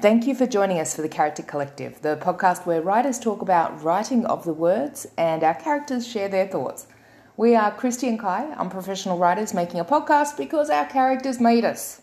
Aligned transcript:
Thank 0.00 0.26
you 0.26 0.34
for 0.34 0.46
joining 0.46 0.78
us 0.78 0.96
for 0.96 1.02
the 1.02 1.10
Character 1.10 1.42
Collective, 1.42 2.00
the 2.00 2.16
podcast 2.16 2.64
where 2.64 2.80
writers 2.80 3.18
talk 3.18 3.42
about 3.42 3.82
writing 3.82 4.24
of 4.24 4.46
the 4.46 4.54
words 4.54 5.06
and 5.18 5.44
our 5.44 5.52
characters 5.52 6.08
share 6.08 6.26
their 6.26 6.48
thoughts. 6.48 6.86
We 7.36 7.54
are 7.54 7.70
Christy 7.70 8.08
and 8.08 8.18
Kai, 8.18 8.46
unprofessional 8.52 9.18
writers 9.18 9.52
making 9.52 9.78
a 9.78 9.84
podcast 9.84 10.38
because 10.38 10.70
our 10.70 10.86
characters 10.86 11.38
made 11.38 11.66
us. 11.66 12.00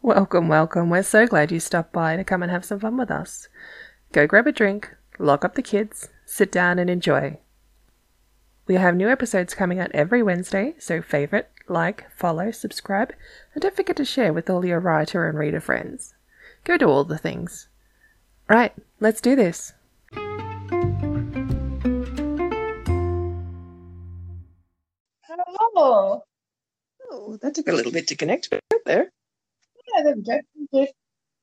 Welcome, 0.00 0.46
welcome. 0.46 0.90
We're 0.90 1.02
so 1.02 1.26
glad 1.26 1.50
you 1.50 1.58
stopped 1.58 1.92
by 1.92 2.14
to 2.14 2.22
come 2.22 2.44
and 2.44 2.52
have 2.52 2.64
some 2.64 2.78
fun 2.78 2.96
with 2.96 3.10
us. 3.10 3.48
Go 4.12 4.28
grab 4.28 4.46
a 4.46 4.52
drink, 4.52 4.94
lock 5.18 5.44
up 5.44 5.54
the 5.54 5.62
kids, 5.62 6.08
sit 6.24 6.50
down 6.50 6.78
and 6.78 6.88
enjoy. 6.90 7.38
We 8.66 8.74
have 8.76 8.96
new 8.96 9.10
episodes 9.10 9.54
coming 9.54 9.78
out 9.78 9.90
every 9.92 10.22
Wednesday, 10.22 10.74
so 10.78 11.02
favorite, 11.02 11.50
like, 11.68 12.10
follow, 12.16 12.50
subscribe, 12.50 13.12
and 13.52 13.62
don't 13.62 13.76
forget 13.76 13.96
to 13.96 14.04
share 14.04 14.32
with 14.32 14.48
all 14.48 14.64
your 14.64 14.80
writer 14.80 15.28
and 15.28 15.38
reader 15.38 15.60
friends. 15.60 16.14
Go 16.64 16.78
do 16.78 16.88
all 16.88 17.04
the 17.04 17.18
things. 17.18 17.68
Right, 18.48 18.72
let's 19.00 19.20
do 19.20 19.36
this. 19.36 19.72
Oh, 25.76 26.22
Oh, 27.10 27.36
that 27.42 27.54
took 27.54 27.68
a 27.68 27.72
little 27.72 27.92
bit 27.92 28.08
to 28.08 28.16
connect 28.16 28.50
but 28.50 28.60
right 28.72 28.80
there. 28.86 29.12
yeah, 29.96 30.02
there 30.02 30.14
we 30.16 30.22
go. 30.22 30.86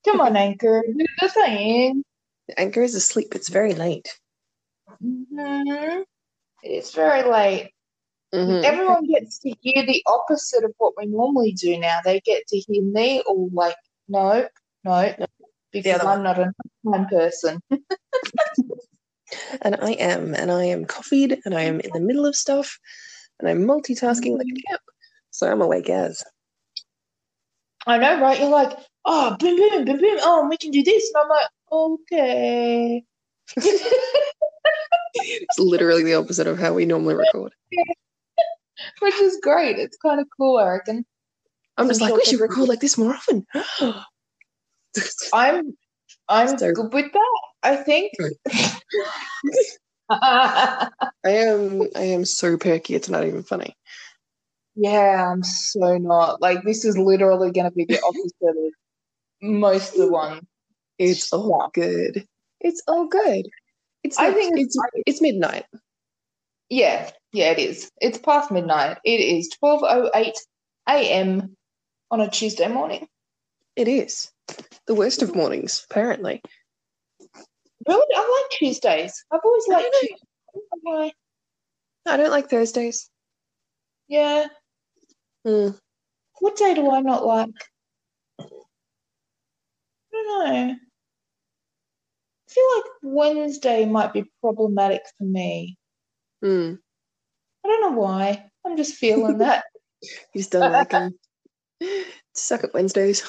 Come 0.05 0.19
on, 0.21 0.35
Anchor. 0.35 0.81
Do 0.85 1.05
the 1.21 1.29
thing. 1.29 2.03
The 2.47 2.59
anchor 2.59 2.81
is 2.81 2.95
asleep. 2.95 3.35
It's 3.35 3.49
very 3.49 3.73
late. 3.73 4.07
hmm 4.99 6.01
It's 6.63 6.93
very 6.93 7.23
late. 7.29 7.71
Mhm. 8.33 8.63
Everyone 8.63 9.05
gets 9.07 9.39
to 9.39 9.53
hear 9.61 9.85
the 9.85 10.03
opposite 10.07 10.63
of 10.63 10.73
what 10.77 10.93
we 10.97 11.05
normally 11.05 11.51
do 11.51 11.77
now. 11.77 11.99
They 12.03 12.21
get 12.21 12.47
to 12.47 12.57
hear 12.57 12.83
me 12.83 13.21
all 13.21 13.49
like, 13.51 13.75
no, 14.07 14.47
no, 14.83 15.15
because 15.71 16.01
I'm 16.03 16.23
not 16.23 16.39
a 16.39 16.53
time 16.91 17.07
person. 17.07 17.61
And 19.61 19.75
I 19.81 19.91
am, 19.93 20.33
and 20.35 20.51
I 20.51 20.65
am 20.65 20.83
coffeed, 20.85 21.39
and 21.45 21.55
I 21.55 21.61
am 21.61 21.79
in 21.79 21.91
the 21.93 22.01
middle 22.01 22.25
of 22.25 22.35
stuff, 22.35 22.77
and 23.39 23.47
I'm 23.47 23.65
multitasking 23.65 24.37
like 24.37 24.47
a 24.47 24.61
cat. 24.69 24.81
So 25.29 25.49
I'm 25.49 25.61
awake 25.61 25.89
as. 25.89 26.21
I 27.87 27.97
know, 27.97 28.19
right? 28.21 28.39
You're 28.39 28.49
like, 28.49 28.77
oh, 29.05 29.37
boom, 29.39 29.55
boom, 29.55 29.85
boom, 29.85 29.97
boom. 29.99 30.17
Oh, 30.21 30.41
and 30.41 30.49
we 30.49 30.57
can 30.57 30.71
do 30.71 30.83
this. 30.83 31.09
And 31.13 31.23
I'm 31.23 31.29
like, 31.29 31.47
okay. 31.71 33.03
It's 35.13 35.59
literally 35.59 36.03
the 36.03 36.13
opposite 36.15 36.47
of 36.47 36.57
how 36.57 36.73
we 36.73 36.85
normally 36.85 37.15
record. 37.15 37.53
Which 38.99 39.15
is 39.15 39.37
great. 39.43 39.77
It's 39.77 39.97
kind 39.97 40.19
of 40.21 40.27
cool, 40.37 40.57
I 40.57 40.69
reckon. 40.69 41.05
I'm 41.77 41.87
just 41.87 42.01
I'm 42.01 42.05
like, 42.05 42.09
sure 42.11 42.17
we 42.17 42.25
should 42.25 42.39
record 42.39 42.69
like 42.69 42.79
this 42.79 42.97
more 42.97 43.13
often. 43.13 43.45
I'm 45.33 45.75
I'm 46.29 46.57
So- 46.57 46.71
good 46.73 46.93
with 46.93 47.11
that, 47.13 47.39
I 47.63 47.75
think. 47.77 48.13
I 50.09 50.89
am 51.25 51.83
I 51.95 52.01
am 52.01 52.25
so 52.25 52.57
perky, 52.57 52.95
it's 52.95 53.09
not 53.09 53.25
even 53.25 53.43
funny. 53.43 53.75
yeah, 54.75 55.31
I'm 55.31 55.43
so 55.43 55.97
not. 55.97 56.41
Like 56.41 56.63
this 56.63 56.83
is 56.85 56.97
literally 56.97 57.51
gonna 57.51 57.71
be 57.71 57.85
the 57.85 57.99
opposite 58.01 58.33
of 58.41 58.55
most 59.41 59.93
of 59.93 59.99
the 60.01 60.11
ones. 60.11 60.41
It's 61.01 61.33
all 61.33 61.71
good. 61.73 62.27
It's 62.59 62.83
all 62.87 63.07
good. 63.07 63.47
It's 64.03 64.19
I 64.19 64.31
think 64.31 64.59
it's 64.59 64.75
it's 64.75 65.03
it's 65.07 65.21
midnight. 65.21 65.65
Yeah, 66.69 67.09
yeah, 67.33 67.51
it 67.51 67.57
is. 67.59 67.89
It's 67.99 68.19
past 68.19 68.51
midnight. 68.51 68.97
It 69.03 69.19
is 69.19 69.49
twelve 69.49 69.81
oh 69.83 70.11
eight 70.13 70.37
AM 70.87 71.55
on 72.11 72.21
a 72.21 72.29
Tuesday 72.29 72.67
morning. 72.67 73.07
It 73.75 73.87
is. 73.87 74.29
The 74.85 74.93
worst 74.93 75.23
of 75.23 75.35
mornings, 75.35 75.87
apparently. 75.89 76.39
Really? 77.87 78.05
I 78.15 78.43
like 78.43 78.59
Tuesdays. 78.59 79.25
I've 79.31 79.41
always 79.43 79.67
liked 79.67 79.95
Tuesdays. 80.01 80.19
I 80.53 80.59
don't 80.59 80.79
why. 80.83 81.11
I 82.05 82.17
don't 82.17 82.29
like 82.29 82.49
Thursdays. 82.49 83.09
Yeah. 84.07 84.47
Hmm. 85.45 85.69
What 86.39 86.57
day 86.57 86.75
do 86.75 86.91
I 86.91 87.01
not 87.01 87.25
like? 87.25 87.49
I 88.39 88.43
don't 90.11 90.53
know. 90.53 90.75
I 92.51 92.53
feel 92.53 92.65
like 92.75 92.85
Wednesday 93.03 93.85
might 93.85 94.11
be 94.11 94.25
problematic 94.41 95.03
for 95.17 95.23
me. 95.23 95.77
Hmm. 96.41 96.73
I 97.63 97.67
don't 97.67 97.81
know 97.81 97.97
why. 98.01 98.45
I'm 98.65 98.75
just 98.75 98.95
feeling 98.95 99.37
that. 99.39 99.63
You 100.33 100.39
just 100.41 100.51
don't 100.51 100.71
like 100.71 100.89
them. 100.89 101.13
Suck 102.33 102.63
at 102.63 102.73
Wednesdays. 102.73 103.21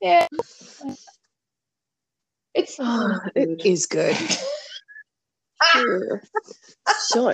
Yeah. 0.00 0.26
It's 2.54 2.76
Oh, 2.80 3.20
it 3.34 3.66
is 3.66 3.86
good. 3.86 4.16
Sure. 5.72 6.22
So, 7.08 7.32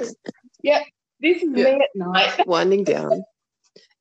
This 1.20 1.42
is 1.42 1.44
me 1.44 1.62
at 1.62 1.88
night. 1.94 2.46
winding 2.46 2.82
down. 2.84 3.22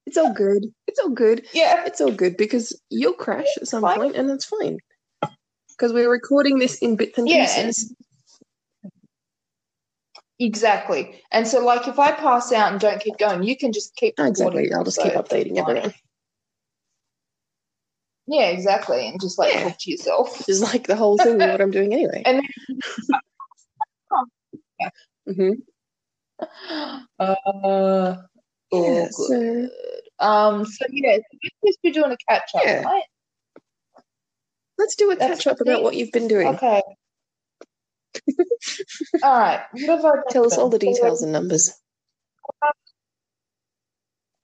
It's 0.10 0.18
all 0.18 0.34
good. 0.34 0.66
It's 0.88 0.98
all 0.98 1.12
good. 1.12 1.46
Yeah. 1.54 1.84
It's 1.86 2.02
all 2.02 2.12
good 2.12 2.36
because 2.36 2.76
you'll 2.90 3.14
crash 3.14 3.46
at 3.62 3.68
some 3.68 3.82
Fine. 3.84 3.98
point 4.00 4.16
and 4.16 4.28
that's 4.28 4.44
fine. 4.46 4.80
Because 5.70 5.94
we're 5.94 6.10
recording 6.10 6.58
this 6.58 6.80
in 6.80 6.96
bits 6.96 7.16
and 7.20 7.30
Yeah, 7.30 7.46
and- 7.58 7.68
pieces. 7.68 7.94
Exactly. 10.40 11.22
And 11.32 11.48
so 11.48 11.64
like 11.64 11.88
if 11.88 12.00
I 12.00 12.12
pass 12.14 12.52
out 12.52 12.72
and 12.72 12.82
don't 12.82 13.00
keep 13.00 13.20
going, 13.20 13.44
you 13.44 13.56
can 13.56 13.72
just 13.72 13.96
keep 13.98 14.16
Exactly. 14.18 14.74
I'll 14.74 14.84
just 14.84 14.96
So 14.98 15.04
keep 15.04 15.14
updating 15.14 15.58
everyone. 15.60 15.94
Yeah, 18.26 18.48
exactly. 18.48 19.08
And 19.10 19.22
just 19.22 19.38
like 19.38 19.54
Yeah. 19.54 19.66
talk 19.66 19.78
to 19.80 19.92
yourself. 19.92 20.50
Is 20.50 20.64
like 20.64 20.88
the 20.88 20.96
whole 20.96 21.18
thing 21.20 21.40
of 21.40 21.52
what 21.52 21.62
I'm 21.62 21.70
doing 21.72 21.94
anyway. 21.94 22.24
And 22.26 22.42
hmm 25.38 25.52
Uh, 27.20 27.36
oh, 27.46 28.18
Yeah, 28.72 29.08
so 29.12 29.70
Um, 30.20 30.66
so 30.66 30.86
yeah, 30.92 31.18
we're 31.18 31.50
supposed 31.62 31.78
to 31.78 31.80
be 31.84 31.92
doing 31.92 32.12
a 32.12 32.18
catch 32.30 32.50
up, 32.56 32.64
Yeah. 32.66 32.84
right? 32.84 33.04
let's 34.78 34.96
do 34.96 35.12
a 35.12 35.16
catch 35.16 35.46
up 35.48 35.62
about 35.62 35.84
what 35.84 35.96
you've 35.96 36.12
been 36.12 36.28
doing. 36.28 36.48
Okay. 36.48 36.82
All 39.24 39.40
right. 39.40 39.62
What 39.74 39.90
have 39.90 40.06
I 40.06 40.12
Tell 40.30 40.46
us 40.46 40.58
all 40.58 40.70
the 40.70 40.80
details 40.80 41.22
and 41.22 41.32
numbers. 41.32 41.74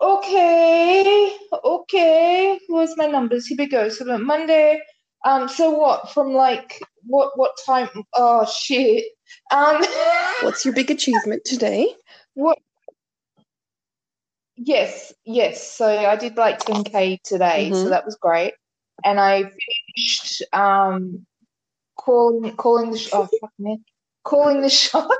Okay, 0.02 1.35
okay. 1.64 2.59
Where's 2.68 2.96
my 2.97 3.08
numbers? 3.08 3.47
Here 3.47 3.58
we 3.58 3.68
go. 3.68 3.90
So 3.90 4.06
Monday. 4.18 4.80
Um. 5.25 5.47
So 5.50 5.72
what? 5.72 6.12
From 6.12 6.34
like 6.34 6.80
what? 7.03 7.31
What 7.35 7.52
time? 7.66 7.90
Oh 8.14 8.46
shit. 8.46 9.06
Um. 9.52 9.84
What's 10.44 10.66
your 10.66 10.74
big 10.74 10.91
achievement 10.91 11.44
today? 11.46 11.94
what? 12.35 12.59
Yes, 14.58 15.14
yes. 15.26 15.70
So 15.72 15.86
I 15.88 16.16
did 16.16 16.38
like 16.38 16.60
10k 16.60 17.20
today, 17.24 17.72
so 17.72 17.86
Mhm. 17.86 17.90
that 17.90 18.06
was 18.06 18.16
great. 18.16 18.54
And 19.04 19.20
I 19.20 19.44
finished 19.44 20.44
um 20.54 21.26
calling 21.98 22.56
calling 22.56 22.92
the 22.92 22.98
sh- 22.98 23.10
oh 23.14 23.28
fuck 23.42 23.52
me 23.60 23.82
calling 24.24 24.62
the 24.62 24.70
shot. 24.70 25.10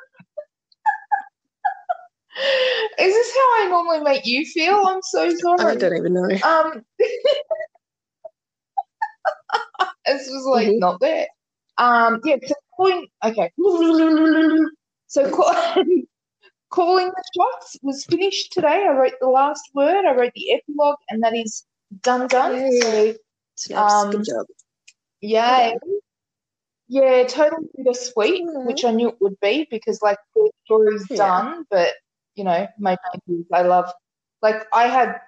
Is 3.00 3.13
this 3.13 3.34
how 3.35 3.63
I 3.63 3.68
normally 3.69 4.00
make 4.01 4.25
you 4.25 4.45
feel? 4.45 4.75
I'm 4.85 5.01
so 5.03 5.29
sorry. 5.35 5.72
I 5.72 5.75
don't 5.75 5.95
even 5.95 6.13
know. 6.13 6.29
Um, 6.44 6.84
this 10.06 10.28
was 10.29 10.45
like 10.45 10.68
Mhm. 10.68 10.79
not 10.79 11.00
there. 11.00 11.28
Um, 11.78 12.19
yeah. 12.24 12.38
So 12.45 12.54
calling. 12.75 13.07
Okay. 13.24 13.51
So 15.07 15.31
call, 15.36 15.54
calling 16.75 17.07
the 17.07 17.24
shots 17.36 17.77
was 17.81 18.06
finished 18.06 18.51
today. 18.51 18.86
I 18.89 18.92
wrote 18.92 19.13
the 19.22 19.30
last 19.30 19.63
word. 19.74 20.06
I 20.06 20.13
wrote 20.13 20.33
the 20.36 20.51
epilogue, 20.54 20.98
and 21.10 21.24
that 21.24 21.36
is 21.36 21.66
done. 22.01 22.27
Done. 22.27 22.54
Yay. 22.56 23.13
So 23.56 23.74
Snaps. 23.75 23.94
um, 23.94 24.12
Good 24.12 24.25
job. 24.25 24.45
yay. 25.22 25.77
Yeah, 26.88 27.24
totally 27.27 27.68
bittersweet, 27.75 28.45
Mhm. 28.45 28.66
which 28.68 28.86
I 28.86 28.92
knew 28.92 29.10
it 29.10 29.22
would 29.22 29.39
be 29.42 29.68
because 29.72 30.01
like 30.04 30.19
the 30.36 30.51
story's 30.66 31.06
Yeah. 31.10 31.18
done, 31.18 31.66
but 31.72 31.94
you 32.36 32.44
know, 32.44 32.68
my 32.78 32.98
babies, 33.13 33.45
I 33.51 33.62
love 33.63 33.92
like 34.42 34.68
I 34.74 34.88
had 34.88 35.19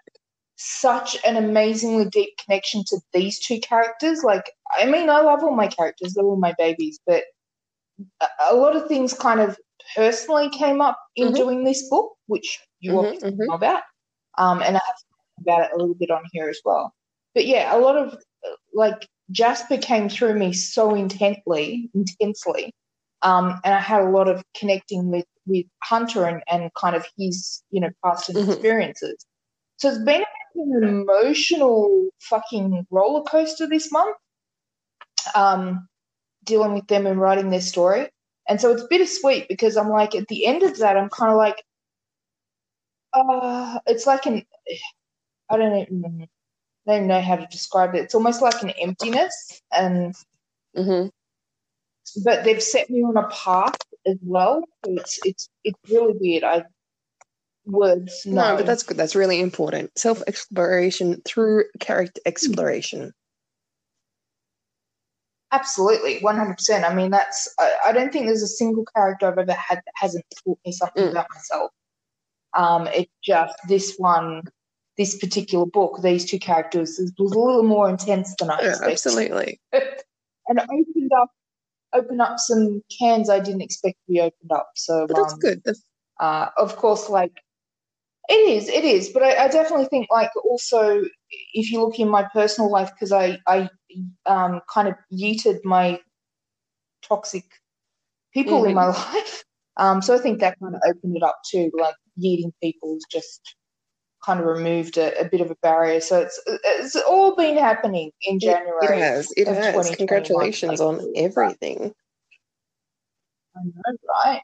such 0.58 1.18
an 1.26 1.38
amazingly 1.38 2.06
deep 2.10 2.38
connection 2.44 2.84
to 2.88 3.00
these 3.14 3.40
two 3.40 3.60
characters. 3.60 4.24
Like, 4.24 4.52
I 4.78 4.86
mean, 4.86 5.10
I 5.10 5.22
love 5.22 5.44
all 5.44 5.56
my 5.56 5.68
characters; 5.68 6.14
they're 6.14 6.26
all 6.26 6.36
my 6.36 6.54
babies. 6.58 7.00
But 7.08 7.24
a, 8.52 8.56
lot 8.56 8.76
of 8.76 8.88
things 8.88 9.14
kind 9.14 9.40
of 9.40 9.58
personally 9.96 10.50
came 10.50 10.82
up 10.82 10.98
in 11.16 11.30
Mhm. 11.30 11.36
doing 11.36 11.64
this 11.64 11.90
book, 11.90 12.14
which 12.28 12.60
you 12.80 12.92
Mhm, 12.94 12.98
obviously 13.06 13.32
mhm. 13.32 13.48
know 13.48 13.56
about. 13.56 13.84
Um, 14.38 14.62
and 14.62 14.78
I 14.78 14.82
have 14.86 14.96
talked 14.96 15.42
about 15.42 15.66
it 15.66 15.72
a 15.74 15.78
little 15.78 15.96
bit 15.96 16.12
on 16.12 16.24
here 16.32 16.50
as 16.50 16.60
well. 16.64 16.94
But 17.34 17.46
yeah, 17.46 17.76
a 17.76 17.80
lot 17.80 17.98
of 17.98 18.18
like 18.74 19.08
Jasper 19.32 19.78
came 19.78 20.10
through 20.10 20.36
me 20.36 20.54
so 20.54 20.96
intently, 20.96 21.90
intensely, 21.94 22.74
um, 23.22 23.60
and 23.64 23.74
I 23.74 23.80
had 23.80 24.02
a 24.04 24.10
lot 24.10 24.28
of 24.28 24.44
connecting 24.56 25.10
with 25.12 25.26
with 25.46 25.66
Hunter 25.84 26.26
and, 26.26 26.44
and 26.50 26.72
kind 26.76 26.96
of 26.96 27.06
his 27.18 27.64
you 27.72 27.82
know 27.82 27.90
past 28.04 28.30
Mhm. 28.30 28.50
experiences. 28.50 29.26
So 29.78 29.90
it's 29.90 30.00
been 30.00 30.24
an 30.56 30.84
emotional 30.84 32.10
fucking 32.22 32.88
roller 32.90 33.24
coaster 33.24 33.68
this 33.68 33.92
month, 33.92 34.16
um, 35.36 35.88
dealing 36.48 36.74
with 36.74 36.88
them 36.88 37.06
and 37.06 37.22
writing 37.22 37.52
their 37.52 37.62
story. 37.62 38.10
And 38.50 38.60
so 38.60 38.72
it's 38.72 38.88
bittersweet 38.88 39.48
because 39.48 39.78
I'm 39.78 39.90
like 39.90 40.16
at 40.16 40.28
the 40.28 40.46
end 40.46 40.64
of 40.64 40.80
that 40.80 40.98
I'm 40.98 41.10
kind 41.10 41.32
of 41.32 41.38
like, 41.38 41.64
uh, 43.14 43.80
it's 43.86 44.08
like 44.08 44.26
an 44.26 44.44
I 45.50 45.58
don't 45.58 45.76
even 45.78 46.28
I 46.88 46.92
don't 46.92 46.96
even 46.98 47.08
know 47.08 47.22
how 47.22 47.36
to 47.36 47.48
describe 47.48 47.96
it. 47.96 48.04
It's 48.04 48.16
almost 48.16 48.42
like 48.42 48.62
an 48.64 48.72
emptiness, 48.72 49.62
and 49.72 50.16
hmm 50.76 51.08
but 52.24 52.44
they've 52.44 52.64
set 52.64 52.90
me 52.90 53.04
on 53.04 53.18
a 53.18 53.28
path 53.28 53.76
as 54.06 54.18
well. 54.22 54.64
So 54.86 54.94
it's 54.94 55.20
it's 55.26 55.50
it's 55.64 55.80
really 55.92 56.14
weird. 56.20 56.44
I 56.44 56.64
words 57.66 58.26
no, 58.26 58.52
No, 58.52 58.58
but 58.58 58.66
that's 58.66 58.84
good. 58.84 58.98
That's 58.98 59.16
really 59.16 59.42
important. 59.42 59.98
Self 59.98 60.24
exploration 60.28 61.22
through 61.26 61.66
character 61.80 62.22
exploration. 62.26 63.14
Absolutely 65.52 66.20
one 66.20 66.38
hundred 66.38 66.56
percent. 66.56 66.86
I 66.86 66.94
mean, 66.94 67.12
that's 67.12 67.54
I, 67.60 67.74
I 67.88 67.92
don't 67.92 68.12
think 68.12 68.26
there's 68.26 68.44
a 68.44 68.48
single 68.48 68.86
character 68.96 69.28
I've 69.28 69.38
ever 69.38 69.54
had 69.54 69.78
that 69.78 69.94
hasn't 69.96 70.26
taught 70.44 70.60
me 70.66 70.72
something 70.72 71.06
Mm. 71.06 71.12
about 71.12 71.28
myself. 71.34 71.72
Um, 72.54 72.88
it's 72.88 73.12
just 73.24 73.56
this 73.68 73.96
one, 73.98 74.44
this 74.98 75.18
particular 75.18 75.66
book, 75.66 76.02
these 76.02 76.26
two 76.26 76.40
characters 76.40 77.00
was 77.20 77.32
a 77.34 77.40
little 77.40 77.64
more 77.64 77.90
intense 77.90 78.36
than 78.40 78.50
I 78.50 78.62
Yeah, 78.62 78.70
expected. 78.70 78.92
absolutely. 78.92 79.60
and 79.74 80.60
it 80.60 80.64
opened 80.64 81.12
up 81.14 81.30
opened 81.94 82.22
up 82.22 82.38
some 82.40 82.82
cans 83.00 83.30
I 83.30 83.40
didn't 83.40 83.62
expect 83.62 83.98
to 84.06 84.12
be 84.12 84.20
opened 84.20 84.52
up. 84.52 84.72
So 84.76 85.08
But 85.08 85.18
that's 85.18 85.34
um, 85.34 85.40
good. 85.40 85.62
That's, 85.64 85.84
uh, 86.20 86.48
of 86.58 86.76
course, 86.76 87.10
like 87.10 87.34
it 88.30 88.34
is, 88.34 88.68
it 88.68 88.84
is. 88.84 89.10
But 89.10 89.24
I, 89.24 89.46
I 89.46 89.48
definitely 89.48 89.86
think, 89.86 90.08
like, 90.12 90.32
also 90.44 91.04
if 91.54 91.72
you 91.72 91.82
look 91.82 92.00
in 92.00 92.10
my 92.10 92.24
personal 92.34 92.72
life, 92.72 92.92
because 92.94 93.12
I 93.12 93.40
I 93.48 93.70
um, 94.26 94.62
kind 94.72 94.88
of 94.88 94.96
yeeted 95.12 95.64
my 95.64 96.00
toxic 97.02 97.46
people 98.34 98.66
in 98.66 98.74
my 98.74 98.88
life. 98.88 99.44
Um, 99.78 100.02
so 100.02 100.16
I 100.16 100.18
think 100.18 100.40
that 100.40 100.58
kind 100.60 100.76
of 100.76 100.82
opened 100.88 101.18
it 101.18 101.24
up 101.24 101.40
too. 101.50 101.72
Like 101.78 101.96
yeeting 102.22 102.52
people 102.62 102.94
has 102.96 103.04
just 103.12 103.56
kind 104.26 104.40
of 104.40 104.46
removed 104.46 104.98
a, 104.98 105.20
a 105.22 105.30
bit 105.30 105.42
of 105.42 105.52
a 105.52 105.56
barrier. 105.62 106.02
So 106.02 106.20
it's 106.20 106.42
it's 106.48 106.96
all 106.96 107.36
been 107.36 107.58
happening 107.58 108.12
in 108.24 108.40
January. 108.40 108.80
it 108.82 109.00
has. 109.00 109.32
It 109.38 109.48
of 109.48 109.56
has. 109.56 109.96
Congratulations 109.96 110.80
like, 110.80 111.00
on 111.00 111.14
everything. 111.16 111.94
I 113.56 113.60
know, 113.64 113.98
right? 114.26 114.42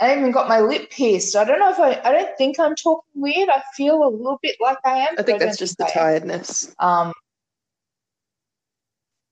I 0.00 0.16
even 0.16 0.30
got 0.30 0.48
my 0.48 0.60
lip 0.60 0.90
pierced. 0.90 1.34
I 1.34 1.44
don't 1.44 1.58
know 1.58 1.70
if 1.70 1.78
I. 1.78 2.00
I 2.08 2.12
don't 2.12 2.38
think 2.38 2.60
I'm 2.60 2.76
talking 2.76 3.10
weird. 3.14 3.48
I 3.48 3.62
feel 3.76 4.02
a 4.04 4.08
little 4.08 4.38
bit 4.40 4.56
like 4.60 4.78
I 4.84 4.98
am. 4.98 5.14
I 5.18 5.22
think 5.22 5.40
that's 5.40 5.58
just 5.58 5.76
the 5.76 5.84
think 5.84 5.96
I 5.96 6.00
am. 6.00 6.06
tiredness. 6.06 6.74
Um. 6.78 7.12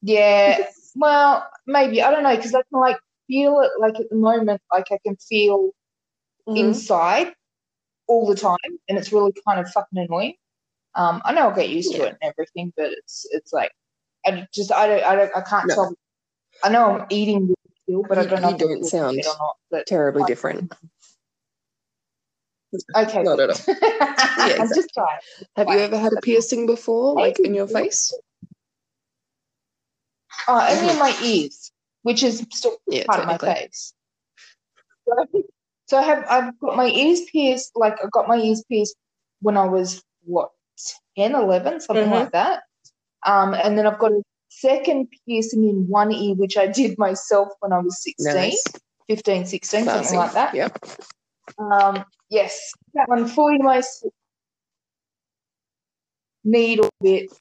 Yeah. 0.06 0.64
well, 0.94 1.48
maybe 1.66 2.00
I 2.02 2.10
don't 2.10 2.22
know 2.22 2.36
because 2.36 2.54
I 2.54 2.62
can 2.70 2.80
like 2.80 2.98
feel 3.26 3.60
it. 3.60 3.70
Like 3.78 3.98
at 3.98 4.08
the 4.08 4.16
moment, 4.16 4.62
like 4.72 4.86
I 4.92 4.98
can 5.04 5.16
feel 5.16 5.70
Mhm. 6.48 6.56
inside 6.58 7.34
all 8.06 8.26
the 8.26 8.36
time, 8.36 8.78
and 8.88 8.96
it's 8.96 9.12
really 9.12 9.32
kind 9.46 9.58
of 9.58 9.68
fucking 9.70 9.98
annoying. 9.98 10.34
Um, 10.94 11.20
I 11.24 11.32
know 11.32 11.48
I'll 11.48 11.54
get 11.54 11.68
used 11.70 11.92
to 11.92 12.02
it 12.04 12.16
and 12.20 12.32
everything, 12.32 12.72
but 12.76 12.92
it's 12.92 13.26
it's 13.32 13.52
like 13.52 13.72
I 14.24 14.46
just 14.54 14.70
I 14.70 14.86
don't 14.86 15.04
I 15.04 15.16
don't 15.16 15.36
I 15.36 15.40
can't 15.40 15.66
No. 15.66 15.74
tell. 15.74 15.94
I 16.62 16.68
know 16.68 16.98
I'm 17.00 17.06
eating 17.10 17.52
still, 17.82 18.02
but 18.04 18.18
I 18.18 18.26
don't 18.26 18.42
know 18.42 18.50
you 18.50 18.58
don't 18.58 18.84
sound 18.84 19.18
not. 19.24 19.86
Terribly 19.86 20.22
different. 20.24 20.72
okay, 22.94 23.22
Not 23.24 23.40
at 23.40 23.50
all. 23.50 23.56
I'm 23.68 24.60
exactly. 24.60 25.04
Have 25.56 25.68
you 25.68 25.78
ever 25.80 25.98
had 25.98 26.12
a 26.12 26.20
piercing 26.20 26.66
before, 26.66 27.14
like 27.14 27.40
in 27.40 27.54
your 27.54 27.66
face? 27.66 28.14
Oh, 30.48 30.66
only 30.70 30.90
in 30.92 30.98
my 30.98 31.16
ears, 31.22 31.70
which 32.02 32.22
is 32.22 32.44
still 32.52 32.76
Yeah, 32.86 33.04
part 33.06 33.20
of 33.20 33.26
my 33.26 33.38
face. 33.38 33.92
So, 35.08 35.44
so 35.86 35.98
I 35.98 36.02
have 36.02 36.24
I've 36.28 36.58
got 36.60 36.76
my 36.76 36.86
ears 36.86 37.22
pierced. 37.30 37.72
Like 37.74 37.94
I 38.02 38.08
got 38.10 38.28
my 38.28 38.36
ears 38.36 38.64
pierced 38.68 38.96
when 39.40 39.56
I 39.56 39.66
was 39.66 40.02
what 40.24 40.50
10, 41.16 41.34
11, 41.34 41.80
something 41.80 42.08
Mhm. 42.08 42.10
like 42.10 42.32
that. 42.32 42.62
Um, 43.24 43.54
and 43.54 43.76
then 43.78 43.86
I've 43.86 43.98
got 43.98 44.12
a 44.12 44.22
second 44.48 45.08
piercing 45.26 45.64
in 45.68 45.88
one 45.88 46.12
ear, 46.12 46.34
which 46.34 46.56
I 46.56 46.66
did 46.66 46.98
myself 46.98 47.48
when 47.60 47.72
I 47.72 47.78
was 47.78 48.02
16, 48.02 48.34
Nice. 48.34 48.62
15, 49.08 49.46
16, 49.46 49.84
Classy. 49.84 50.02
something 50.04 50.18
like 50.18 50.32
that. 50.32 50.54
Yep. 50.54 50.78
Um, 51.58 52.04
yes, 52.28 52.72
that 52.94 53.08
one 53.08 53.26
fully 53.26 53.58
myself. 53.58 54.12
Needle 56.44 56.88
bit, 57.00 57.32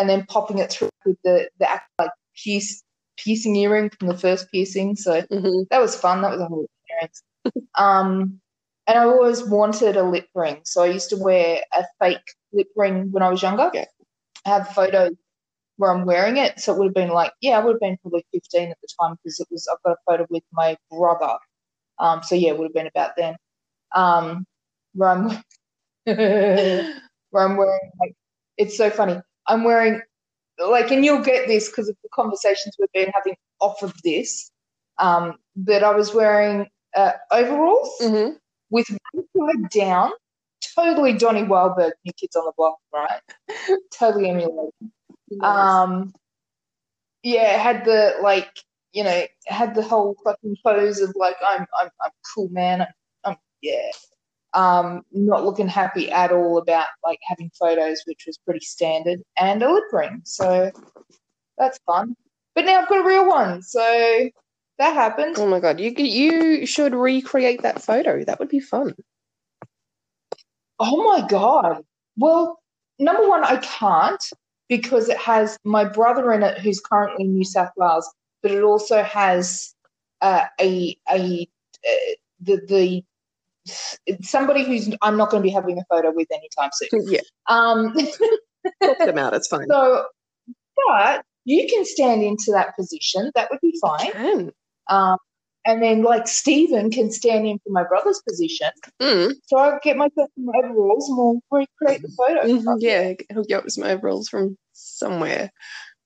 and 0.00 0.10
then 0.10 0.26
popping 0.26 0.58
it 0.60 0.72
through 0.72 0.90
with 1.06 1.18
the 1.24 1.50
the 1.60 1.70
act 1.70 1.90
like 2.00 2.10
pierce, 2.42 2.82
piercing 3.18 3.56
earring 3.56 3.90
from 3.90 4.08
the 4.08 4.18
first 4.18 4.50
piercing. 4.52 4.96
So 4.96 5.22
hmm 5.30 5.62
that 5.70 5.80
was 5.80 5.96
fun. 5.96 6.22
That 6.22 6.32
was 6.32 6.40
a 6.40 6.46
whole 6.46 6.66
experience. 6.66 7.22
um, 7.76 8.40
and 8.88 8.98
I 8.98 9.04
always 9.04 9.44
wanted 9.44 9.96
a 9.96 10.04
lip 10.04 10.28
ring, 10.34 10.62
so 10.64 10.82
I 10.82 10.88
used 10.88 11.10
to 11.10 11.18
wear 11.18 11.60
a 11.74 11.84
fake 12.00 12.18
lip 12.52 12.68
ring 12.76 13.12
when 13.12 13.22
I 13.22 13.30
was 13.30 13.42
younger. 13.42 13.70
Yeah. 13.74 13.84
I 14.46 14.50
have 14.50 14.68
photos 14.70 15.12
where 15.78 15.92
I'm 15.92 16.06
wearing 16.06 16.38
it, 16.38 16.60
so 16.60 16.74
it 16.74 16.78
would 16.78 16.86
have 16.88 16.94
been 16.94 17.10
like, 17.10 17.32
yeah, 17.42 17.58
I 17.58 17.64
would 17.64 17.74
have 17.74 17.80
been 17.80 17.98
probably 18.02 18.26
15 18.32 18.70
at 18.70 18.78
the 18.82 18.88
time 19.00 19.16
because 19.22 19.40
it 19.40 19.48
was. 19.50 19.68
I've 19.72 19.82
got 19.84 19.92
a 19.92 19.96
photo 20.10 20.26
with 20.30 20.44
my 20.52 20.76
brother. 20.90 21.38
Um, 22.00 22.22
so 22.22 22.34
yeah, 22.36 22.50
it 22.50 22.58
would 22.58 22.66
have 22.66 22.74
been 22.74 22.88
about 22.88 23.12
then. 23.16 23.36
Um, 23.94 24.46
where 24.94 25.10
I'm 25.10 25.28
where 27.30 27.44
I'm 27.46 27.56
wearing 27.56 27.90
like 28.00 28.14
it's 28.58 28.76
so 28.76 28.90
funny. 28.90 29.20
I'm 29.50 29.64
wearing 29.64 30.00
like, 30.58 30.90
and 30.90 31.04
you'll 31.04 31.22
get 31.22 31.48
this 31.48 31.68
because 31.68 31.88
of 31.88 31.96
the 32.02 32.08
conversations 32.14 32.76
we've 32.78 32.92
been 32.92 33.12
having 33.14 33.36
off 33.60 33.82
of 33.82 33.94
this. 34.04 34.50
Um, 34.98 35.36
but 35.56 35.82
I 35.82 35.94
was 35.94 36.14
wearing 36.14 36.68
uh, 36.96 37.12
overalls 37.32 37.90
hmm 38.00 38.30
with 38.70 38.86
one 39.12 39.24
side 39.36 39.70
down, 39.70 40.12
totally 40.76 41.14
Donnie 41.14 41.42
Wahlberg, 41.42 41.92
New 42.04 42.12
Kids 42.12 42.36
on 42.36 42.44
the 42.44 42.52
Block, 42.56 42.76
right? 42.94 43.20
totally 43.98 44.30
emulated. 44.30 44.72
Um, 45.42 46.12
yeah, 47.24 47.56
had 47.58 47.84
the 47.84 48.14
like, 48.22 48.50
you 48.92 49.04
know, 49.04 49.24
had 49.46 49.74
the 49.74 49.82
whole 49.82 50.16
fucking 50.24 50.56
pose 50.64 51.00
of 51.00 51.14
like, 51.16 51.36
I'm, 51.46 51.66
I'm, 51.80 51.90
I'm 52.02 52.10
cool, 52.34 52.48
man. 52.50 52.82
I'm, 52.82 52.88
I'm 53.24 53.36
yeah. 53.62 53.90
Um, 54.52 55.02
not 55.12 55.44
looking 55.44 55.68
happy 55.68 56.10
at 56.10 56.32
all 56.32 56.58
about 56.58 56.86
like 57.04 57.20
having 57.26 57.50
photos, 57.58 58.02
which 58.06 58.24
was 58.26 58.38
pretty 58.38 58.60
standard, 58.60 59.20
and 59.38 59.62
a 59.62 59.72
lip 59.72 59.84
ring. 59.92 60.22
So 60.24 60.72
that's 61.56 61.78
fun. 61.86 62.16
But 62.54 62.64
now 62.64 62.80
I've 62.80 62.88
got 62.88 63.04
a 63.04 63.06
real 63.06 63.28
one, 63.28 63.62
so 63.62 64.30
that 64.78 64.94
happened. 64.94 65.36
Oh 65.38 65.46
my 65.46 65.60
god, 65.60 65.78
you 65.78 65.92
you 65.96 66.66
should 66.66 66.94
recreate 66.94 67.62
that 67.62 67.82
photo. 67.82 68.24
That 68.24 68.38
would 68.40 68.48
be 68.48 68.60
fun. 68.60 68.94
Oh 70.78 71.04
my 71.04 71.26
god. 71.28 71.84
Well, 72.16 72.58
number 72.98 73.28
one, 73.28 73.44
I 73.44 73.56
can't 73.58 74.24
because 74.68 75.08
it 75.08 75.18
has 75.18 75.58
my 75.64 75.84
brother 75.84 76.32
in 76.32 76.42
it, 76.42 76.58
who's 76.58 76.80
currently 76.80 77.24
in 77.24 77.34
New 77.34 77.44
South 77.44 77.70
Wales, 77.76 78.10
but 78.42 78.52
it 78.52 78.62
also 78.62 79.02
has 79.02 79.74
uh, 80.22 80.46
a 80.60 80.96
a 81.10 81.48
uh, 81.86 82.14
the 82.40 82.60
the 82.66 83.04
somebody 84.22 84.64
who's 84.64 84.94
I'm 85.02 85.16
not 85.16 85.30
going 85.30 85.42
to 85.42 85.46
be 85.46 85.52
having 85.52 85.78
a 85.78 85.84
photo 85.88 86.12
with 86.12 86.28
anytime 86.32 86.70
soon. 86.72 87.06
yeah, 87.10 87.20
Um, 87.48 87.94
pop 88.82 88.98
them 88.98 89.18
out. 89.18 89.34
It's 89.34 89.48
fine. 89.48 89.66
so, 89.68 90.04
but 90.88 91.24
you 91.44 91.66
can 91.68 91.84
stand 91.84 92.22
into 92.22 92.52
that 92.52 92.76
position. 92.76 93.30
That 93.34 93.50
would 93.50 93.60
be 93.60 93.78
fine. 93.80 94.52
Um, 94.88 95.18
and 95.66 95.82
then 95.82 96.02
like 96.02 96.26
Stephen 96.26 96.90
can 96.90 97.10
stand 97.10 97.46
in 97.46 97.58
for 97.58 97.70
my 97.70 97.84
brother's 97.84 98.22
position. 98.26 98.70
Mm. 99.00 99.34
So 99.46 99.58
I'll 99.58 99.78
get 99.82 99.96
myself 99.96 100.30
some 100.34 100.48
overalls 100.54 101.08
and 101.08 101.18
we'll 101.18 101.40
recreate 101.50 102.02
the 102.02 102.10
photo. 102.16 102.42
Mhm, 102.46 102.76
Yeah, 102.80 103.12
hook 103.34 103.46
you 103.48 103.56
up 103.56 103.64
with 103.64 103.74
some 103.74 103.84
overalls 103.84 104.28
from 104.28 104.56
somewhere. 104.72 105.50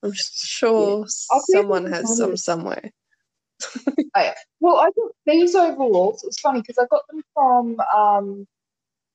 I'm 0.02 0.12
sure 0.14 1.04
if 1.04 1.10
someone 1.46 1.86
has 1.86 2.18
some 2.18 2.32
it. 2.72 2.92
Well, 4.60 4.76
I 4.76 4.90
got 4.96 5.12
these 5.26 5.54
overalls. 5.54 6.22
It 6.22 6.28
was 6.28 6.38
funny 6.38 6.60
because 6.60 6.78
I 6.78 6.86
got 6.90 7.02
them 7.08 7.22
from 7.34 7.80
um, 7.94 8.46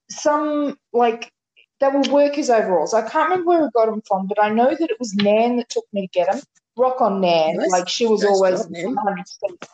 some 0.09 0.77
like 0.93 1.31
they 1.79 1.87
were 1.87 2.01
workers' 2.11 2.49
overalls. 2.49 2.93
I 2.93 3.01
can't 3.07 3.29
remember 3.29 3.49
where 3.49 3.65
I 3.65 3.69
got 3.73 3.85
them 3.85 4.01
from, 4.07 4.27
but 4.27 4.41
I 4.41 4.49
know 4.49 4.69
that 4.69 4.89
it 4.91 4.99
was 4.99 5.13
Nan 5.15 5.57
that 5.57 5.69
took 5.69 5.85
me 5.93 6.01
to 6.01 6.07
get 6.07 6.31
them. 6.31 6.41
Rock 6.77 7.01
on 7.01 7.21
Nan, 7.21 7.57
Nice- 7.57 7.71
like 7.71 7.89
she 7.89 8.05
was 8.05 8.21
nice 8.21 8.31
always 8.31 8.67
one 8.67 8.95
hundred 8.97 9.17
percent. 9.25 9.65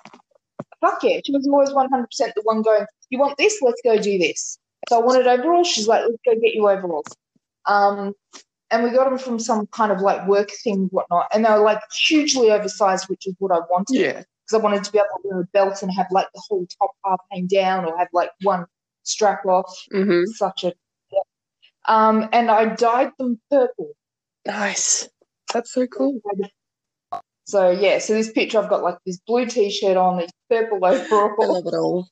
Fuck 0.82 1.03
yeah, 1.03 1.20
she 1.25 1.32
was 1.32 1.48
always 1.48 1.72
one 1.74 1.89
hundred 1.89 2.08
percent 2.08 2.34
the 2.36 2.41
one 2.44 2.62
going. 2.62 2.86
You 3.10 3.20
want 3.20 3.38
this? 3.38 3.60
Let's 3.62 3.82
go 3.84 3.98
do 3.98 4.17
this. 4.17 4.58
So 4.89 5.01
I 5.01 5.03
wanted 5.03 5.27
overalls. 5.27 5.67
She's 5.67 5.88
like, 5.88 6.01
let's 6.01 6.17
go 6.25 6.34
get 6.39 6.53
you 6.53 6.67
overalls. 6.70 7.08
Um, 7.65 8.13
and 8.72 8.84
we 8.84 8.91
got 8.91 9.10
them 9.10 9.17
from 9.17 9.39
some 9.39 9.67
kind 9.67 9.91
of 9.91 10.01
like 10.01 10.27
work 10.27 10.50
thing, 10.63 10.88
whatnot, 10.91 11.27
and 11.34 11.46
they 11.46 11.50
were 11.50 11.60
like 11.60 11.79
hugely 12.08 12.51
oversized, 12.51 13.08
which 13.10 13.25
is 13.27 13.36
what 13.39 13.51
I 13.51 13.60
wanted 13.70 13.96
Yeah. 13.96 14.24
Because 14.48 14.60
I 14.60 14.64
wanted 14.64 14.84
to 14.84 14.92
be 14.92 14.98
able 15.00 15.08
to 15.22 15.28
wear 15.28 15.42
a 15.42 15.46
belt 15.54 15.82
and 15.82 15.92
have 15.94 16.08
like 16.12 16.28
the 16.34 16.42
whole 16.48 16.68
top 16.80 16.92
half 17.04 17.20
hang 17.32 17.48
down 17.48 17.86
or 17.86 17.98
have 17.98 18.10
like 18.14 18.32
one 18.44 18.66
strap 19.04 19.46
off. 19.46 19.74
Mm-hmm. 19.94 20.25
Such 20.34 20.64
a 20.66 20.74
yeah. 21.12 21.20
um, 21.88 22.30
and 22.32 22.50
I 22.52 22.75
dyed 22.75 23.12
them 23.18 23.40
purple. 23.50 23.92
Nice. 24.46 25.10
That's 25.54 25.72
so 25.74 25.88
cool. 25.88 26.20
So 27.46 27.70
yeah, 27.72 28.00
so 28.00 28.14
this 28.14 28.32
picture 28.32 28.60
I've 28.60 28.70
got 28.70 28.82
like 28.84 28.98
this 29.06 29.20
blue 29.28 29.46
t-shirt 29.46 29.98
on, 29.98 30.18
this 30.18 30.32
purple 30.50 30.84
I 30.84 30.96
overall, 30.96 31.54
love 31.54 31.64
it 31.68 31.78
all. 31.78 32.08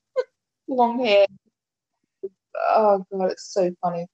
long 0.67 1.03
hair. 1.03 1.25
Oh 2.75 3.03
god, 3.11 3.31
it's 3.31 3.51
so 3.51 3.71
funny. 3.81 4.05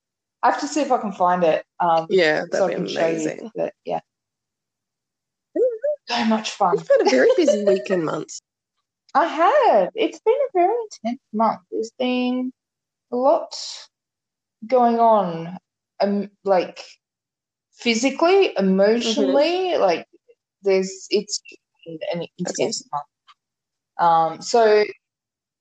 I 0.42 0.52
have 0.52 0.62
to 0.62 0.68
see 0.68 0.82
if 0.82 0.92
I 0.92 0.98
can 0.98 1.12
find 1.12 1.44
it. 1.44 1.66
Um, 1.82 2.08
Yeah, 2.10 2.44
that'd 2.50 2.74
can 2.74 2.86
be 2.86 2.94
show 2.94 3.02
you. 3.02 3.06
amazing. 3.08 3.52
But 3.56 3.74
yeah, 3.86 4.00
so 6.10 6.26
much 6.26 6.52
fun. 6.52 6.78
You've 6.78 6.88
had 6.88 7.08
a 7.08 7.10
very 7.10 7.30
busy 7.36 7.64
week 7.68 7.90
and 7.90 8.06
months. 8.06 8.42
I 9.16 9.26
have. 9.26 9.90
It's 9.96 10.20
been 10.20 10.34
a 10.34 10.52
very 10.54 10.76
intense 11.04 11.22
month. 11.34 11.62
There's 11.72 11.92
been 11.98 12.52
a 13.12 13.16
lot 13.16 13.56
going 14.68 15.00
on, 15.00 15.58
um, 16.00 16.30
like 16.44 16.84
physically, 17.74 18.54
emotionally. 18.58 19.78
Like 19.78 20.06
there's, 20.62 21.08
it's 21.10 21.42
been 21.86 22.00
an 22.14 22.28
intense 22.38 22.84
month. 22.92 23.06
Um, 24.00 24.42
so 24.42 24.86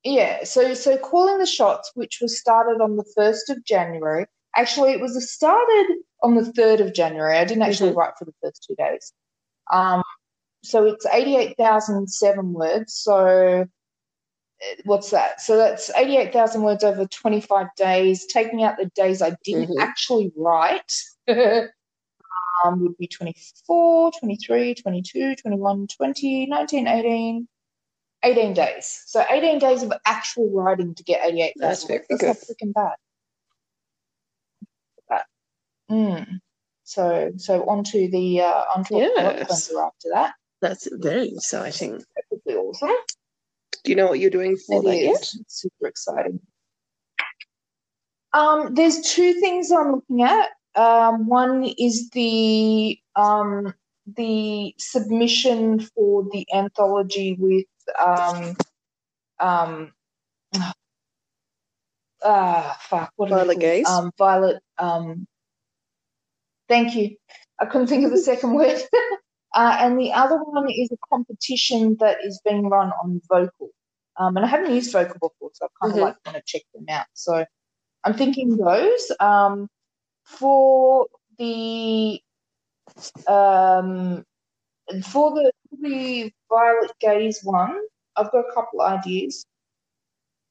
yeah, 0.04 0.44
so 0.44 0.74
so 0.74 0.96
calling 0.96 1.38
the 1.38 1.46
shots, 1.46 1.90
which 1.94 2.18
was 2.20 2.38
started 2.38 2.80
on 2.80 2.96
the 2.96 3.04
first 3.16 3.50
of 3.50 3.64
January. 3.64 4.26
Actually, 4.54 4.92
it 4.92 5.00
was 5.00 5.30
started 5.32 5.96
on 6.22 6.34
the 6.34 6.52
third 6.52 6.80
of 6.80 6.94
January. 6.94 7.36
I 7.36 7.44
didn't 7.44 7.62
actually 7.62 7.90
Mhm. 7.92 7.96
write 7.96 8.12
for 8.18 8.24
the 8.24 8.34
first 8.42 8.64
two 8.68 8.74
days. 8.76 9.12
Um, 9.72 10.02
so 10.62 10.84
it's 10.86 11.06
eighty-eight 11.06 11.56
thousand 11.56 12.08
seven 12.08 12.52
words. 12.52 12.94
So 12.94 13.66
what's 14.84 15.10
that? 15.10 15.40
So 15.40 15.56
that's 15.56 15.90
eighty-eight 15.96 16.32
thousand 16.32 16.62
words 16.62 16.84
over 16.84 17.06
twenty-five 17.06 17.68
days. 17.76 18.26
Taking 18.26 18.62
out 18.62 18.76
the 18.76 18.86
days 18.94 19.22
I 19.22 19.36
didn't 19.44 19.68
Mhm. 19.70 19.80
actually 19.80 20.32
write. 20.36 20.92
Um, 22.64 22.82
would 22.82 22.98
be 22.98 23.06
24, 23.06 24.10
23, 24.18 24.74
22, 24.74 25.36
21, 25.36 25.86
20, 25.86 26.46
19, 26.46 26.88
18, 26.88 27.48
18 28.24 28.52
days. 28.52 29.02
So 29.06 29.24
18 29.30 29.60
days 29.60 29.84
of 29.84 29.92
actual 30.04 30.50
writing 30.50 30.94
to 30.96 31.04
get 31.04 31.24
88,000 31.24 31.60
That's 31.60 31.84
very 31.84 32.04
That's 32.10 32.48
good. 32.48 32.56
freaking 32.56 32.74
bad. 32.74 32.96
But, 35.08 35.26
mm. 35.90 36.40
So 36.82 37.32
so 37.36 37.64
onto 37.68 38.10
the 38.10 38.40
uh, 38.40 38.64
onto 38.74 38.96
Yes. 38.96 39.70
after 39.70 40.08
that. 40.14 40.34
That's 40.60 40.88
very 40.92 41.28
exciting. 41.28 42.02
That 42.46 42.56
awesome. 42.56 42.90
Do 43.84 43.92
you 43.92 43.96
know 43.96 44.06
what 44.06 44.18
you're 44.18 44.30
doing 44.30 44.56
for 44.56 44.82
It 44.82 44.86
that 44.86 44.96
is. 44.96 45.02
yet? 45.02 45.32
It's 45.40 45.60
super 45.60 45.86
exciting. 45.86 46.40
Um, 48.32 48.74
there's 48.74 49.00
two 49.00 49.34
things 49.34 49.70
I'm 49.70 49.92
looking 49.92 50.22
at. 50.22 50.48
Um, 50.74 51.26
one 51.26 51.64
is 51.78 52.10
the 52.10 52.98
um, 53.16 53.74
the 54.16 54.74
submission 54.78 55.80
for 55.80 56.24
the 56.30 56.46
anthology 56.54 57.36
with 57.38 57.66
um, 58.04 58.56
um, 59.40 59.92
ah 62.22 62.76
fuck 62.82 63.12
what 63.16 63.30
Violet 63.30 63.54
called? 63.54 63.60
Gaze? 63.60 63.88
Um, 63.88 64.10
Violet. 64.18 64.62
Um, 64.78 65.26
thank 66.68 66.94
you. 66.94 67.16
I 67.58 67.66
couldn't 67.66 67.88
think 67.88 68.04
of 68.04 68.10
the 68.10 68.18
second 68.18 68.54
word. 68.54 68.80
Uh, 69.54 69.76
and 69.80 69.98
the 69.98 70.12
other 70.12 70.36
one 70.36 70.70
is 70.70 70.90
a 70.92 70.96
competition 71.10 71.96
that 72.00 72.18
is 72.24 72.40
being 72.44 72.68
run 72.68 72.92
on 73.02 73.20
Vocal. 73.28 73.70
Um, 74.18 74.36
and 74.36 74.44
I 74.44 74.48
haven't 74.48 74.74
used 74.74 74.92
Vocal 74.92 75.14
before, 75.14 75.50
so 75.54 75.66
I 75.66 75.68
kind 75.80 75.92
of 75.94 75.98
Mhm. 75.98 76.02
like 76.02 76.16
want 76.26 76.36
to 76.36 76.42
check 76.44 76.62
them 76.74 76.86
out. 76.88 77.06
So 77.14 77.44
I'm 78.04 78.14
thinking 78.14 78.56
those. 78.56 79.12
Um, 79.20 79.68
for 80.24 81.06
the 81.38 82.20
um, 83.26 84.24
for 85.04 85.30
the 85.34 85.52
the 85.80 86.32
Violet 86.48 86.92
Gaze 87.00 87.40
one, 87.42 87.80
I've 88.16 88.30
got 88.32 88.44
a 88.48 88.52
couple 88.54 88.82
ideas. 88.82 89.46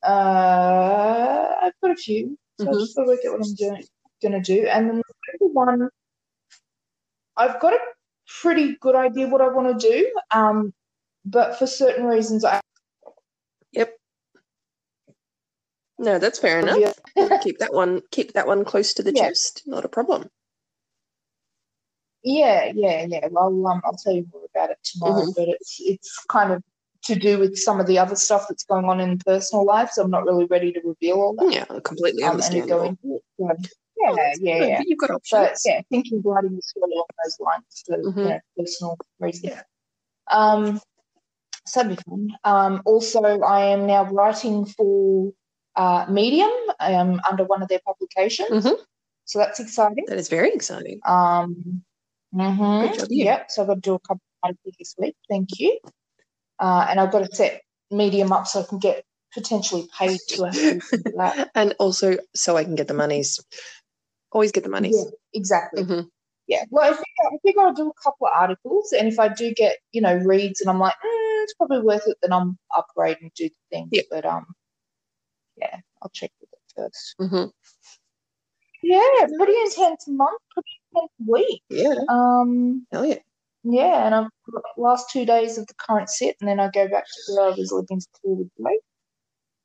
Uh, 0.03 1.55
I've 1.61 1.73
got 1.81 1.91
a 1.91 1.95
few, 1.95 2.37
so 2.57 2.69
I 2.69 2.73
Mhm. 2.73 2.79
just 2.79 2.95
got 2.95 3.03
to 3.03 3.07
work 3.09 3.19
out 3.25 3.39
what 3.39 3.47
I'm 3.47 3.55
doing, 3.55 3.83
gonna 4.21 4.41
do. 4.41 4.65
And 4.67 4.89
then 4.89 5.01
the 5.39 5.47
one, 5.47 5.89
I've 7.35 7.59
got 7.59 7.73
a 7.73 7.79
pretty 8.41 8.75
good 8.81 8.95
idea 8.95 9.27
what 9.27 9.41
I 9.41 9.47
want 9.47 9.79
to 9.79 9.89
do. 9.89 10.11
Um, 10.31 10.73
but 11.25 11.57
for 11.57 11.67
certain 11.67 12.05
reasons, 12.05 12.45
I 12.45 12.61
Yep. 13.73 13.95
No, 15.99 16.19
that's 16.19 16.39
fair 16.39 16.59
enough. 16.59 16.77
keep 17.41 17.59
that 17.59 17.73
one 17.73 18.01
keep 18.11 18.33
that 18.33 18.47
one 18.47 18.63
close 18.65 18.93
to 18.95 19.03
the 19.03 19.13
Yeah. 19.13 19.29
chest. 19.29 19.63
Not 19.65 19.85
a 19.85 19.89
problem. 19.89 20.29
Yeah, 22.23 22.71
yeah, 22.75 23.05
yeah. 23.07 23.27
Well, 23.31 23.67
um, 23.67 23.81
I'll 23.85 23.93
tell 23.93 24.13
you 24.13 24.27
more 24.33 24.45
about 24.53 24.71
it 24.71 24.77
tomorrow. 24.83 25.23
Mhm. 25.25 25.35
But 25.35 25.47
it's 25.49 25.77
it's 25.79 26.25
kind 26.29 26.51
of 26.51 26.63
to 27.03 27.15
do 27.15 27.39
with 27.39 27.57
some 27.57 27.79
of 27.79 27.87
the 27.87 27.97
other 27.99 28.15
stuff 28.15 28.47
that's 28.49 28.65
going 28.65 28.85
on 28.85 28.99
in 28.99 29.17
personal 29.19 29.65
life. 29.65 29.91
So 29.91 30.03
I'm 30.03 30.11
not 30.11 30.25
really 30.25 30.45
ready 30.45 30.71
to 30.73 30.81
reveal 30.83 31.17
all 31.21 31.35
that. 31.35 31.51
Yeah, 31.53 31.65
completely 31.81 32.23
Um, 32.23 32.31
understandable. 32.31 32.77
go 32.79 32.83
into 32.83 33.21
So, 33.99 34.11
Oh, 34.11 34.15
yeah, 34.15 34.33
yeah, 34.39 34.59
good. 34.59 34.69
yeah. 34.69 34.81
You've 34.85 34.99
got 34.99 35.11
options. 35.11 35.61
yeah, 35.65 35.81
thinking 35.89 36.21
writing 36.23 36.55
the 36.55 36.61
story 36.61 36.91
along 36.93 37.05
those 37.23 37.39
lines 37.39 37.83
for 37.85 37.97
Mhm. 37.97 38.17
you 38.17 38.29
know, 38.29 38.39
personal 38.57 38.97
reasons. 39.19 39.53
Yeah. 39.53 39.61
Um, 40.29 40.81
so 41.65 41.81
that'd 41.83 41.97
be 41.97 42.03
fun. 42.09 42.29
Um, 42.43 42.81
also, 42.85 43.21
I 43.23 43.65
am 43.67 43.87
now 43.87 44.05
writing 44.05 44.65
for 44.65 45.31
uh, 45.75 46.05
Medium 46.09 46.49
um, 46.79 47.21
under 47.29 47.43
one 47.43 47.61
of 47.61 47.67
their 47.69 47.79
publications. 47.85 48.65
Mhm. 48.65 48.77
So 49.25 49.39
that's 49.39 49.59
exciting. 49.59 50.05
That 50.07 50.17
is 50.17 50.29
very 50.29 50.51
exciting. 50.53 50.99
Um, 51.05 51.83
mhm. 52.33 52.87
Good 52.89 52.99
job, 52.99 53.07
you. 53.11 53.25
Yep. 53.25 53.51
So 53.51 53.61
I've 53.61 53.67
got 53.67 53.73
to 53.75 53.81
do 53.81 53.93
a 53.95 53.99
couple 53.99 54.15
of 54.43 54.49
articles 54.49 54.75
this 54.79 54.95
week. 54.97 55.15
Thank 55.29 55.59
you. 55.59 55.77
Uh, 56.59 56.87
and 56.89 56.99
I've 56.99 57.11
got 57.11 57.29
to 57.29 57.35
set 57.35 57.61
Medium 57.91 58.31
up 58.31 58.47
so 58.47 58.61
I 58.61 58.63
can 58.63 58.79
get 58.79 59.03
potentially 59.33 59.87
paid 59.97 60.19
to 60.29 60.45
actually 60.47 60.79
do 60.79 61.11
that. 61.17 61.51
and 61.55 61.75
also 61.79 62.17
so 62.33 62.57
I 62.57 62.63
can 62.63 62.75
get 62.75 62.87
the 62.87 62.93
monies. 62.95 63.39
Always 64.31 64.51
get 64.51 64.63
the 64.63 64.69
money. 64.69 64.91
Yeah, 64.93 65.09
exactly. 65.33 65.83
Mhm. 65.83 66.09
Yeah. 66.47 66.63
Well, 66.69 66.85
I 66.85 66.93
think, 66.95 67.07
I 67.25 67.37
think 67.43 67.57
I'll 67.57 67.73
do 67.73 67.89
a 67.89 68.01
couple 68.03 68.27
of 68.27 68.33
articles, 68.33 68.93
and 68.93 69.07
if 69.07 69.19
I 69.19 69.27
do 69.29 69.53
get 69.53 69.77
you 69.91 70.01
know 70.01 70.15
reads, 70.15 70.61
and 70.61 70.69
I'm 70.69 70.79
like, 70.79 70.93
mm, 70.95 71.43
it's 71.43 71.53
probably 71.55 71.79
worth 71.81 72.03
it, 72.07 72.17
then 72.21 72.33
I'm 72.33 72.57
upgrade 72.75 73.17
and 73.21 73.31
do 73.35 73.49
the 73.49 73.55
thing. 73.69 73.89
Yep. 73.91 74.05
But 74.11 74.25
um, 74.25 74.45
yeah, 75.57 75.77
I'll 76.01 76.09
check 76.09 76.31
with 76.41 76.49
it 76.53 76.59
first. 76.75 77.15
Mhm. 77.19 77.51
Yeah, 78.83 79.27
pretty 79.37 79.59
intense 79.65 80.07
month, 80.07 80.41
pretty 80.51 80.69
intense 80.93 81.11
week. 81.25 81.63
Yeah. 81.69 81.95
Um, 82.09 82.85
Hell 82.91 83.05
yeah. 83.05 83.19
yeah, 83.63 84.05
and 84.05 84.13
I've 84.15 84.29
got 84.51 84.63
the 84.75 84.81
last 84.81 85.09
two 85.09 85.25
days 85.25 85.57
of 85.57 85.67
the 85.67 85.73
current 85.73 86.09
set, 86.09 86.35
and 86.39 86.47
then 86.47 86.59
I 86.59 86.69
go 86.69 86.87
back 86.87 87.05
to 87.05 87.33
where 87.33 87.47
I 87.47 87.55
was 87.55 87.71
living 87.71 87.99
school 88.01 88.37
with 88.37 88.49
Blake, 88.57 88.81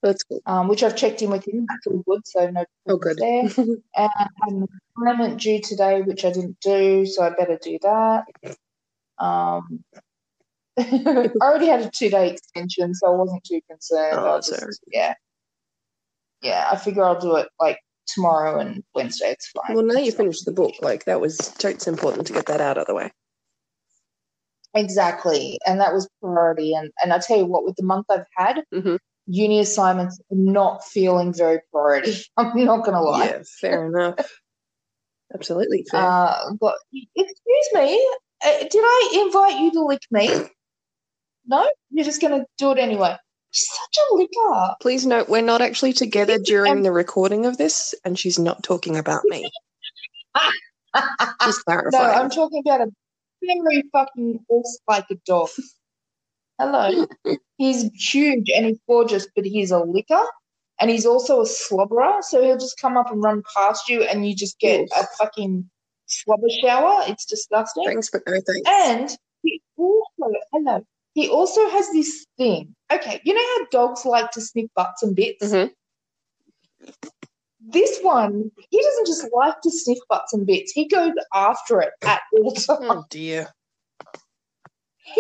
That's 0.03 0.25
cool. 0.25 0.41
um, 0.47 0.69
which 0.69 0.83
I've 0.83 0.97
checked 0.97 1.23
in 1.23 1.31
with 1.31 1.47
him. 1.47 1.67
That's 1.69 1.87
all 1.87 2.03
good, 2.07 2.27
so 2.27 2.51
no 2.51 2.65
Oh, 2.89 2.97
good. 2.97 3.17
there. 3.19 3.43
and 3.57 3.81
I 3.97 4.09
had 4.43 4.53
an 4.53 4.67
assignment 4.99 5.41
due 5.41 5.61
today, 5.61 6.03
which 6.03 6.25
I 6.25 6.33
didn't 6.33 6.59
do, 6.61 7.07
so 7.07 7.23
I 7.23 7.31
better 7.31 7.59
do 7.63 7.79
that. 7.83 8.25
Um, 9.19 9.85
I 10.79 11.31
already 11.41 11.67
had 11.67 11.83
a 11.83 11.91
two 11.91 12.11
day 12.11 12.31
extension, 12.31 12.95
so 12.95 13.07
I 13.13 13.17
wasn't 13.17 13.45
too 13.45 13.61
concerned. 13.71 14.19
Oh, 14.19 14.39
just, 14.39 14.63
right. 14.63 14.75
yeah, 14.91 15.15
yeah. 16.43 16.69
I 16.73 16.77
figure 16.77 17.05
I'll 17.05 17.21
do 17.21 17.37
it 17.37 17.49
like 17.61 17.79
tomorrow 18.07 18.59
and 18.59 18.83
Wednesday. 18.95 19.31
It's 19.31 19.49
fine. 19.51 19.77
well, 19.77 19.85
now 19.85 20.01
you 20.01 20.11
finished 20.11 20.45
the 20.45 20.53
book. 20.53 20.75
Like 20.81 21.05
that 21.05 21.21
was 21.21 21.37
totes 21.59 21.87
important 21.87 22.27
to 22.27 22.33
get 22.33 22.47
that 22.47 22.61
out 22.61 22.79
of 22.79 22.87
the 22.87 22.95
way. 22.95 23.13
Exactly, 24.75 25.59
and 25.67 25.79
that 25.81 25.93
was 25.93 26.09
priority. 26.21 26.75
And 26.75 26.91
and 27.03 27.13
I 27.13 27.19
tell 27.19 27.37
you 27.39 27.47
what, 27.47 27.65
with 27.65 27.77
the 27.77 27.85
month 27.85 28.07
I've 28.11 28.27
had, 28.37 28.65
Mhm. 28.73 28.99
Uni 29.33 29.61
assignments 29.61 30.21
not 30.31 30.85
feeling 30.85 31.33
very 31.33 31.61
priority. 31.73 32.15
I'm 32.37 32.65
not 32.65 32.85
gonna 32.85 33.01
lie. 33.01 33.27
Yeah, 33.27 33.43
fair 33.61 33.87
enough. 33.87 34.31
Absolutely 35.35 35.87
fair. 35.91 36.03
Uh, 36.03 36.53
but 36.61 36.75
excuse 36.93 37.69
me, 37.73 38.11
uh, 38.45 38.59
did 38.59 38.83
I 38.85 39.25
invite 39.27 39.61
you 39.61 39.71
to 39.73 39.85
lick 39.87 40.03
me? 40.11 40.29
No, 41.47 41.69
you're 41.91 42.05
just 42.05 42.21
gonna 42.21 42.45
do 42.59 42.73
it 42.73 42.79
anyway. 42.79 43.09
You're 43.09 43.19
such 43.53 43.97
a 44.11 44.15
licker. 44.15 44.75
Please 44.83 45.07
note, 45.07 45.31
we're 45.31 45.41
not 45.41 45.63
actually 45.63 45.95
together 45.95 46.39
during 46.39 46.83
the 46.83 46.93
recording 46.93 47.47
of 47.47 47.57
this, 47.57 47.95
and 48.05 48.19
she's 48.19 48.39
not 48.39 48.63
talking 48.63 48.97
about 48.99 49.25
me. 49.25 49.51
Just 51.43 51.65
clarify. 51.65 51.99
no. 51.99 52.05
I'm 52.05 52.31
talking 52.31 52.63
about 52.67 52.83
a 52.83 52.87
very 53.43 53.83
fucking 53.93 54.41
horse-like 54.49 55.07
a 55.11 55.15
dog. 55.27 55.49
Hello. 56.59 57.07
he's 57.59 57.91
huge 57.95 58.51
and 58.51 58.67
he's 58.67 58.79
gorgeous, 58.87 59.27
but 59.35 59.45
he's 59.45 59.71
a 59.71 59.81
licker. 59.81 60.23
And 60.81 60.91
he's 60.91 61.07
also 61.07 61.41
a 61.41 61.45
slobberer, 61.45 62.23
so 62.23 62.43
he'll 62.43 62.59
just 62.59 62.81
come 62.81 62.97
up 62.97 63.11
and 63.11 63.23
run 63.23 63.43
past 63.55 63.89
you, 63.89 64.03
and 64.03 64.27
you 64.27 64.35
just 64.35 64.59
get 64.59 64.89
a 64.97 65.07
fucking 65.17 65.71
slobber 66.07 66.49
shower. 66.61 67.05
It's 67.07 67.25
disgusting. 67.25 67.85
Thanks, 67.85 68.11
but 68.11 68.23
no 68.27 68.41
thanks. 68.41 68.69
And 68.69 69.17
he 69.43 69.63
also, 69.77 70.33
hello, 70.53 70.85
he 71.15 71.29
also 71.29 71.69
has 71.71 71.89
this 71.93 72.27
thing. 72.37 72.75
Okay, 72.93 73.21
you 73.25 73.33
know 73.33 73.41
how 73.41 73.67
dogs 73.71 74.05
like 74.05 74.33
to 74.33 74.41
sniff 74.41 74.71
butts 74.75 75.05
and 75.05 75.15
bits? 75.15 75.45
Mhm. 75.45 75.71
This 77.61 78.01
one, 78.01 78.51
he 78.71 78.83
doesn't 78.83 79.07
just 79.07 79.29
like 79.33 79.61
to 79.61 79.71
sniff 79.71 79.99
butts 80.09 80.33
and 80.33 80.45
bits. 80.47 80.73
He 80.73 80.89
goes 80.89 81.13
after 81.33 81.81
it 81.81 81.93
at 82.03 82.23
all 82.33 82.53
times. 82.55 82.87
oh 82.89 83.05
dear. 83.09 83.49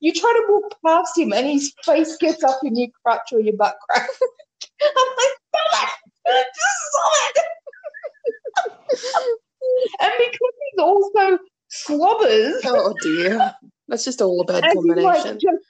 you 0.00 0.12
try 0.12 0.32
to 0.32 0.44
walk 0.48 0.74
past 0.84 1.18
him 1.18 1.32
and 1.32 1.46
his 1.46 1.72
face 1.84 2.16
gets 2.16 2.44
up 2.44 2.60
in 2.62 2.76
your 2.76 2.88
crutch 3.02 3.32
or 3.32 3.40
your 3.40 3.56
butt 3.56 3.76
crack. 3.88 4.08
I'm 4.82 4.90
like, 4.94 5.34
stop 5.48 5.88
it! 6.26 6.46
Just 6.54 6.80
stop 6.90 7.32
it! 7.36 7.44
and 10.00 10.12
because 10.18 10.54
he's 10.70 10.80
also 10.80 11.38
slobbers, 11.68 12.62
Oh 12.64 12.94
dear. 13.02 13.54
That's 13.88 14.04
just 14.04 14.20
all 14.20 14.40
a 14.40 14.44
bad 14.44 14.64
he's 14.64 14.74
like 14.74 14.86
combination. 14.86 15.38
just 15.40 15.64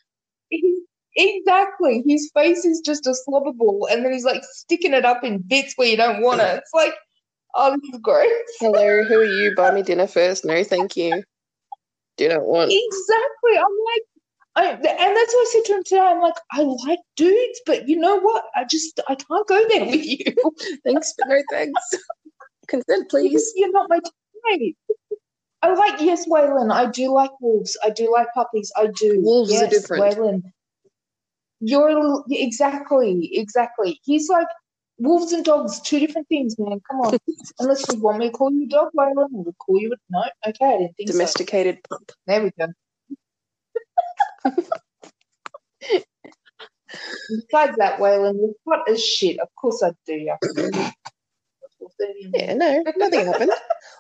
he, 0.51 0.83
exactly 1.17 2.03
his 2.07 2.31
face 2.35 2.65
is 2.65 2.81
just 2.85 3.07
a 3.07 3.15
slobber 3.15 3.53
ball, 3.53 3.89
and 3.91 4.05
then 4.05 4.13
he's 4.13 4.25
like 4.25 4.43
sticking 4.53 4.93
it 4.93 5.05
up 5.05 5.25
in 5.25 5.39
bits 5.39 5.75
where 5.77 5.89
you 5.89 5.97
don't 5.97 6.23
want 6.23 6.41
it. 6.41 6.57
It's 6.57 6.75
like, 6.75 6.95
oh, 7.55 7.77
this 7.81 7.95
is 7.95 8.01
gross. 8.01 8.29
Hello, 8.61 9.05
who 9.05 9.21
are 9.21 9.25
you? 9.25 9.55
Buy 9.55 9.71
me 9.71 9.83
dinner 9.83 10.07
first. 10.07 10.45
No, 10.45 10.63
thank 10.65 10.97
you. 10.97 11.23
Do 12.17 12.29
not 12.29 12.45
want. 12.45 12.73
Exactly. 12.73 13.57
I'm 13.57 13.77
like, 13.87 14.03
I, 14.59 14.71
and 14.73 14.83
that's 14.83 15.35
what 15.35 15.47
I 15.47 15.51
said 15.53 15.65
to 15.67 15.73
him 15.75 15.85
today. 15.85 16.01
I'm 16.01 16.21
like, 16.21 16.35
I 16.51 16.63
like 16.63 16.99
dudes, 17.17 17.61
but 17.65 17.89
you 17.89 17.97
know 17.97 18.19
what? 18.19 18.45
I 18.57 18.65
just 18.65 19.01
I 19.09 19.15
can't 19.15 19.47
go 19.47 19.69
there 19.69 19.85
with 19.85 20.05
you. 20.05 20.35
Thanks, 20.85 21.15
but 21.17 21.29
no 21.29 21.41
thanks. 21.51 21.81
Consent, 22.67 23.09
please. 23.09 23.53
You're 23.55 23.71
not 23.71 23.89
my 23.89 24.01
type. 24.01 24.75
I 25.63 25.75
like 25.75 26.01
yes, 26.01 26.29
Waylon. 26.29 26.73
I 26.73 26.87
do 26.87 27.13
like 27.13 27.31
wolves. 27.41 27.79
I 27.85 27.91
do 27.91 28.11
like 28.13 28.27
puppies. 28.35 28.73
I 28.77 28.89
do. 28.97 29.21
Wolves 29.23 29.53
are 29.63 29.69
different. 29.69 30.03
Waylon. 30.03 30.43
You're 31.61 31.89
a 31.89 31.95
little, 31.95 32.25
exactly, 32.29 33.31
exactly. 33.33 34.01
He's 34.05 34.29
like 34.29 34.47
wolves 34.99 35.33
and 35.33 35.45
dogs, 35.45 35.81
two 35.81 36.01
different 36.01 36.29
things, 36.29 36.57
man. 36.59 36.81
Come 36.91 37.01
on. 37.01 37.19
Unless 37.61 37.93
you 37.93 38.01
want 38.01 38.19
me 38.19 38.31
to 38.31 38.33
call 38.33 38.53
you 38.53 38.65
a 38.65 38.69
dog, 38.69 38.89
Waylon, 38.97 39.25
I 39.25 39.27
will 39.31 39.55
call 39.59 39.81
you 39.81 39.93
a 39.93 39.97
no. 40.11 40.25
Okay, 40.49 40.67
I 40.67 40.79
didn't 40.79 40.97
think 40.97 41.09
so. 41.11 41.13
Domesticated 41.13 41.79
pup. 41.89 42.13
There 42.27 42.43
we 42.43 42.51
go. 42.59 42.67
Besides 47.29 47.77
that, 47.77 47.99
Waylon, 47.99 48.37
you're 48.37 48.55
hot 48.67 48.89
as 48.89 49.05
shit. 49.05 49.39
Of 49.41 49.49
course 49.55 49.83
I 49.83 49.93
do. 50.07 50.15
Yeah. 50.15 50.37
Yeah, 52.35 52.55
no, 52.55 52.83
nothing 52.97 53.27
happened. 53.27 53.53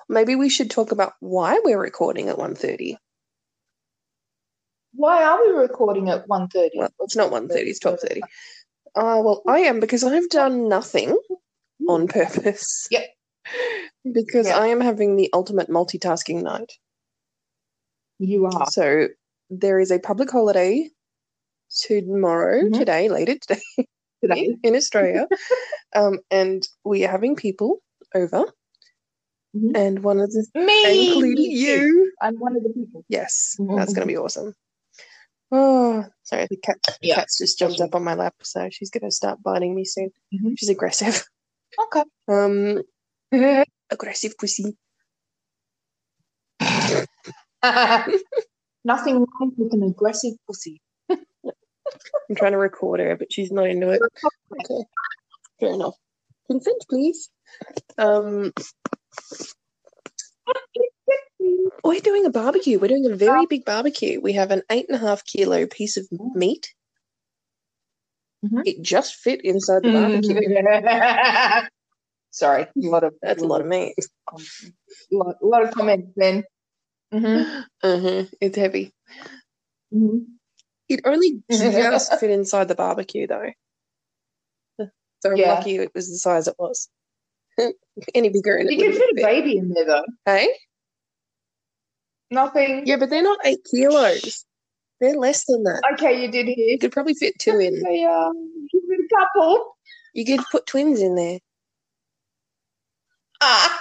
Maybe 0.08 0.36
we 0.36 0.48
should 0.48 0.70
talk 0.70 0.92
about 0.92 1.12
why 1.20 1.60
we're 1.64 1.80
recording 1.80 2.28
at 2.28 2.36
1.30. 2.36 2.96
Why 4.94 5.24
are 5.24 5.44
we 5.46 5.52
recording 5.52 6.08
at 6.08 6.26
1.30? 6.28 6.70
Well, 6.74 6.90
it's 7.00 7.16
not 7.16 7.30
1.30, 7.30 7.50
it's 7.50 7.80
12.30. 7.80 8.20
Uh, 8.94 9.22
well, 9.22 9.42
I 9.46 9.60
am 9.60 9.80
because 9.80 10.02
I've 10.02 10.28
done 10.28 10.68
nothing 10.68 11.16
on 11.88 12.08
purpose. 12.08 12.88
Yep. 12.90 13.04
Because 14.10 14.46
Yep. 14.46 14.56
I 14.56 14.66
am 14.68 14.80
having 14.80 15.16
the 15.16 15.30
ultimate 15.32 15.68
multitasking 15.68 16.42
night. 16.42 16.72
You 18.18 18.46
are. 18.46 18.66
So 18.70 19.08
there 19.50 19.78
is 19.78 19.90
a 19.90 19.98
public 19.98 20.30
holiday 20.30 20.88
tomorrow, 21.70 22.62
Mhm. 22.64 22.78
today, 22.78 23.08
later 23.08 23.36
today 23.38 23.60
Today. 24.22 24.56
in 24.62 24.74
Australia. 24.74 25.26
um, 25.96 26.18
and 26.30 26.66
we 26.84 27.04
are 27.04 27.10
having 27.10 27.36
people 27.36 27.78
over. 28.14 28.44
Mhm. 29.56 29.72
And 29.76 30.02
one 30.02 30.20
of 30.20 30.30
the 30.32 30.46
Me! 30.54 31.08
including 31.12 31.50
you. 31.52 32.12
I'm 32.20 32.36
one 32.38 32.56
of 32.56 32.62
the 32.62 32.70
people. 32.70 33.04
Yes, 33.08 33.56
Mhm. 33.58 33.76
that's 33.76 33.92
going 33.94 34.06
to 34.06 34.12
be 34.12 34.18
awesome. 34.18 34.54
Oh, 35.50 36.04
sorry, 36.24 36.46
the 36.50 36.58
cat 36.58 36.76
Yeah. 37.00 37.14
cat's 37.14 37.38
just 37.38 37.58
jumped 37.58 37.80
up 37.80 37.94
on 37.94 38.04
my 38.04 38.14
lap, 38.14 38.34
so 38.42 38.68
she's 38.70 38.90
going 38.90 39.04
to 39.08 39.10
start 39.10 39.42
biting 39.42 39.74
me 39.74 39.84
soon. 39.84 40.10
Mhm. 40.34 40.58
She's 40.58 40.68
aggressive. 40.68 41.24
Okay. 41.78 42.04
Um, 42.28 42.82
aggressive 43.90 44.36
pussy. 44.36 44.76
Nothing 48.84 49.18
wrong 49.18 49.52
with 49.56 49.72
an 49.72 49.82
aggressive 49.82 50.34
pussy. 50.46 50.80
I'm 51.10 52.36
trying 52.36 52.52
to 52.52 52.58
record 52.58 53.00
her, 53.00 53.16
but 53.16 53.32
she's 53.32 53.50
not 53.50 53.66
into 53.66 53.90
it. 53.90 54.00
Okay, 54.52 54.84
fair 55.60 55.72
enough. 55.72 55.94
Consent, 56.50 56.82
please. 56.88 57.30
Um, 57.96 58.52
we're 61.84 62.00
doing 62.00 62.26
a 62.26 62.30
barbecue. 62.30 62.78
We're 62.78 62.88
doing 62.88 63.10
a 63.10 63.16
very 63.16 63.46
big 63.46 63.64
barbecue. 63.64 64.20
We 64.20 64.34
have 64.34 64.50
an 64.50 64.62
eight 64.70 64.86
and 64.88 64.96
a 64.96 65.06
half 65.06 65.24
kilo 65.24 65.66
piece 65.66 65.96
of 65.96 66.06
meat. 66.34 66.72
Mhm. 68.44 68.62
It 68.66 68.82
just 68.82 69.14
fit 69.16 69.40
inside 69.44 69.82
the 69.82 69.92
barbecue. 69.92 71.68
Sorry, 72.30 72.62
a 72.62 72.68
lot 72.76 73.02
of 73.04 73.14
That's 73.22 73.42
a 73.42 73.46
lot 73.46 73.60
of 73.62 73.66
meat. 73.66 73.94
lot, 75.10 75.36
a 75.42 75.46
lot 75.46 75.62
of 75.64 75.70
comments 75.72 76.12
then. 76.16 76.44
Mm-hmm. 77.12 77.60
Uh-huh. 77.82 78.24
It's 78.40 78.56
heavy. 78.56 78.92
Mm-hmm. 79.94 80.18
It 80.88 81.00
only 81.04 81.42
just 81.50 82.18
fit 82.18 82.30
inside 82.30 82.68
the 82.68 82.74
barbecue, 82.74 83.26
though. 83.26 83.50
So 85.20 85.34
Yeah. 85.34 85.54
lucky 85.54 85.76
it 85.76 85.90
was 85.94 86.08
the 86.08 86.16
size 86.16 86.46
it 86.48 86.54
was. 86.58 86.88
Any 88.14 88.28
bigger 88.28 88.56
and 88.56 88.70
it 88.70 88.74
You 88.78 88.84
can 88.84 88.92
fit 88.92 89.10
a 89.10 89.14
baby 89.16 89.56
in 89.56 89.70
there 89.70 89.84
though. 89.84 90.04
Hey? 90.24 90.48
Nothing. 92.30 92.86
Yeah, 92.86 92.96
but 92.98 93.10
they're 93.10 93.22
not 93.22 93.38
eight 93.44 93.66
kilos. 93.68 94.44
They're 95.00 95.16
less 95.16 95.44
than 95.46 95.64
that. 95.64 95.82
Okay, 95.94 96.22
you 96.22 96.30
did 96.30 96.46
hear. 96.46 96.56
You 96.56 96.78
could 96.78 96.92
probably 96.92 97.14
fit 97.14 97.34
two 97.38 97.58
in. 97.58 97.74
Give 97.74 97.82
it 97.82 99.00
a 99.12 99.16
couple. 99.16 99.76
You 100.12 100.24
could 100.24 100.44
put 100.52 100.66
twins 100.66 101.00
in 101.00 101.14
there. 101.16 101.38
Ah. 103.40 103.80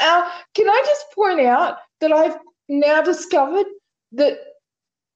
Al, 0.00 0.30
can 0.54 0.68
I 0.68 0.82
just 0.86 1.06
point 1.14 1.40
out 1.40 1.78
that 2.00 2.12
I've 2.12 2.36
now 2.68 3.02
discovered 3.02 3.66
that 4.12 4.38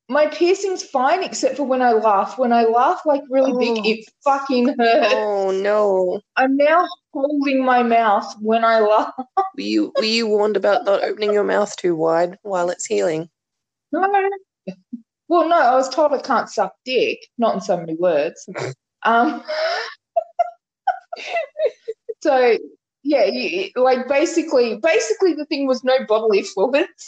my 0.09 0.27
piercing's 0.29 0.85
fine 0.85 1.25
except 1.25 1.57
for 1.57 1.65
when 1.65 1.83
I 1.83 1.93
laugh. 1.93 2.39
When 2.39 2.53
I 2.53 2.63
laugh 2.65 3.01
like 3.05 3.23
really 3.29 3.53
Oh. 3.53 3.59
big, 3.59 3.87
it 3.87 4.05
fucking 4.25 4.69
hurts. 4.79 5.15
Oh 5.17 5.51
no. 5.51 6.21
I'm 6.37 6.57
now 6.57 6.87
holding 7.13 7.65
my 7.65 7.83
mouth 7.83 8.33
when 8.41 8.65
I 8.65 8.81
laugh. 8.81 9.13
Were 9.17 9.45
you 9.57 9.93
were 9.97 10.05
you 10.05 10.29
warned 10.29 10.57
about 10.57 10.85
not 10.85 11.03
opening 11.03 11.33
your 11.33 11.43
mouth 11.45 11.75
too 11.77 11.97
wide 11.97 12.39
while 12.43 12.71
it's 12.71 12.87
healing? 12.87 13.29
No. 13.91 14.31
Well, 15.29 15.49
no, 15.49 15.57
I 15.59 15.75
was 15.75 15.89
told 15.89 16.13
I 16.13 16.19
can't 16.21 16.49
suck 16.49 16.73
dick, 16.85 17.19
not 17.37 17.55
in 17.57 17.61
so 17.61 17.77
many 17.77 17.95
words. 17.95 18.49
Um, 19.03 19.45
so 22.23 22.57
yeah, 23.07 23.25
you, 23.25 23.71
like 23.77 24.09
basically, 24.09 24.77
basically 24.83 25.35
the 25.35 25.45
thing 25.47 25.67
was 25.67 25.85
no 25.85 26.05
bodily 26.07 26.43
fluids. 26.55 27.05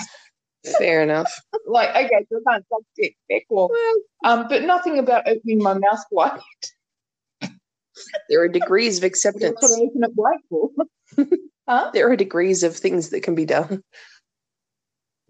Fair 0.78 1.02
enough. 1.02 1.32
like 1.66 1.90
okay, 1.90 2.26
so 2.30 2.40
I 2.46 2.52
can't 2.52 2.64
suck 2.68 2.82
dick, 2.96 3.16
dick 3.28 3.44
or, 3.48 3.70
um, 4.24 4.46
but 4.48 4.62
nothing 4.62 4.98
about 4.98 5.26
opening 5.28 5.62
my 5.62 5.74
mouth 5.74 6.04
wide. 6.10 6.40
There 8.28 8.42
are 8.42 8.48
degrees 8.48 8.98
of 8.98 9.02
That's 9.02 9.12
acceptance. 9.24 9.56
what 9.60 9.72
I 9.72 9.84
open 9.86 10.04
it 10.04 10.10
wide 10.14 10.38
for. 10.48 10.70
huh? 11.68 11.90
There 11.92 12.10
are 12.10 12.16
degrees 12.16 12.62
of 12.62 12.76
things 12.76 13.10
that 13.10 13.22
can 13.22 13.34
be 13.34 13.44
done. 13.44 13.82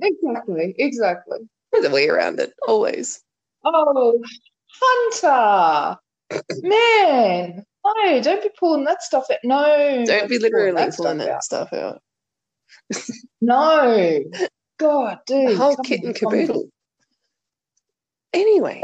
Exactly, 0.01 0.75
exactly. 0.79 1.39
There's 1.73 1.87
a 1.87 1.91
way 1.91 2.09
around 2.09 2.41
it, 2.41 2.53
always. 2.67 3.21
Oh, 3.65 4.21
Hunter, 4.81 5.99
man, 6.63 7.65
no, 7.97 8.21
don't 8.23 8.43
be 8.43 8.51
pulling 8.59 8.85
that 8.85 9.03
stuff 9.03 9.27
out. 9.31 9.39
No, 9.45 10.05
Don't 10.07 10.29
be 10.29 10.39
pulling 10.39 10.75
literally 10.75 10.91
pulling 10.97 11.19
that 11.19 11.31
out. 11.31 11.45
stuff 11.45 11.73
out. 11.73 12.01
No, 13.41 14.21
God, 14.79 15.19
dude, 15.27 15.53
The 15.53 15.57
whole 15.57 15.77
kit 15.77 16.03
and 16.03 16.15
caboodle. 16.15 16.69
Anyway. 18.33 18.83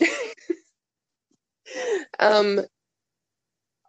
um, 2.18 2.60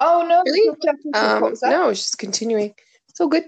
Oh 0.03 0.25
no, 0.27 0.43
Really? 0.43 0.67
look, 0.67 0.81
Jack, 0.81 0.95
what 1.03 1.53
um, 1.53 1.53
no, 1.63 1.83
I 1.83 1.87
was 1.87 1.99
just 1.99 2.17
continuing. 2.17 2.73
It's 3.09 3.21
all 3.21 3.27
good. 3.27 3.43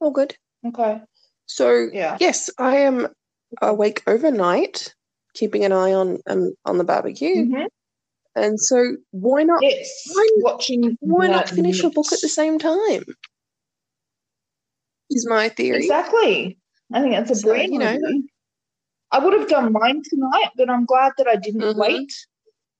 All 0.00 0.10
good. 0.10 0.36
Okay, 0.66 1.00
So 1.46 1.88
yeah. 1.92 2.16
yes, 2.18 2.50
I 2.58 2.78
am 2.78 3.08
awake 3.62 4.02
overnight, 4.08 4.94
keeping 5.34 5.64
an 5.64 5.70
eye 5.72 5.92
on 5.92 6.18
um, 6.26 6.54
on 6.64 6.78
the 6.78 6.84
barbecue. 6.84 7.46
Mhm. 7.46 7.66
And 8.36 8.60
so 8.60 8.96
why 9.12 9.42
not 9.44 9.62
Yes, 9.62 10.02
Why- 10.14 10.28
watching. 10.36 10.96
why 11.00 11.26
not 11.26 11.48
finish 11.48 11.82
a 11.82 11.88
book 11.90 12.12
at 12.12 12.20
the 12.20 12.28
same 12.28 12.58
time? 12.58 13.04
Is 15.10 15.26
my 15.28 15.48
theory. 15.48 15.78
Exactly. 15.78 16.58
I 16.92 17.00
think 17.00 17.14
that's 17.14 17.30
a 17.30 17.34
So, 17.34 17.48
brilliant 17.48 17.72
you 17.72 17.78
know. 17.78 17.86
idea. 17.86 18.22
I 19.12 19.18
would 19.24 19.32
have 19.38 19.48
done 19.48 19.72
mine 19.72 20.02
tonight, 20.08 20.50
but 20.56 20.68
I'm 20.68 20.84
glad 20.84 21.12
that 21.16 21.26
I 21.28 21.36
didn't 21.36 21.62
Mhm. 21.62 21.76
wait 21.76 22.12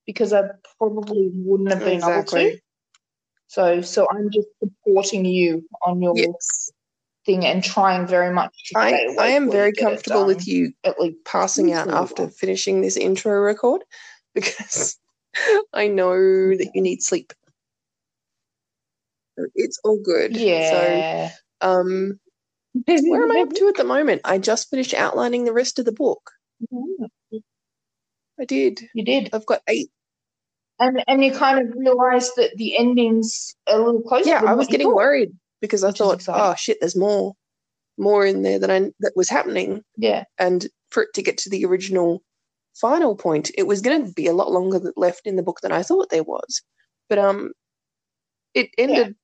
because 0.06 0.32
I 0.32 0.42
probably 0.78 1.30
wouldn't 1.32 1.70
have 1.70 1.80
been 1.80 2.02
able 2.02 2.24
to. 2.24 2.58
So 3.48 3.80
so 3.80 4.06
I'm 4.10 4.28
just 4.30 4.48
supporting 4.58 5.24
you 5.24 5.66
on 5.82 6.02
your 6.02 6.16
Yes. 6.16 6.70
thing 7.24 7.46
and 7.46 7.62
trying 7.64 8.06
very 8.06 8.32
much 8.32 8.52
to 8.66 8.78
I, 8.78 9.14
I 9.18 9.28
am 9.28 9.50
very 9.50 9.68
you 9.68 9.72
get 9.72 9.82
it 9.82 9.84
comfortable 9.86 10.26
with 10.26 10.46
you 10.46 10.72
at 10.84 11.00
least 11.00 11.24
passing 11.24 11.72
out 11.72 11.88
after 11.88 12.28
finishing 12.28 12.82
this 12.82 12.96
intro 12.96 13.40
record 13.40 13.82
because 14.34 14.98
I 15.72 15.88
know 15.88 16.12
that 16.14 16.70
you 16.74 16.82
need 16.82 17.02
sleep. 17.02 17.32
It's 19.54 19.78
all 19.84 19.98
good. 20.02 20.36
Yeah. 20.36 21.30
So, 21.62 21.68
um, 21.68 22.20
where 22.86 23.22
am 23.22 23.36
I 23.36 23.40
up 23.40 23.52
to 23.54 23.68
at 23.68 23.76
the 23.76 23.84
moment? 23.94 24.22
I 24.24 24.38
just 24.38 24.70
finished 24.70 24.94
outlining 24.94 25.44
the 25.44 25.52
rest 25.52 25.78
of 25.78 25.84
the 25.84 25.92
book. 25.92 26.30
I 28.40 28.44
did. 28.44 28.80
You 28.94 29.04
did. 29.04 29.30
I've 29.32 29.46
got 29.46 29.62
eight. 29.68 29.90
And 30.78 31.02
and 31.06 31.24
you 31.24 31.32
kind 31.32 31.58
of 31.58 31.74
realised 31.76 32.32
that 32.36 32.50
the 32.56 32.76
ending's 32.78 33.54
a 33.66 33.78
little 33.78 34.02
closer. 34.02 34.28
Yeah, 34.28 34.42
I 34.44 34.54
was 34.54 34.66
getting 34.66 34.88
thought. 34.88 34.96
worried 34.96 35.30
because 35.62 35.82
I 35.82 35.88
Which 35.88 35.98
thought, 35.98 36.22
oh 36.28 36.54
shit, 36.58 36.78
there's 36.80 36.96
more, 36.96 37.32
more 37.96 38.26
in 38.26 38.42
there 38.42 38.58
than 38.58 38.70
I 38.70 38.80
that 39.00 39.12
was 39.16 39.30
happening. 39.30 39.82
Yeah. 39.96 40.24
and 40.38 40.66
for 40.90 41.04
it 41.04 41.14
to 41.14 41.22
get 41.22 41.38
to 41.38 41.50
the 41.50 41.64
original 41.64 42.22
final 42.80 43.16
point, 43.16 43.50
it 43.56 43.66
was 43.66 43.80
going 43.80 44.06
to 44.06 44.12
be 44.12 44.26
a 44.26 44.32
lot 44.34 44.50
longer 44.50 44.92
left 44.96 45.26
in 45.26 45.36
the 45.36 45.42
book 45.42 45.60
than 45.62 45.72
I 45.72 45.82
thought 45.82 46.10
there 46.10 46.22
was. 46.22 46.62
But 47.08 47.18
um, 47.18 47.52
it 48.54 48.70
ended 48.78 49.14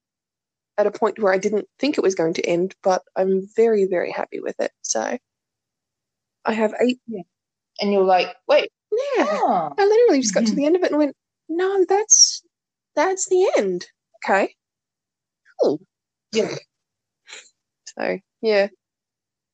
at 0.78 0.86
a 0.86 0.90
point 0.90 1.18
where 1.18 1.32
I 1.32 1.38
didn't 1.38 1.66
think 1.78 1.98
it 1.98 2.02
was 2.02 2.14
going 2.14 2.34
to 2.34 2.46
end, 2.46 2.74
but 2.82 3.02
I'm 3.16 3.42
very, 3.56 3.86
very 3.86 4.10
happy 4.10 4.40
with 4.40 4.56
it. 4.58 4.72
So 4.82 5.18
I 6.44 6.52
have 6.52 6.74
eight. 6.80 7.00
And 7.80 7.92
you're 7.92 8.04
like, 8.04 8.28
wait, 8.48 8.70
Yeah, 8.90 9.24
oh, 9.24 9.72
I 9.78 9.84
literally 9.84 10.20
just 10.20 10.34
got 10.34 10.44
to 10.46 10.52
Mhm. 10.52 10.56
the 10.56 10.66
end 10.66 10.76
of 10.76 10.82
it 10.82 10.90
and 10.90 10.98
went, 10.98 11.16
no, 11.48 11.84
that's 11.88 12.42
that's 12.94 13.28
the 13.28 13.50
end. 13.56 13.86
Okay, 14.24 14.54
cool. 15.60 15.80
Yeah. 16.32 16.54
So 17.98 18.18
yeah, 18.40 18.68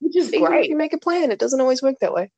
which 0.01 0.17
is 0.17 0.33
even 0.33 0.45
if 0.45 0.49
great. 0.51 0.69
you 0.71 0.77
make 0.77 0.93
a 0.93 0.99
plan, 0.99 1.31
it 1.31 1.39
doesn't 1.39 1.61
always 1.61 1.83
work 1.83 1.97
that 2.01 2.13
way. 2.13 2.31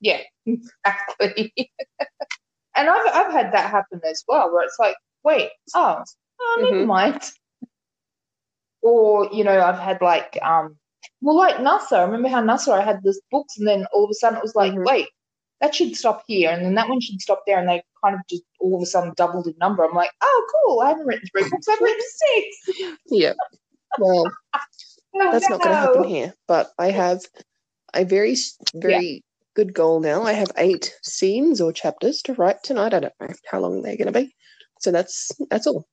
Yeah, 0.00 0.20
exactly. 0.46 1.52
and 2.76 2.88
I've 2.88 3.06
I've 3.14 3.32
had 3.32 3.52
that 3.52 3.70
happen 3.70 4.00
as 4.08 4.24
well, 4.26 4.52
where 4.52 4.64
it's 4.64 4.76
like, 4.78 4.96
wait, 5.24 5.50
oh, 5.74 6.02
oh 6.40 6.58
never 6.70 6.84
Mhm. 6.84 6.86
mind. 6.86 7.22
Or 8.82 9.28
you 9.32 9.44
know, 9.44 9.60
I've 9.60 9.78
had 9.78 10.00
like 10.02 10.38
um, 10.42 10.76
well, 11.20 11.36
like 11.36 11.56
NASA. 11.56 11.98
I 11.98 12.02
remember 12.02 12.28
how 12.28 12.42
NASA. 12.42 12.72
I 12.72 12.82
had 12.82 13.02
this 13.02 13.20
books, 13.30 13.56
and 13.58 13.66
then 13.66 13.86
all 13.92 14.04
of 14.04 14.10
a 14.10 14.14
sudden 14.14 14.38
it 14.38 14.42
was 14.42 14.56
like, 14.56 14.72
Mhm. 14.72 14.84
wait, 14.84 15.08
that 15.60 15.74
should 15.74 15.94
stop 15.96 16.24
here, 16.26 16.50
and 16.50 16.64
then 16.64 16.74
that 16.74 16.88
one 16.88 17.00
should 17.00 17.20
stop 17.20 17.42
there, 17.46 17.58
and 17.58 17.68
they 17.68 17.82
kind 18.02 18.16
of 18.16 18.22
just 18.28 18.42
all 18.58 18.76
of 18.76 18.82
a 18.82 18.86
sudden 18.86 19.12
doubled 19.16 19.46
in 19.46 19.54
number. 19.58 19.84
I'm 19.84 19.94
like, 19.94 20.10
oh, 20.20 20.46
cool. 20.66 20.80
I 20.80 20.88
haven't 20.88 21.06
written 21.06 21.28
three 21.30 21.48
books. 21.48 21.68
I've 21.68 21.80
written 21.80 22.00
six. 22.16 22.96
Yeah. 23.06 23.34
Well, 23.98 24.24
Oh, 25.14 25.30
that's 25.30 25.48
not 25.50 25.60
going 25.60 25.74
to 25.74 25.80
happen 25.80 26.04
here. 26.04 26.34
But 26.48 26.72
I 26.78 26.90
have 26.90 27.20
a 27.94 28.04
very, 28.04 28.34
very 28.74 29.22
good 29.54 29.74
goal 29.74 30.00
now. 30.00 30.22
I 30.22 30.32
have 30.32 30.50
eight 30.56 30.94
scenes 31.02 31.60
or 31.60 31.72
chapters 31.72 32.22
to 32.22 32.34
write 32.34 32.62
tonight. 32.62 32.94
I 32.94 33.00
don't 33.00 33.14
know 33.20 33.28
how 33.50 33.60
long 33.60 33.82
they're 33.82 33.96
going 33.96 34.12
to 34.12 34.20
be. 34.20 34.34
So 34.80 34.90
that's 34.90 35.30
that's 35.50 35.66
all. 35.66 35.86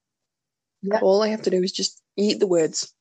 Yeah. 0.81 0.99
All 1.01 1.21
I 1.21 1.27
have 1.27 1.41
to 1.43 1.49
do 1.49 1.61
is 1.61 1.71
just 1.71 2.01
eat 2.17 2.39
the 2.39 2.47
words, 2.47 2.93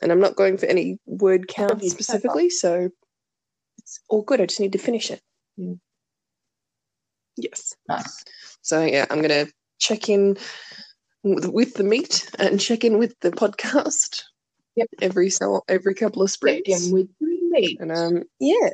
and 0.00 0.10
I'm 0.10 0.20
not 0.20 0.36
going 0.36 0.56
for 0.56 0.66
any 0.66 0.98
word 1.06 1.48
count 1.48 1.82
specifically. 1.84 2.50
So 2.50 2.90
it's 3.78 4.00
all 4.08 4.22
good. 4.22 4.40
I 4.40 4.46
just 4.46 4.60
need 4.60 4.72
to 4.72 4.78
finish 4.78 5.10
it. 5.10 5.20
Mm. 5.58 5.78
Yes. 7.36 7.74
Nice. 7.88 8.24
So 8.62 8.84
yeah, 8.84 9.06
I'm 9.10 9.20
going 9.20 9.46
to 9.46 9.52
check 9.78 10.08
in 10.08 10.36
with, 11.22 11.74
the 11.74 11.84
meat 11.84 12.30
and 12.38 12.60
check 12.60 12.84
in 12.84 12.98
with 12.98 13.18
the 13.20 13.30
podcast. 13.30 14.22
Yep. 14.76 14.88
Every 15.02 15.28
so 15.28 15.62
every 15.68 15.94
couple 15.94 16.22
of 16.22 16.30
Check 16.30 16.34
sprints. 16.34 16.86
in 16.86 16.92
with 16.92 17.08
me. 17.20 17.76
And 17.78 17.92
um, 17.92 18.22
yeah, 18.40 18.70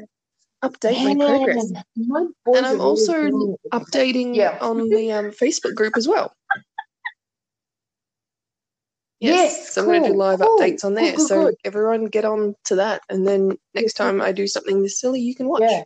update 0.63 1.05
my 1.05 1.15
progress. 1.15 1.73
My 1.97 2.27
And 2.55 2.67
I'm 2.67 2.81
are 2.81 2.95
really 3.23 3.33
also. 3.33 3.53
Updating 3.73 4.35
Yeah. 4.35 4.59
on 4.61 4.89
the 4.89 5.13
um, 5.13 5.31
Facebook 5.31 5.75
group 5.75 5.97
as 5.97 6.09
well. 6.09 6.35
Yes, 9.21 9.75
so 9.75 9.83
I'm 9.83 9.89
going 9.89 10.03
to 10.05 10.11
do 10.11 10.15
live 10.15 10.39
cool, 10.41 10.61
updates 10.61 10.85
on 10.85 10.95
there. 10.95 11.17
good, 11.17 11.27
so 11.27 11.51
everyone 11.65 12.05
get 12.05 12.25
on 12.25 12.55
to 12.67 12.77
that, 12.77 13.03
and 13.09 13.27
then 13.27 13.59
next 13.75 13.95
time 13.95 14.21
I 14.23 14.31
do 14.31 14.47
something 14.47 14.81
this 14.81 15.01
silly, 15.01 15.21
you 15.21 15.35
can 15.35 15.49
watch. 15.49 15.63
Yeah. 15.63 15.83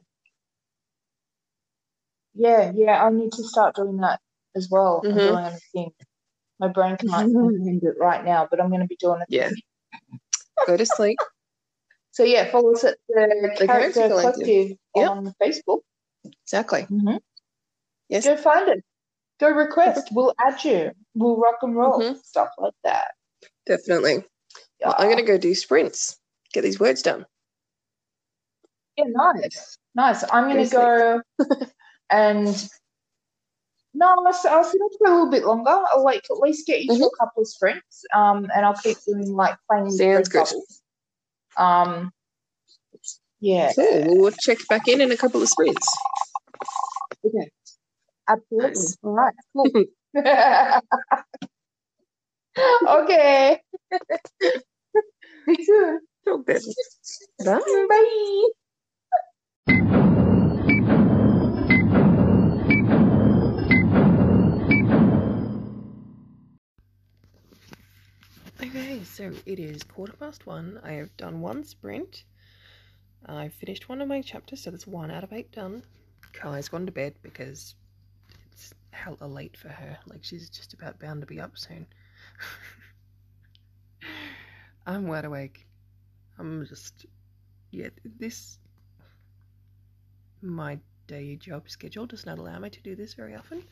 Yeah, 2.34 2.72
yeah, 2.74 3.02
I 3.02 3.10
need 3.10 3.32
to 3.32 3.42
start 3.42 3.74
doing 3.74 3.96
that 3.98 4.20
as 4.54 4.68
well. 4.70 5.00
I'm 5.02 5.12
Mhm. 5.12 5.22
doing 5.24 5.44
anything. 5.46 5.92
My 6.58 6.68
brain 6.68 6.98
can't 6.98 7.32
comprehend 7.32 7.82
it 7.84 7.94
right 7.98 8.22
now, 8.22 8.46
but 8.50 8.60
I'm 8.60 8.68
going 8.68 8.82
to 8.82 8.86
be 8.86 8.96
doing 8.96 9.22
it. 9.22 9.28
Yeah. 9.30 9.48
Go 10.66 10.76
to 10.76 10.84
sleep. 10.84 11.18
So 12.12 12.24
yeah, 12.24 12.50
follow 12.50 12.72
us 12.72 12.84
at 12.84 12.96
the, 13.08 13.14
The 13.58 13.66
Character, 13.66 13.66
Character 13.66 14.08
Collective. 14.08 14.34
Collective 14.44 14.76
Yep. 14.96 15.10
on 15.10 15.34
Facebook. 15.42 15.80
Exactly. 16.44 16.82
Mm-hmm. 16.82 17.16
Yes. 18.08 18.24
Go 18.26 18.36
find 18.36 18.68
it. 18.68 18.84
Go 19.40 19.48
request. 19.50 20.08
We'll 20.12 20.34
add 20.38 20.62
you. 20.62 20.92
We'll 21.14 21.36
rock 21.38 21.56
and 21.62 21.74
roll. 21.74 22.00
Mhm. 22.00 22.22
Stuff 22.22 22.50
like 22.58 22.74
that. 22.84 23.12
Definitely. 23.66 24.24
Well, 24.84 24.94
I'm 24.98 25.06
going 25.06 25.16
to 25.16 25.22
go 25.24 25.38
do 25.38 25.54
sprints. 25.54 26.18
Get 26.52 26.62
these 26.62 26.78
words 26.78 27.02
done. 27.02 27.24
Yeah, 28.96 29.04
nice, 29.08 29.78
nice. 29.94 30.24
I'm 30.30 30.50
going 30.50 30.64
to 30.68 30.70
Go 30.70 31.22
and 32.10 32.68
no, 33.94 34.06
I'll, 34.26 34.32
sit 34.32 34.50
up 34.50 34.64
for 34.98 35.06
a 35.06 35.10
little 35.10 35.30
bit 35.30 35.44
longer. 35.44 35.70
I'll 35.70 36.04
like 36.04 36.24
at 36.30 36.38
least 36.38 36.66
get 36.66 36.82
you 36.82 36.98
to 36.98 37.04
a 37.06 37.16
couple 37.18 37.42
of 37.42 37.48
sprints, 37.48 38.04
um, 38.14 38.48
and 38.54 38.66
I'll 38.66 38.74
keep 38.74 38.98
doing 39.06 39.32
like 39.34 39.56
playing 39.70 39.90
Sounds 39.90 40.28
good. 40.28 40.44
bubbles. 40.44 40.81
Um, 41.56 42.12
yeah, 43.40 43.72
Cool. 43.74 44.04
Well, 44.06 44.16
we'll 44.18 44.32
check 44.32 44.58
back 44.68 44.88
in 44.88 45.00
in 45.00 45.10
a 45.12 45.16
couple 45.16 45.42
of 45.42 45.48
sprints. 45.48 45.86
okay, 47.26 47.50
absolutely. 48.28 48.68
Nice. 48.70 48.98
All 49.02 49.12
right, 49.14 49.34
cool. 49.54 49.84
okay. 52.88 53.60
See 54.42 54.50
you 55.48 55.64
soon. 55.64 56.00
Talk 56.24 56.46
then. 56.46 56.60
Bye. 57.44 57.86
Bye. 57.88 58.48
Okay, 68.74 69.04
so 69.04 69.30
it 69.44 69.58
is 69.58 69.82
quarter 69.82 70.14
past 70.14 70.46
one. 70.46 70.80
I 70.82 70.92
have 70.92 71.14
done 71.18 71.42
one 71.42 71.62
sprint. 71.62 72.24
I've 73.26 73.52
finished 73.52 73.90
one 73.90 74.00
of 74.00 74.08
my 74.08 74.22
chapters, 74.22 74.62
so 74.62 74.70
that's 74.70 74.86
one 74.86 75.10
out 75.10 75.22
of 75.22 75.30
eight 75.34 75.52
done. 75.52 75.82
Kai's 76.32 76.70
gone 76.70 76.86
to 76.86 76.92
bed 76.92 77.12
because 77.22 77.74
it's 78.50 78.72
hella 78.90 79.26
late 79.26 79.58
for 79.58 79.68
her. 79.68 79.98
Like 80.06 80.24
she's 80.24 80.48
just 80.48 80.72
about 80.72 80.98
bound 80.98 81.20
to 81.20 81.26
be 81.26 81.38
up 81.38 81.58
soon. 81.58 81.86
I'm 84.86 85.06
wide 85.06 85.26
awake. 85.26 85.66
I'm 86.38 86.64
just 86.66 87.04
yeah, 87.72 87.90
this 88.18 88.58
my 90.40 90.78
day 91.08 91.36
job 91.36 91.68
schedule 91.68 92.06
does 92.06 92.24
not 92.24 92.38
allow 92.38 92.58
me 92.58 92.70
to 92.70 92.80
do 92.80 92.96
this 92.96 93.12
very 93.12 93.34
often 93.34 93.64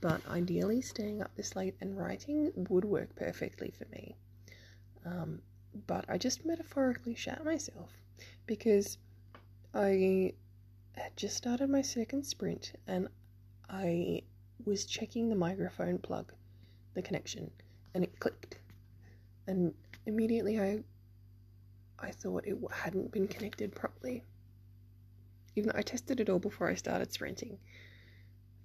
but 0.00 0.20
ideally 0.28 0.80
staying 0.80 1.22
up 1.22 1.34
this 1.34 1.56
late 1.56 1.74
and 1.80 1.98
writing 1.98 2.52
would 2.68 2.84
work 2.84 3.14
perfectly 3.16 3.72
for 3.76 3.86
me. 3.90 4.16
Um, 5.04 5.40
but 5.86 6.04
I 6.08 6.18
just 6.18 6.44
metaphorically 6.44 7.14
shat 7.14 7.44
myself 7.44 7.90
because 8.46 8.98
I 9.74 10.34
had 10.96 11.16
just 11.16 11.36
started 11.36 11.70
my 11.70 11.82
second 11.82 12.24
sprint 12.24 12.72
and 12.86 13.08
I 13.68 14.22
was 14.64 14.84
checking 14.84 15.28
the 15.28 15.36
microphone 15.36 15.98
plug, 15.98 16.32
the 16.94 17.02
connection, 17.02 17.50
and 17.94 18.04
it 18.04 18.18
clicked. 18.18 18.58
And 19.46 19.74
immediately 20.06 20.60
I 20.60 20.82
I 22.00 22.12
thought 22.12 22.46
it 22.46 22.56
hadn't 22.72 23.10
been 23.10 23.26
connected 23.26 23.74
properly. 23.74 24.24
Even 25.56 25.70
though 25.70 25.78
I 25.78 25.82
tested 25.82 26.20
it 26.20 26.28
all 26.28 26.38
before 26.38 26.68
I 26.68 26.74
started 26.74 27.12
sprinting. 27.12 27.58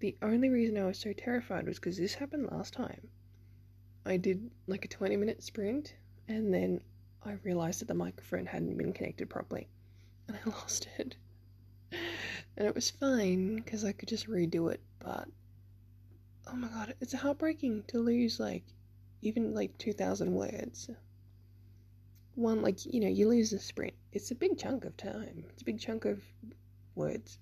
The 0.04 0.18
only 0.22 0.50
reason 0.50 0.78
I 0.78 0.84
was 0.84 1.00
so 1.00 1.14
terrified 1.14 1.66
was 1.66 1.80
because 1.80 1.96
this 1.96 2.16
happened 2.16 2.52
last 2.52 2.74
time. 2.74 3.08
I 4.06 4.18
did 4.18 4.52
like 4.68 4.84
a 4.84 4.90
20 4.90 5.16
minute 5.16 5.42
sprint 5.42 5.96
and 6.28 6.54
then 6.54 6.82
I 7.24 7.38
realized 7.44 7.80
that 7.80 7.88
the 7.88 7.94
microphone 7.94 8.46
hadn't 8.46 8.78
been 8.78 8.92
connected 8.92 9.30
properly 9.30 9.70
and 10.28 10.36
I 10.36 10.50
lost 10.50 10.90
it. 10.98 11.16
And 11.94 12.68
it 12.68 12.76
was 12.76 12.90
fine 12.90 13.56
because 13.56 13.86
I 13.86 13.94
could 13.94 14.10
just 14.10 14.28
redo 14.28 14.74
it, 14.74 14.82
but 15.00 15.30
oh 16.48 16.56
my 16.58 16.68
god, 16.68 16.96
it's 17.00 17.14
heartbreaking 17.14 17.84
to 17.88 18.00
lose 18.00 18.42
like 18.42 18.66
even 19.22 19.54
like 19.54 19.78
2,000 19.78 20.34
words. 20.34 20.90
One, 22.36 22.62
like, 22.62 22.86
you 22.86 23.00
know, 23.00 23.08
you 23.08 23.30
lose 23.30 23.54
a 23.54 23.60
sprint, 23.60 23.94
it's 24.12 24.32
a 24.32 24.36
big 24.36 24.58
chunk 24.58 24.84
of 24.84 24.98
time, 24.98 25.46
it's 25.52 25.62
a 25.62 25.66
big 25.66 25.80
chunk 25.80 26.04
of 26.04 26.22
words. 26.94 27.40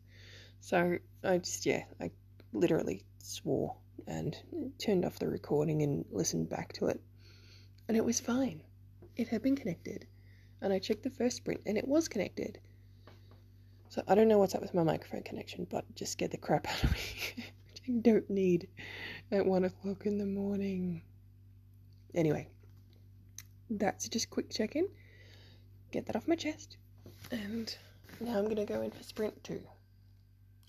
So 0.59 0.99
I 1.23 1.39
just, 1.39 1.65
yeah, 1.65 1.85
I 1.99 2.11
literally 2.53 3.03
swore 3.19 3.75
and 4.07 4.35
turned 4.77 5.05
off 5.05 5.19
the 5.19 5.27
recording 5.27 5.81
and 5.83 6.05
listened 6.11 6.49
back 6.49 6.73
to 6.73 6.87
it. 6.87 7.01
And 7.87 7.97
it 7.97 8.05
was 8.05 8.19
fine. 8.19 8.63
It 9.15 9.27
had 9.27 9.41
been 9.41 9.55
connected. 9.55 10.07
And 10.61 10.71
I 10.71 10.79
checked 10.79 11.03
the 11.03 11.09
first 11.09 11.37
sprint 11.37 11.61
and 11.65 11.77
it 11.77 11.87
was 11.87 12.07
connected. 12.07 12.59
So 13.89 14.03
I 14.07 14.15
don't 14.15 14.27
know 14.27 14.39
what's 14.39 14.55
up 14.55 14.61
with 14.61 14.73
my 14.73 14.83
microphone 14.83 15.23
connection, 15.23 15.67
but 15.69 15.83
just 15.95 16.13
scared 16.13 16.31
the 16.31 16.37
crap 16.37 16.67
out 16.67 16.83
of 16.83 16.91
me. 16.91 16.99
Which 17.35 17.81
I 17.87 17.99
don't 17.99 18.29
need 18.29 18.67
at 19.31 19.45
one 19.45 19.65
o'clock 19.65 20.05
in 20.05 20.17
the 20.17 20.25
morning. 20.25 21.01
Anyway, 22.13 22.47
that's 23.69 24.07
just 24.07 24.29
quick 24.29 24.49
check 24.49 24.75
in. 24.75 24.87
Get 25.91 26.05
that 26.05 26.15
off 26.15 26.27
my 26.27 26.35
chest. 26.35 26.77
And 27.31 27.75
now 28.19 28.37
I'm 28.37 28.47
gonna 28.47 28.65
go 28.65 28.81
in 28.81 28.91
for 28.91 29.03
sprint 29.03 29.43
two. 29.43 29.61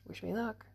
Wish 0.09 0.23
me 0.23 0.33
luck. 0.33 0.66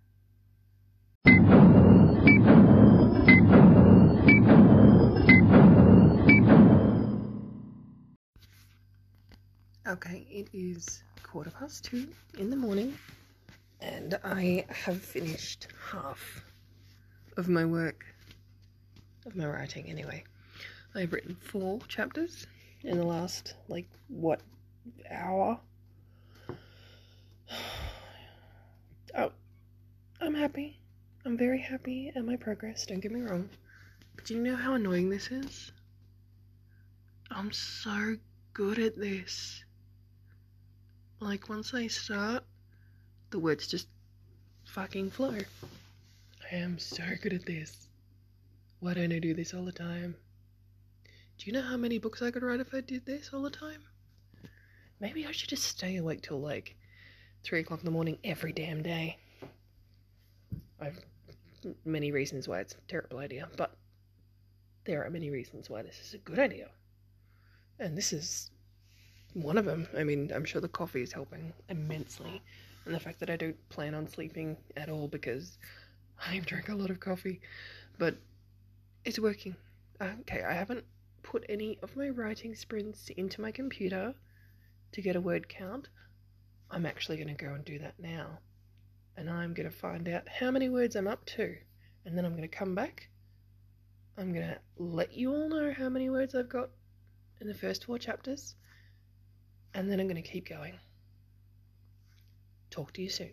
Okay, 9.97 10.27
it 10.29 10.47
is 10.53 11.01
quarter 11.23 11.49
past 11.49 11.85
two 11.85 12.07
in 12.37 12.51
the 12.51 12.55
morning, 12.55 12.95
and 13.81 14.19
I 14.23 14.63
have 14.69 15.01
finished 15.01 15.69
half 15.91 16.43
of 17.35 17.49
my 17.49 17.65
work, 17.65 18.05
of 19.25 19.35
my 19.35 19.47
writing 19.47 19.89
anyway. 19.89 20.23
I've 20.93 21.11
written 21.11 21.35
four 21.35 21.79
chapters 21.87 22.45
in 22.83 22.99
the 22.99 23.03
last, 23.03 23.55
like, 23.69 23.87
what, 24.07 24.41
hour? 25.09 25.59
Oh, 29.17 29.31
I'm 30.21 30.35
happy. 30.35 30.79
I'm 31.25 31.37
very 31.37 31.59
happy 31.59 32.11
at 32.15 32.23
my 32.23 32.35
progress, 32.35 32.85
don't 32.85 32.99
get 32.99 33.11
me 33.11 33.21
wrong. 33.21 33.49
But 34.15 34.25
do 34.25 34.35
you 34.35 34.43
know 34.43 34.55
how 34.55 34.75
annoying 34.75 35.09
this 35.09 35.31
is? 35.31 35.71
I'm 37.31 37.51
so 37.51 38.17
good 38.53 38.77
at 38.77 38.95
this. 38.95 39.63
Like, 41.19 41.49
once 41.49 41.73
I 41.73 41.87
start, 41.87 42.43
the 43.31 43.39
words 43.39 43.67
just 43.67 43.87
fucking 44.65 45.11
flow. 45.11 45.37
I 46.51 46.55
am 46.55 46.77
so 46.77 47.03
good 47.21 47.33
at 47.33 47.45
this. 47.45 47.87
Why 48.79 48.93
don't 48.93 49.11
I 49.11 49.19
do 49.19 49.33
this 49.33 49.53
all 49.53 49.65
the 49.65 49.71
time? 49.71 50.15
Do 51.37 51.45
you 51.45 51.53
know 51.53 51.61
how 51.61 51.77
many 51.77 51.97
books 51.97 52.21
I 52.21 52.31
could 52.31 52.43
write 52.43 52.59
if 52.59 52.73
I 52.73 52.81
did 52.81 53.05
this 53.05 53.31
all 53.33 53.41
the 53.41 53.49
time? 53.49 53.81
Maybe 54.99 55.25
I 55.25 55.31
should 55.31 55.49
just 55.49 55.63
stay 55.63 55.97
awake 55.97 56.21
till 56.21 56.39
like 56.39 56.75
3 57.43 57.61
o'clock 57.61 57.79
in 57.79 57.85
the 57.85 57.91
morning 57.91 58.17
every 58.23 58.51
damn 58.51 58.83
day. 58.83 59.17
I've 60.79 60.99
many 61.85 62.11
reasons 62.11 62.47
why 62.47 62.59
it's 62.59 62.73
a 62.73 62.87
terrible 62.87 63.17
idea, 63.17 63.49
but 63.57 63.75
there 64.85 65.03
are 65.03 65.09
many 65.09 65.29
reasons 65.29 65.69
why 65.69 65.81
this 65.81 65.99
is 65.99 66.13
a 66.13 66.19
good 66.19 66.39
idea. 66.39 66.69
And 67.79 67.97
this 67.97 68.13
is 68.13 68.51
one 69.41 69.57
of 69.57 69.65
them. 69.65 69.87
I 69.95 70.03
mean, 70.03 70.31
I'm 70.33 70.45
sure 70.45 70.61
the 70.61 70.67
coffee 70.67 71.01
is 71.01 71.13
helping 71.13 71.53
immensely, 71.69 72.41
and 72.85 72.93
the 72.93 72.99
fact 72.99 73.19
that 73.19 73.29
I 73.29 73.35
don't 73.35 73.69
plan 73.69 73.93
on 73.93 74.07
sleeping 74.07 74.57
at 74.75 74.89
all 74.89 75.07
because 75.07 75.57
I've 76.25 76.45
drank 76.45 76.69
a 76.69 76.75
lot 76.75 76.89
of 76.89 76.99
coffee, 76.99 77.41
but 77.97 78.15
it's 79.05 79.19
working. 79.19 79.55
Uh, 80.01 80.11
okay, 80.21 80.43
I 80.43 80.53
haven't 80.53 80.83
put 81.23 81.45
any 81.49 81.77
of 81.83 81.95
my 81.95 82.09
writing 82.09 82.55
sprints 82.55 83.09
into 83.17 83.41
my 83.41 83.51
computer 83.51 84.13
to 84.93 85.01
get 85.01 85.15
a 85.15 85.21
word 85.21 85.49
count. 85.49 85.89
I'm 86.71 86.85
actually 86.85 87.17
going 87.17 87.35
to 87.35 87.45
go 87.45 87.53
and 87.53 87.63
do 87.63 87.79
that 87.79 87.99
now. 87.99 88.39
And 89.15 89.29
I'm 89.29 89.53
going 89.53 89.69
to 89.69 89.75
find 89.75 90.07
out 90.07 90.27
how 90.27 90.51
many 90.51 90.69
words 90.69 90.95
I'm 90.95 91.07
up 91.07 91.25
to. 91.25 91.55
And 92.05 92.17
then 92.17 92.25
I'm 92.25 92.31
going 92.31 92.47
to 92.47 92.47
come 92.47 92.75
back. 92.75 93.09
I'm 94.17 94.33
going 94.33 94.47
to 94.47 94.59
let 94.77 95.13
you 95.13 95.33
all 95.33 95.49
know 95.49 95.73
how 95.77 95.89
many 95.89 96.09
words 96.09 96.33
I've 96.35 96.49
got 96.49 96.69
in 97.41 97.47
the 97.47 97.53
first 97.53 97.85
four 97.85 97.99
chapters. 97.99 98.55
And 99.73 99.89
then 99.89 99.99
I'm 99.99 100.07
going 100.07 100.21
to 100.21 100.27
keep 100.27 100.49
going. 100.49 100.73
Talk 102.69 102.93
to 102.93 103.01
you 103.01 103.09
soon. 103.09 103.31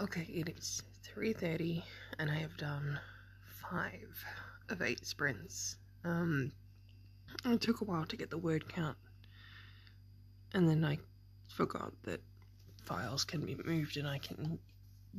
Okay, 0.00 0.28
it 0.32 0.48
is 0.48 0.82
3:30 1.04 1.82
and 2.18 2.30
I 2.30 2.36
have 2.36 2.56
done 2.56 3.00
5 3.70 4.24
of 4.68 4.80
8 4.80 5.04
sprints. 5.04 5.76
Um 6.04 6.52
it 7.44 7.60
took 7.60 7.80
a 7.80 7.84
while 7.84 8.06
to 8.06 8.16
get 8.16 8.30
the 8.30 8.38
word 8.38 8.68
count. 8.68 8.96
And 10.54 10.68
then 10.68 10.84
I 10.84 10.98
forgot 11.48 11.92
that 12.04 12.20
files 12.88 13.24
can 13.24 13.44
be 13.44 13.54
moved 13.66 13.98
and 13.98 14.08
I 14.08 14.16
can 14.18 14.58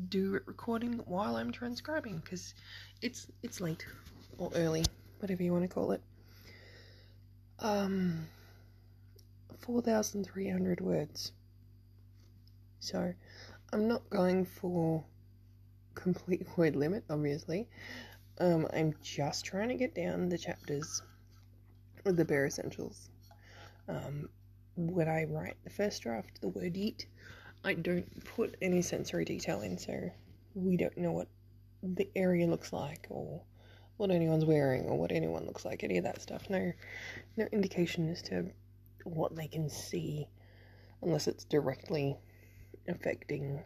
do 0.09 0.39
recording 0.45 0.93
while 1.05 1.35
I'm 1.35 1.51
transcribing 1.51 2.17
because 2.17 2.55
it's 3.01 3.27
it's 3.43 3.61
late 3.61 3.85
or 4.39 4.49
early, 4.55 4.83
whatever 5.19 5.43
you 5.43 5.53
want 5.53 5.63
to 5.63 5.67
call 5.67 5.91
it. 5.91 6.01
Um 7.59 8.27
4,300 9.59 10.81
words. 10.81 11.31
So, 12.79 13.13
I'm 13.71 13.87
not 13.87 14.09
going 14.09 14.45
for 14.45 15.03
complete 15.93 16.47
word 16.57 16.75
limit, 16.75 17.03
obviously. 17.09 17.67
Um, 18.39 18.67
I'm 18.73 18.95
just 19.03 19.45
trying 19.45 19.69
to 19.69 19.75
get 19.75 19.93
down 19.93 20.29
the 20.29 20.37
chapters 20.37 21.03
with 22.03 22.15
the 22.15 22.25
bare 22.25 22.47
essentials. 22.47 23.09
Um, 23.87 24.29
when 24.75 25.09
I 25.09 25.25
write 25.25 25.57
the 25.63 25.69
first 25.69 26.01
draft, 26.01 26.39
the 26.41 26.47
word 26.47 26.77
eat, 26.77 27.05
I 27.63 27.73
don't 27.73 28.23
put 28.23 28.55
any 28.61 28.81
sensory 28.81 29.25
detail 29.25 29.61
in, 29.61 29.77
so 29.77 30.09
we 30.55 30.77
don't 30.77 30.97
know 30.97 31.11
what 31.11 31.27
the 31.83 32.09
area 32.15 32.47
looks 32.47 32.71
like 32.71 33.07
or 33.09 33.41
what 33.97 34.11
anyone's 34.11 34.45
wearing 34.45 34.85
or 34.85 34.97
what 34.97 35.11
anyone 35.11 35.45
looks 35.45 35.65
like, 35.65 35.83
any 35.83 35.97
of 35.97 36.05
that 36.05 36.21
stuff. 36.21 36.49
No, 36.49 36.71
no 37.35 37.45
indication 37.51 38.09
as 38.09 38.21
to 38.23 38.49
what 39.03 39.35
they 39.35 39.47
can 39.47 39.69
see 39.69 40.27
unless 41.01 41.27
it's 41.27 41.43
directly 41.43 42.17
affecting 42.87 43.61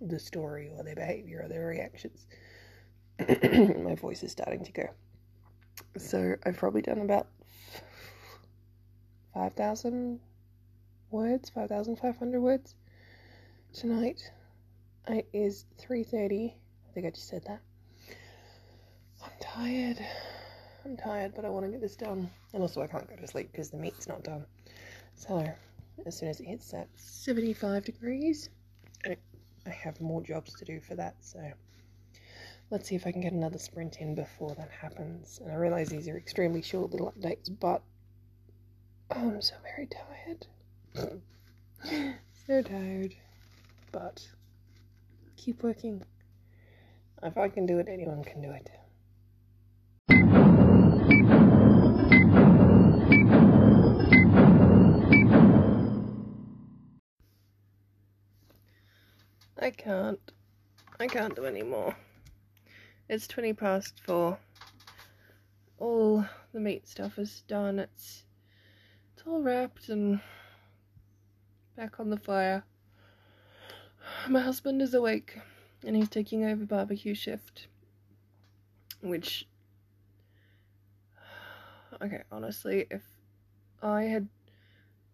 the 0.00 0.18
story 0.18 0.70
or 0.76 0.84
their 0.84 0.94
behavior 0.94 1.42
or 1.44 1.48
their 1.48 1.66
reactions. 1.66 2.26
My 3.18 3.96
voice 3.96 4.22
is 4.22 4.30
starting 4.30 4.64
to 4.64 4.72
go. 4.72 4.88
So 5.98 6.36
I've 6.44 6.56
probably 6.56 6.82
done 6.82 6.98
about 6.98 7.26
5,000 9.34 10.20
words, 11.10 11.50
5,500 11.50 12.40
words 12.40 12.74
tonight. 13.74 14.30
It 15.08 15.28
is 15.32 15.66
3.30. 15.82 16.52
I 16.52 16.92
think 16.94 17.06
I 17.06 17.10
just 17.10 17.28
said 17.28 17.44
that. 17.46 17.60
I'm 19.22 19.32
tired. 19.40 19.98
I'm 20.84 20.96
tired, 20.96 21.32
but 21.34 21.44
I 21.44 21.48
want 21.48 21.66
to 21.66 21.72
get 21.72 21.80
this 21.80 21.96
done. 21.96 22.30
And 22.52 22.62
also 22.62 22.82
I 22.82 22.86
can't 22.86 23.08
go 23.08 23.16
to 23.16 23.26
sleep 23.26 23.50
because 23.50 23.70
the 23.70 23.76
meat's 23.76 24.06
not 24.06 24.22
done. 24.22 24.46
So 25.16 25.44
as 26.06 26.16
soon 26.16 26.28
as 26.28 26.40
it 26.40 26.46
hits 26.46 26.70
that 26.70 26.88
75 26.96 27.84
degrees, 27.84 28.48
I, 29.04 29.16
I 29.66 29.70
have 29.70 30.00
more 30.00 30.22
jobs 30.22 30.54
to 30.54 30.64
do 30.64 30.80
for 30.80 30.94
that. 30.94 31.16
So 31.20 31.40
let's 32.70 32.88
see 32.88 32.94
if 32.94 33.06
I 33.06 33.12
can 33.12 33.22
get 33.22 33.32
another 33.32 33.58
sprint 33.58 33.96
in 34.00 34.14
before 34.14 34.54
that 34.54 34.70
happens. 34.70 35.40
And 35.42 35.50
I 35.50 35.56
realize 35.56 35.88
these 35.88 36.08
are 36.08 36.16
extremely 36.16 36.62
short 36.62 36.92
little 36.92 37.12
updates, 37.12 37.50
but 37.60 37.82
I'm 39.10 39.42
so 39.42 39.54
very 39.64 39.88
tired. 39.88 40.46
so 42.46 42.62
tired. 42.62 43.16
But 43.94 44.28
keep 45.36 45.62
working. 45.62 46.02
If 47.22 47.38
I 47.38 47.48
can 47.48 47.64
do 47.64 47.78
it, 47.78 47.86
anyone 47.88 48.24
can 48.24 48.42
do 48.42 48.50
it. 48.50 48.68
I 59.56 59.70
can't. 59.70 60.18
I 60.98 61.06
can't 61.06 61.36
do 61.36 61.44
any 61.44 61.62
more. 61.62 61.94
It's 63.08 63.28
20 63.28 63.52
past 63.52 64.00
four. 64.04 64.40
All 65.78 66.26
the 66.52 66.58
meat 66.58 66.88
stuff 66.88 67.16
is 67.16 67.44
done. 67.46 67.78
It's 67.78 68.24
it's 69.12 69.24
all 69.24 69.40
wrapped 69.40 69.88
and 69.88 70.20
back 71.76 72.00
on 72.00 72.10
the 72.10 72.18
fire. 72.18 72.64
My 74.28 74.40
husband 74.40 74.80
is 74.80 74.94
awake 74.94 75.38
and 75.86 75.94
he's 75.94 76.08
taking 76.08 76.44
over 76.44 76.64
barbecue 76.64 77.14
shift. 77.14 77.66
Which 79.02 79.46
okay, 82.00 82.22
honestly, 82.32 82.86
if 82.90 83.02
I 83.82 84.04
had 84.04 84.28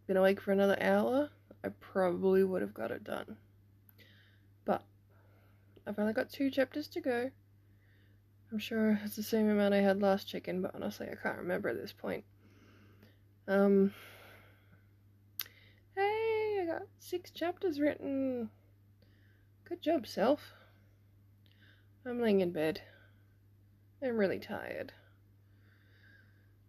been 0.07 0.17
awake 0.17 0.41
for 0.41 0.53
another 0.53 0.81
hour, 0.81 1.31
I 1.65 1.69
probably 1.81 2.45
would 2.45 2.63
have 2.63 2.73
got 2.73 2.93
it 2.93 3.03
done. 3.03 3.37
But 4.65 4.83
I've 5.87 5.99
only 5.99 6.13
got 6.13 6.31
two 6.31 6.51
chapters 6.51 6.87
to 6.89 7.01
go. 7.01 7.31
I'm 8.53 8.59
sure 8.59 9.01
it's 9.05 9.17
the 9.17 9.23
same 9.23 9.49
amount 9.49 9.75
I 9.75 9.79
had 9.79 10.03
last 10.03 10.29
check-in, 10.29 10.63
but 10.63 10.75
honestly, 10.75 11.09
I 11.11 11.15
can't 11.15 11.39
remember 11.39 11.69
at 11.69 11.81
this 11.81 11.93
point. 11.93 12.25
Um. 13.49 13.93
Hey, 15.97 16.61
I 16.63 16.67
got 16.67 16.83
six 17.01 17.33
chapters 17.33 17.81
written. 17.81 18.51
Good 19.71 19.83
job, 19.83 20.05
self. 20.05 20.53
I'm 22.05 22.21
laying 22.21 22.41
in 22.41 22.51
bed. 22.51 22.83
I'm 24.03 24.17
really 24.17 24.41
tired. 24.41 24.93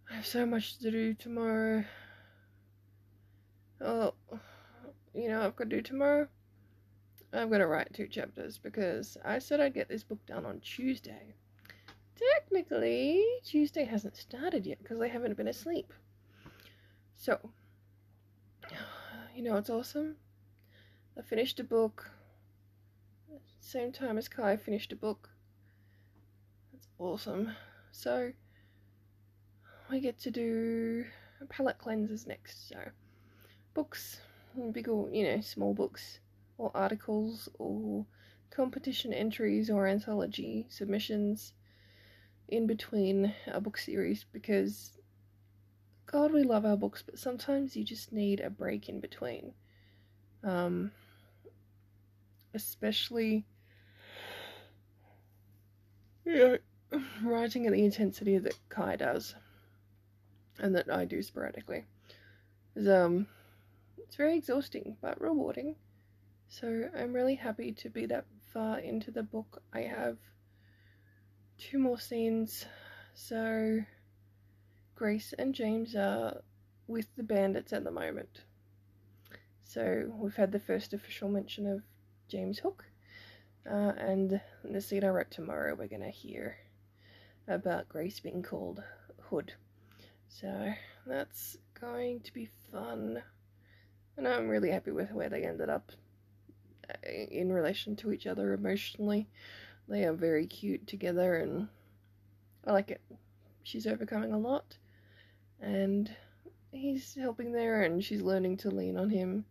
I 0.08 0.18
have 0.18 0.28
so 0.28 0.46
much 0.46 0.78
to 0.78 0.92
do 0.92 1.16
tomorrow. 1.16 1.84
Oh, 3.84 4.14
you 5.16 5.30
know 5.30 5.42
I've 5.42 5.56
got 5.56 5.72
to 5.72 5.78
do 5.78 5.82
tomorrow? 5.82 6.28
I'm 7.34 7.50
to 7.50 7.66
write 7.66 7.92
two 7.92 8.06
chapters 8.06 8.60
because 8.60 9.18
I 9.26 9.40
said 9.40 9.60
I'd 9.60 9.74
get 9.74 9.90
this 9.90 10.04
book 10.04 10.24
done 10.28 10.46
on 10.46 10.60
Tuesday. 10.60 11.34
Technically, 12.16 13.26
Tuesday 13.44 13.84
hasn't 13.84 14.16
started 14.16 14.68
yet 14.68 14.78
because 14.84 15.02
I 15.02 15.08
haven't 15.08 15.38
been 15.38 15.48
asleep. 15.48 15.92
So, 17.18 17.40
you 19.36 19.42
know 19.42 19.54
what's 19.54 19.72
awesome? 19.72 20.18
I 21.18 21.24
finished 21.24 21.60
a 21.60 21.64
book. 21.64 22.12
Same 23.64 23.92
time 23.92 24.18
as 24.18 24.28
Kai 24.28 24.58
finished 24.58 24.92
a 24.92 24.96
book. 24.96 25.30
That's 26.74 26.88
awesome. 27.00 27.56
So, 27.92 28.34
we 29.90 30.02
get 30.02 30.20
to 30.22 30.32
do 30.32 31.06
palate 31.48 31.78
cleanses 31.78 32.28
next. 32.28 32.68
So, 32.68 32.78
books, 33.74 34.20
big 34.72 34.90
or, 34.90 35.10
you 35.10 35.24
know, 35.24 35.40
small 35.42 35.74
books, 35.74 36.20
or 36.58 36.72
articles, 36.74 37.48
or 37.60 38.06
competition 38.50 39.14
entries, 39.14 39.70
or 39.70 39.88
anthology 39.88 40.66
submissions 40.70 41.54
in 42.50 42.68
between 42.68 43.34
a 43.48 43.62
book 43.62 43.78
series 43.78 44.26
because 44.34 44.98
God, 46.08 46.34
we 46.34 46.44
love 46.44 46.66
our 46.66 46.76
books, 46.76 47.02
but 47.02 47.18
sometimes 47.18 47.78
you 47.78 47.86
just 47.86 48.12
need 48.12 48.42
a 48.42 48.50
break 48.50 48.90
in 48.90 49.00
between. 49.00 49.54
Um, 50.44 50.92
especially, 52.54 53.46
you 56.32 56.60
know, 56.92 57.04
writing 57.24 57.66
at 57.66 57.74
the 57.74 57.86
intensity 57.86 58.38
that 58.38 58.58
Kai 58.70 58.96
does, 58.96 59.36
and 60.60 60.76
that 60.76 60.92
I 60.92 61.06
do 61.06 61.22
sporadically, 61.22 61.86
is 62.76 62.88
um, 62.88 63.28
it's 63.98 64.16
very 64.16 64.38
exhausting 64.38 64.98
but 65.02 65.20
rewarding. 65.22 65.76
So 66.48 66.90
I'm 66.98 67.14
really 67.14 67.36
happy 67.36 67.72
to 67.72 67.90
be 67.90 68.06
that 68.08 68.26
far 68.54 68.80
into 68.80 69.10
the 69.12 69.24
book. 69.24 69.62
I 69.74 69.82
have 69.82 70.18
two 71.58 71.80
more 71.80 72.00
scenes. 72.00 72.66
So 73.14 73.80
Grace 74.96 75.34
and 75.40 75.56
James 75.56 75.96
are 75.96 76.42
with 76.88 77.08
the 77.16 77.24
bandits 77.24 77.72
at 77.72 77.84
the 77.84 77.92
moment. 77.92 78.42
So 79.64 80.12
we've 80.14 80.36
had 80.36 80.52
the 80.52 80.60
first 80.60 80.94
official 80.94 81.30
mention 81.30 81.66
of 81.66 81.84
James 82.28 82.60
Hook, 82.60 82.86
uh, 83.70 83.94
and 83.98 84.42
the 84.64 84.82
scene 84.82 85.04
I 85.04 85.10
wrote 85.10 85.32
tomorrow, 85.32 85.76
we're 85.76 85.88
gonna 85.88 86.10
hear 86.10 86.58
about 87.48 87.90
Grace 87.90 88.20
being 88.20 88.42
called 88.44 88.84
Hood. 89.30 89.54
So 90.28 90.74
that's 91.06 91.58
going 91.80 92.22
to 92.22 92.34
be 92.34 92.50
fun, 92.72 93.22
and 94.18 94.28
I'm 94.28 94.48
really 94.48 94.72
happy 94.72 94.92
with 94.92 95.12
where 95.12 95.30
they 95.30 95.44
ended 95.44 95.70
up 95.70 95.92
uh, 96.90 97.10
in 97.10 97.52
relation 97.52 97.96
to 97.98 98.12
each 98.12 98.28
other 98.28 98.54
emotionally. 98.54 99.28
They 99.88 100.06
are 100.06 100.14
very 100.14 100.48
cute 100.48 100.88
together, 100.88 101.36
and 101.36 101.68
I 102.66 102.72
like 102.72 102.92
it. 102.92 103.02
She's 103.64 103.88
overcoming 103.88 104.32
a 104.32 104.40
lot, 104.40 104.78
and 105.60 106.10
he's 106.72 107.16
helping 107.16 107.52
there, 107.52 107.84
and 107.84 108.04
she's 108.04 108.22
learning 108.22 108.58
to 108.58 108.72
lean 108.72 108.98
on 108.98 109.10
him 109.10 109.46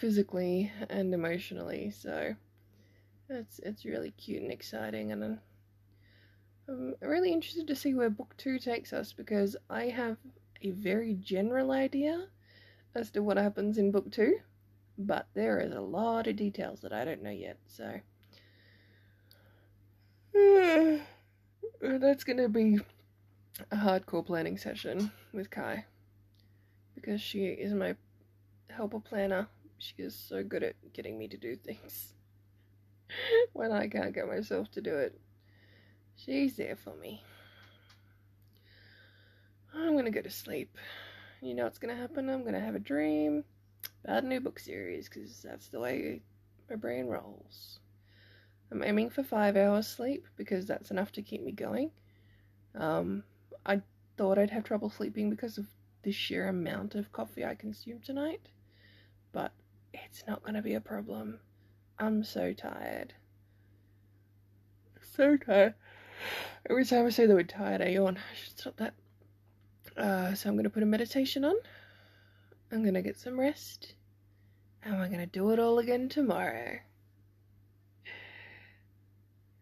physically 0.00 0.72
and 0.88 1.12
emotionally. 1.12 1.90
So 1.90 2.34
it's 3.28 3.60
it's 3.60 3.84
really 3.84 4.12
cute 4.12 4.42
and 4.42 4.50
exciting, 4.50 5.12
and 5.12 5.38
I'm 6.68 6.94
really 7.00 7.32
interested 7.32 7.66
to 7.66 7.76
see 7.76 7.94
where 7.94 8.10
book 8.10 8.34
two 8.38 8.58
takes 8.58 8.92
us 8.92 9.12
because 9.12 9.56
I 9.68 9.84
have 9.84 10.16
a 10.62 10.70
very 10.70 11.14
general 11.14 11.70
idea 11.70 12.26
as 12.94 13.10
to 13.10 13.22
what 13.22 13.36
happens 13.36 13.78
in 13.78 13.92
book 13.92 14.10
two, 14.10 14.38
but 14.98 15.26
there 15.34 15.60
is 15.60 15.72
a 15.72 15.80
lot 15.80 16.26
of 16.26 16.36
details 16.36 16.80
that 16.80 16.92
I 16.92 17.04
don't 17.04 17.22
know 17.22 17.30
yet. 17.30 17.58
So 17.66 18.00
that's 21.80 22.24
gonna 22.24 22.48
be 22.48 22.78
a 23.70 23.76
hardcore 23.76 24.24
planning 24.24 24.56
session 24.56 25.12
with 25.32 25.50
Kai 25.50 25.84
because 26.94 27.20
she 27.20 27.44
is 27.44 27.74
my 27.74 27.94
helper 28.68 29.00
planner. 29.00 29.48
She 29.80 29.94
is 29.98 30.14
so 30.14 30.42
good 30.42 30.62
at 30.62 30.74
getting 30.92 31.18
me 31.18 31.26
to 31.28 31.38
do 31.38 31.56
things 31.56 32.12
when 33.54 33.72
I 33.72 33.88
can't 33.88 34.14
get 34.14 34.28
myself 34.28 34.70
to 34.72 34.82
do 34.82 34.94
it. 34.94 35.18
She's 36.16 36.56
there 36.56 36.76
for 36.76 36.94
me. 36.96 37.22
I'm 39.74 39.96
gonna 39.96 40.10
go 40.10 40.20
to 40.20 40.30
sleep. 40.30 40.76
You 41.40 41.54
know 41.54 41.64
what's 41.64 41.78
gonna 41.78 41.96
happen? 41.96 42.28
I'm 42.28 42.44
gonna 42.44 42.60
have 42.60 42.74
a 42.74 42.80
dream 42.80 43.42
about 44.04 44.24
a 44.24 44.26
new 44.26 44.40
book 44.40 44.58
series 44.58 45.08
because 45.08 45.40
that's 45.42 45.68
the 45.68 45.80
way 45.80 46.20
my 46.68 46.76
brain 46.76 47.06
rolls. 47.06 47.80
I'm 48.70 48.84
aiming 48.84 49.08
for 49.08 49.22
five 49.22 49.56
hours 49.56 49.86
sleep 49.86 50.26
because 50.36 50.66
that's 50.66 50.90
enough 50.90 51.10
to 51.12 51.22
keep 51.22 51.42
me 51.42 51.52
going. 51.52 51.90
Um, 52.74 53.24
I 53.64 53.80
thought 54.18 54.38
I'd 54.38 54.50
have 54.50 54.64
trouble 54.64 54.90
sleeping 54.90 55.30
because 55.30 55.56
of 55.56 55.66
the 56.02 56.12
sheer 56.12 56.48
amount 56.48 56.94
of 56.94 57.12
coffee 57.12 57.46
I 57.46 57.54
consumed 57.54 58.04
tonight, 58.04 58.50
but 59.32 59.52
it's 59.92 60.24
not 60.26 60.42
going 60.42 60.54
to 60.54 60.62
be 60.62 60.74
a 60.74 60.80
problem. 60.80 61.38
I'm 61.98 62.24
so 62.24 62.52
tired. 62.52 63.14
So 65.16 65.36
tired. 65.36 65.74
Every 66.68 66.84
time 66.84 67.06
I 67.06 67.10
say 67.10 67.26
the 67.26 67.34
word 67.34 67.48
tired, 67.48 67.82
I 67.82 67.88
yawn. 67.88 68.16
I 68.16 68.36
should 68.36 68.58
stop 68.58 68.76
that. 68.76 68.94
Uh, 69.96 70.34
so 70.34 70.48
I'm 70.48 70.54
going 70.54 70.64
to 70.64 70.70
put 70.70 70.82
a 70.82 70.86
meditation 70.86 71.44
on. 71.44 71.56
I'm 72.72 72.82
going 72.82 72.94
to 72.94 73.02
get 73.02 73.18
some 73.18 73.38
rest. 73.38 73.94
And 74.82 74.98
we're 74.98 75.08
going 75.08 75.20
to 75.20 75.26
do 75.26 75.50
it 75.50 75.58
all 75.58 75.78
again 75.78 76.08
tomorrow. 76.08 76.78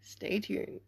Stay 0.02 0.40
tuned. 0.40 0.80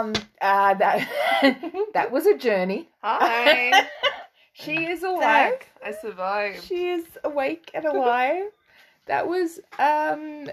Um, 0.00 0.12
uh, 0.40 0.74
that 0.74 1.08
that 1.94 2.10
was 2.10 2.26
a 2.26 2.36
journey. 2.36 2.88
Hi. 3.02 3.86
she 4.52 4.86
is 4.86 5.02
alive. 5.02 5.20
Back. 5.20 5.68
I 5.84 5.92
survived. 5.92 6.64
She 6.64 6.88
is 6.88 7.04
awake 7.24 7.70
and 7.74 7.84
alive. 7.84 8.44
that 9.06 9.28
was 9.28 9.60
um 9.78 10.48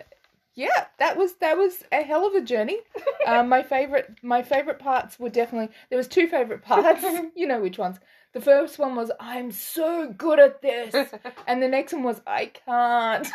yeah, 0.55 0.86
that 0.97 1.17
was 1.17 1.33
that 1.36 1.57
was 1.57 1.83
a 1.91 2.01
hell 2.01 2.25
of 2.25 2.33
a 2.33 2.41
journey. 2.41 2.79
um, 3.27 3.49
my 3.49 3.63
favorite 3.63 4.17
my 4.23 4.41
favorite 4.41 4.79
parts 4.79 5.19
were 5.19 5.29
definitely 5.29 5.73
there 5.89 5.97
was 5.97 6.07
two 6.07 6.27
favorite 6.27 6.63
parts. 6.63 7.05
you 7.36 7.47
know 7.47 7.62
which 7.62 7.77
ones. 7.77 7.97
The 8.33 8.41
first 8.41 8.77
one 8.77 8.95
was 8.95 9.12
I'm 9.19 9.51
so 9.51 10.13
good 10.15 10.39
at 10.39 10.62
this, 10.62 11.12
and 11.47 11.62
the 11.62 11.67
next 11.67 11.93
one 11.93 12.03
was 12.03 12.21
I 12.27 12.47
can't. 12.47 13.27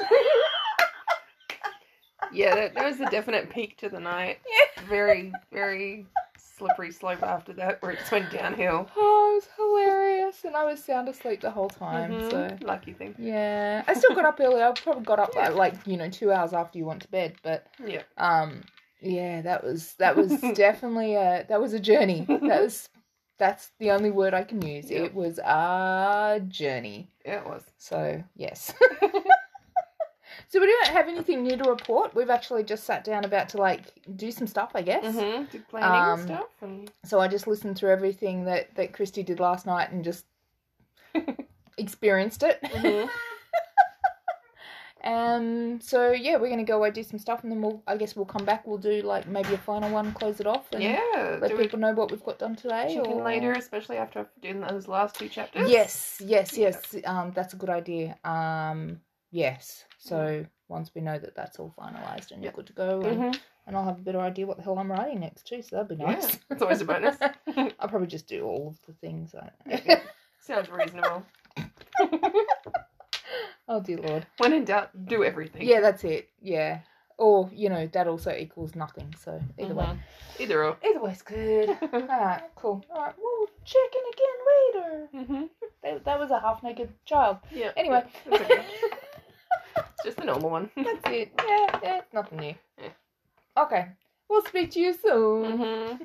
Yeah, 2.33 2.55
that, 2.55 2.75
there 2.75 2.87
was 2.87 3.01
a 3.01 3.07
definite 3.11 3.51
peak 3.51 3.77
to 3.79 3.89
the 3.89 4.01
night. 4.01 4.39
Yeah. 4.77 4.85
Very, 4.89 5.33
very 5.53 6.07
slippery 6.37 6.91
slope 6.93 7.23
after 7.23 7.53
that, 7.55 7.81
where 7.83 7.93
it 7.93 7.99
just 8.01 8.11
went 8.13 8.31
downhill. 8.31 8.89
Oh, 8.97 9.31
it 9.33 9.35
was 9.37 9.49
hilarious, 9.57 10.45
and 10.45 10.57
I 10.57 10.65
was 10.65 10.83
sound 10.85 11.09
asleep 11.09 11.41
the 11.41 11.51
whole 11.51 11.69
time. 11.71 12.13
Mhm. 12.13 12.31
So 12.31 12.67
lucky 12.67 12.93
thing. 12.93 13.15
yeah, 13.19 13.83
I 13.87 13.95
still 13.95 14.15
got 14.15 14.25
up 14.27 14.41
early. 14.41 14.63
I 14.63 14.73
probably 14.73 15.05
got 15.05 15.19
up 15.19 15.35
like, 15.37 15.55
like 15.55 15.75
you 15.87 15.97
know 15.97 16.09
two 16.11 16.33
hours 16.33 16.53
after 16.53 16.79
you 16.79 16.85
went 16.87 17.03
to 17.03 17.09
bed, 17.09 17.35
but 17.43 17.67
Yeah. 17.85 18.03
um 18.19 18.63
yeah 19.01 19.41
that 19.43 19.65
was 19.65 19.95
that 19.95 20.17
was 20.17 20.31
definitely 20.55 21.15
a 21.15 21.45
that 21.49 21.61
was 21.61 21.73
a 21.73 21.81
journey 21.81 22.25
that 22.29 22.61
was 22.63 22.89
that's 23.39 23.73
the 23.81 23.91
only 23.91 24.11
word 24.13 24.33
i 24.33 24.45
can 24.45 24.63
use 24.63 24.89
Yep. 24.91 25.05
it 25.07 25.15
was 25.15 25.39
a 25.41 26.41
journey 26.47 27.11
Yeah, 27.27 27.41
it 27.41 27.47
was. 27.47 27.65
so 27.79 28.23
yes 28.37 28.73
so 30.53 30.61
we 30.61 30.67
don't 30.67 30.89
have 30.89 31.09
anything 31.09 31.43
new 31.43 31.57
to 31.57 31.65
report 31.65 32.15
we've 32.15 32.29
actually 32.29 32.63
just 32.63 32.85
sat 32.85 33.05
down 33.05 33.25
about 33.25 33.49
to 33.49 33.57
like 33.57 33.85
do 34.17 34.31
some 34.31 34.47
stuff 34.47 34.73
i 34.75 34.83
guess 34.83 35.03
Mm-hmm. 35.05 35.45
Did 35.51 35.67
planning 35.69 35.89
Um, 35.91 36.19
and 36.21 36.29
stuff 36.29 36.49
and 36.61 36.91
so 37.05 37.21
i 37.21 37.27
just 37.29 37.47
listened 37.47 37.77
through 37.79 37.91
everything 37.91 38.45
that 38.45 38.75
that 38.75 38.93
christy 38.93 39.23
did 39.23 39.41
last 39.41 39.65
night 39.65 39.91
and 39.91 40.05
just 40.05 40.27
experienced 41.79 42.43
it 42.43 42.61
Mhm. 42.63 43.09
Um. 45.05 45.81
So 45.81 46.13
yeah, 46.13 46.37
we're 46.37 46.49
gonna 46.49 46.63
go 46.63 46.77
away 46.77 46.93
do 46.93 47.03
some 47.03 47.19
stuff, 47.19 47.43
and 47.43 47.51
then 47.51 47.61
we'll. 47.61 47.83
I 47.89 47.97
guess 47.97 48.15
we'll 48.15 48.25
come 48.25 48.45
back. 48.45 48.65
We'll 48.69 48.79
do 48.79 49.03
like 49.03 49.27
maybe 49.27 49.53
a 49.53 49.59
final 49.59 49.91
one, 49.91 50.13
close 50.13 50.39
it 50.39 50.47
off, 50.47 50.71
and 50.73 50.81
Yeah. 50.81 51.39
let 51.43 51.57
people 51.57 51.81
know 51.81 51.93
what 51.93 52.13
we've 52.13 52.23
got 52.23 52.39
done 52.39 52.55
today. 52.55 52.87
chicken 52.95 53.15
or- 53.15 53.25
later, 53.25 53.51
especially 53.51 53.97
after 53.97 54.29
doing 54.41 54.61
those 54.61 54.87
last 54.87 55.17
two 55.17 55.29
chapters? 55.29 55.69
Yes, 55.69 56.23
yes, 56.25 56.57
Yeah. 56.57 56.69
yes. 56.93 57.05
Um, 57.05 57.33
that's 57.35 57.53
a 57.53 57.57
good 57.57 57.69
idea. 57.71 58.17
Um, 58.23 59.01
yes. 59.33 59.85
So 59.99 60.47
once 60.69 60.91
we 60.95 61.01
know 61.01 61.19
that 61.19 61.35
that's 61.35 61.59
all 61.59 61.75
finalised 61.79 62.31
and 62.31 62.43
you're 62.43 62.53
good 62.53 62.67
to 62.69 62.73
go, 62.73 63.01
and, 63.03 63.19
Mhm. 63.35 63.41
and 63.67 63.77
I'll 63.77 63.85
have 63.85 63.99
a 63.99 64.03
better 64.03 64.21
idea 64.21 64.47
what 64.47 64.57
the 64.59 64.63
hell 64.63 64.79
I'm 64.79 64.91
writing 64.91 65.21
next 65.21 65.47
too. 65.47 65.61
So 65.63 65.77
that'd 65.77 65.89
be 65.89 65.97
Yeah, 66.03 66.13
nice. 66.13 66.39
it's 66.51 66.63
always 66.63 66.81
a 66.81 66.85
bonus. 66.85 67.17
I'll 67.81 67.89
probably 67.89 68.07
just 68.07 68.27
do 68.29 68.45
all 68.47 68.69
of 68.69 68.79
the 68.87 68.93
things. 68.95 69.35
I 69.35 69.51
Yeah. 69.67 70.01
Sounds 70.41 70.69
reasonable. 70.71 71.25
oh 73.69 73.81
dear 73.81 73.99
lord. 73.99 74.27
when 74.39 74.53
in 74.53 74.65
doubt, 74.65 74.91
do 75.07 75.25
everything. 75.25 75.63
Yeah, 75.67 75.81
that's 75.81 76.05
it. 76.05 76.29
Yeah. 76.41 76.81
Or 77.19 77.49
you 77.53 77.69
know 77.69 77.87
that 77.89 78.09
also 78.09 78.33
equals 78.35 78.75
nothing. 78.75 79.15
So 79.23 79.41
either 79.59 79.75
way, 79.75 79.85
Mhm. 79.85 79.99
Either 80.41 80.65
or. 80.65 80.77
either 80.85 81.01
way's 81.01 81.23
good. 81.23 81.69
all 81.93 82.01
right, 82.01 82.43
cool. 82.57 82.85
All 82.91 83.03
right, 83.05 83.15
we'll 83.19 83.47
check 83.65 83.93
in 83.95 84.05
again 84.13 84.39
later. 84.53 85.09
hmm 85.35 85.47
That, 85.85 86.05
that 86.05 86.19
was 86.19 86.31
a 86.31 86.41
half 86.41 86.63
naked 86.63 86.93
child. 87.05 87.39
Yeah. 87.53 87.71
Anyway. 87.77 88.03
yeah, 88.31 88.65
just 90.03 90.17
the 90.19 90.25
normal 90.25 90.51
one. 90.51 90.71
That's 90.77 90.99
it. 91.07 91.33
Yeah, 91.39 91.81
yeah, 91.83 91.99
it's 91.99 92.13
nothing 92.13 92.39
new. 92.39 92.55
Yeah. 92.79 92.89
Okay. 93.63 93.89
We'll 94.29 94.45
speak 94.45 94.71
to 94.73 94.81
you 94.81 94.95
soon. 94.95 95.59
hmm 95.59 95.97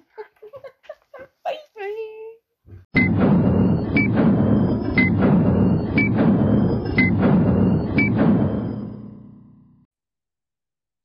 Bye. 1.44 1.58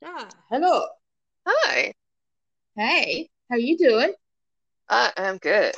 Ah, 0.05 0.29
hello. 0.51 0.87
Hi, 1.47 1.93
Hey, 2.77 3.31
how 3.51 3.57
you 3.57 3.77
doing? 3.79 4.13
I 4.89 5.13
am 5.17 5.39
good. 5.39 5.75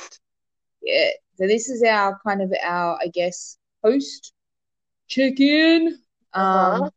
Yeah. 0.81 1.09
So 1.37 1.47
this 1.47 1.69
is 1.69 1.83
our 1.83 2.19
kind 2.25 2.41
of 2.41 2.53
our, 2.63 2.97
I 3.01 3.07
guess, 3.07 3.57
host 3.83 4.33
check-in. 5.07 5.99
Uh-huh. 6.33 6.83
Um, 6.83 6.89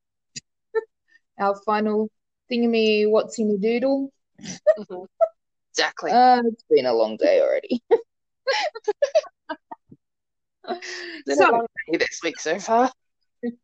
our 1.39 1.55
final 1.64 2.09
thingamy 2.51 3.09
what's 3.09 3.39
in 3.39 3.51
your 3.51 3.59
doodle. 3.59 4.12
Mhm. 4.78 5.07
Exactly. 5.72 6.11
Uh, 6.11 6.43
it's 6.47 6.64
been 6.70 6.86
a 6.86 6.95
long 6.95 7.16
day 7.16 7.41
already. 7.41 7.82
Been 11.26 11.39
a 11.39 11.45
So, 11.45 11.51
long 11.51 11.66
day 11.91 11.99
this 11.99 12.20
week 12.22 12.41
so 12.41 12.59
far. 12.59 12.91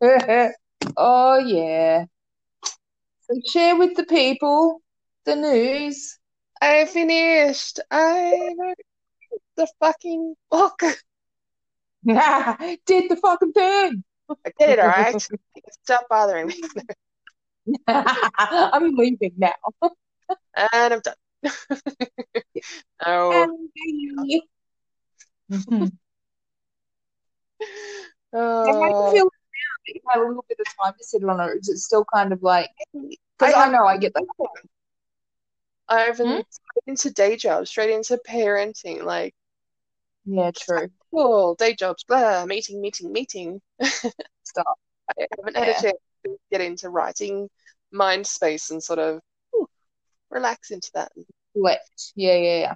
oh 0.97 1.39
yeah. 1.39 2.05
So 3.23 3.41
share 3.47 3.77
with 3.77 3.97
the 3.97 4.05
people 4.05 4.83
the 5.25 5.37
news. 5.37 6.19
I 6.61 6.85
finished. 6.87 7.81
I 7.91 8.55
wrote 8.59 8.77
the 9.57 9.67
fucking 9.81 10.35
book. 10.51 10.79
Did 12.05 13.11
the 13.11 13.17
fucking 13.21 13.53
thing. 13.53 14.05
I 14.47 14.51
did 14.59 14.71
it, 14.71 14.79
alright? 14.79 15.29
Stop 15.85 16.07
bothering 16.09 16.49
me. 16.49 16.63
I'm 18.73 18.95
leaving 18.97 19.33
now. 19.39 19.53
And 20.73 20.95
I'm 20.95 21.01
done. 21.01 21.15
Oh, 23.07 23.47
And 23.91 24.11
bye. 24.17 24.41
Mhm. 25.49 25.99
How 28.67 28.73
do 28.73 28.95
you 28.99 29.05
oh. 29.13 29.21
feel 29.21 29.25
now 29.25 29.75
that 29.87 29.95
you 29.95 30.01
had 30.09 30.21
a 30.21 30.27
little 30.29 30.45
bit 30.49 30.59
of 30.61 30.67
time 30.83 30.95
to 30.99 31.05
sit 31.05 31.25
on 31.25 31.41
it? 31.41 31.59
Is 31.61 31.69
it 31.69 31.79
still 31.79 32.05
kind 32.13 32.33
of 32.33 32.43
like, 32.43 32.71
I 33.41 33.51
because 33.51 33.55
I 33.55 33.67
have 33.67 33.71
know 33.71 33.87
I 33.87 33.97
get 33.99 34.15
that. 34.15 34.25
I've 35.89 36.19
been 36.19 36.29
Hmm? 36.29 36.41
straight 36.51 36.83
into 36.89 37.11
day 37.11 37.37
jobs, 37.37 37.71
straight 37.71 37.89
into 37.91 38.19
parenting, 38.19 39.03
like, 39.03 39.35
Yeah, 40.27 40.51
true. 40.53 40.91
cool, 41.11 41.55
day 41.55 41.75
jobs, 41.75 42.05
blah, 42.05 42.45
meeting, 42.47 42.81
meeting, 42.81 43.13
meeting. 43.13 43.61
Stuff. 44.45 44.67
I 45.11 45.15
haven't 45.39 45.57
had 45.57 45.69
a 45.69 45.75
chance 45.75 45.95
to 45.99 46.14
get 46.51 46.61
into 46.61 46.89
writing 46.89 47.49
mind 47.93 48.27
space 48.27 48.71
and 48.71 48.83
sort 48.83 48.99
of 48.99 49.21
whew, 49.53 49.69
relax 50.31 50.71
into 50.71 50.91
that 50.95 51.13
Left. 51.55 52.13
Yeah, 52.17 52.35
yeah, 52.35 52.59
yeah. 52.59 52.75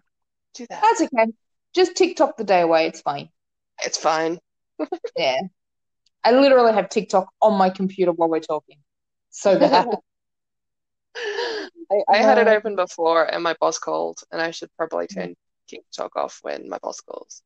do 0.54 0.66
that. 0.70 0.82
That's 0.82 1.02
okay. 1.02 1.32
Just 1.74 1.96
TikTok 1.96 2.36
the 2.36 2.44
day 2.44 2.60
away. 2.60 2.86
It's 2.86 3.00
fine. 3.00 3.28
It's 3.84 3.98
fine. 3.98 4.38
Yeah. 5.16 5.40
I 6.24 6.32
literally 6.32 6.72
have 6.72 6.88
TikTok 6.88 7.32
on 7.42 7.58
my 7.58 7.70
computer 7.70 8.12
while 8.12 8.28
we're 8.28 8.40
talking. 8.40 8.78
So 9.30 9.58
that. 9.58 9.88
I, 11.16 12.02
I 12.08 12.16
had 12.18 12.38
it 12.38 12.46
open 12.46 12.76
before 12.76 13.24
and 13.24 13.42
my 13.42 13.56
boss 13.60 13.78
called, 13.78 14.20
and 14.30 14.40
I 14.40 14.50
should 14.52 14.68
probably 14.76 15.06
turn 15.08 15.34
TikTok 15.68 16.14
off 16.16 16.38
when 16.42 16.68
my 16.68 16.78
boss 16.78 17.00
calls. 17.00 17.42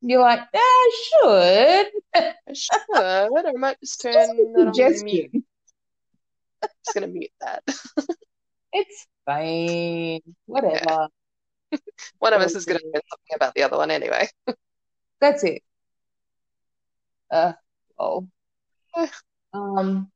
You're 0.00 0.20
like, 0.20 0.40
yeah, 0.54 0.60
I 0.60 0.90
should. 1.04 1.86
I 2.14 2.52
should. 2.52 2.72
I 2.94 3.52
might 3.56 3.80
just 3.80 4.00
turn 4.00 4.14
that 4.14 4.68
on 4.68 5.04
mute. 5.04 5.32
Just 6.62 6.94
gonna 6.94 7.08
mute 7.08 7.30
that. 7.40 7.62
It's 8.72 9.06
fine. 9.24 10.20
Whatever. 10.46 11.08
One 12.18 12.32
of 12.32 12.40
us 12.40 12.54
is 12.54 12.64
gonna 12.64 12.80
know 12.84 13.00
something 13.08 13.34
about 13.34 13.54
the 13.54 13.62
other 13.62 13.76
one 13.76 13.90
anyway. 13.90 14.28
That's 15.20 15.42
it. 15.44 15.62
Uh, 17.30 17.52
oh. 17.98 18.26
Um, 19.52 20.10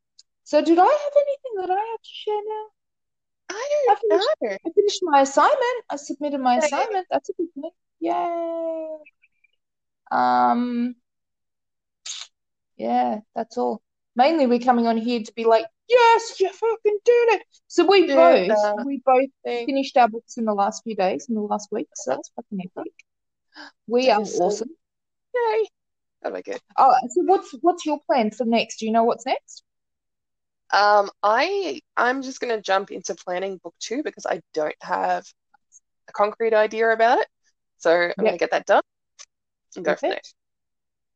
so 0.44 0.62
did 0.62 0.78
I 0.78 0.84
have 0.84 1.12
anything 1.16 1.54
that 1.56 1.70
I 1.70 1.80
have 1.80 2.02
to 2.02 2.10
share 2.10 2.34
now? 2.46 2.66
I 3.50 3.54
I 3.54 3.86
don't 3.86 4.00
finished, 4.00 4.28
know. 4.40 4.48
I 4.66 4.70
finished 4.74 5.00
my 5.02 5.20
assignment. 5.22 5.84
I 5.90 5.96
submitted 5.96 6.40
my 6.40 6.56
assignment. 6.56 7.06
That's 7.10 7.28
a 7.30 7.32
good 7.34 7.52
thing. 7.54 7.70
Yay. 8.00 8.98
Um, 10.12 10.94
yeah, 12.76 13.20
that's 13.34 13.56
all. 13.56 13.80
Mainly 14.14 14.46
we're 14.46 14.58
coming 14.58 14.86
on 14.86 14.98
here 14.98 15.22
to 15.22 15.32
be 15.34 15.44
like, 15.44 15.64
yes, 15.88 16.38
you 16.40 16.50
fucking 16.50 16.98
did 17.04 17.28
it. 17.34 17.42
So 17.66 17.86
we 17.86 18.06
Yeah. 18.06 18.46
both, 18.46 18.84
we 18.84 19.02
both 19.04 19.30
finished 19.44 19.96
our 19.96 20.08
books 20.08 20.36
in 20.36 20.44
the 20.44 20.52
last 20.52 20.82
few 20.84 20.94
days, 20.94 21.26
in 21.28 21.34
the 21.34 21.40
last 21.40 21.68
week. 21.72 21.88
So 21.94 22.10
that's 22.12 22.30
fucking 22.36 22.70
epic. 22.76 22.92
We 23.86 24.10
are 24.10 24.20
Decent. 24.20 24.42
awesome. 24.42 24.68
Yay. 25.34 25.68
That'll 26.22 26.36
be 26.36 26.42
good. 26.42 26.60
Oh, 26.76 26.94
so 27.08 27.22
what's 27.22 27.54
what's 27.62 27.86
your 27.86 28.00
plan 28.06 28.30
for 28.30 28.44
next? 28.44 28.78
Do 28.78 28.86
you 28.86 28.92
know 28.92 29.04
what's 29.04 29.26
next? 29.26 29.64
Um, 30.72 31.10
I 31.22 31.80
I'm 31.96 32.22
just 32.22 32.40
gonna 32.40 32.60
jump 32.60 32.90
into 32.90 33.14
planning 33.14 33.58
book 33.62 33.74
two 33.80 34.02
because 34.02 34.26
I 34.26 34.40
don't 34.54 34.74
have 34.82 35.24
a 36.08 36.12
concrete 36.12 36.54
idea 36.54 36.90
about 36.90 37.18
it. 37.18 37.26
So 37.78 37.90
I'm 37.90 38.12
Yep. 38.16 38.26
gonna 38.26 38.38
get 38.38 38.50
that 38.52 38.66
done 38.66 38.82
and 39.76 39.84
go 39.84 39.96
from 39.96 40.10
there. 40.10 40.20
Perfect. 40.20 40.34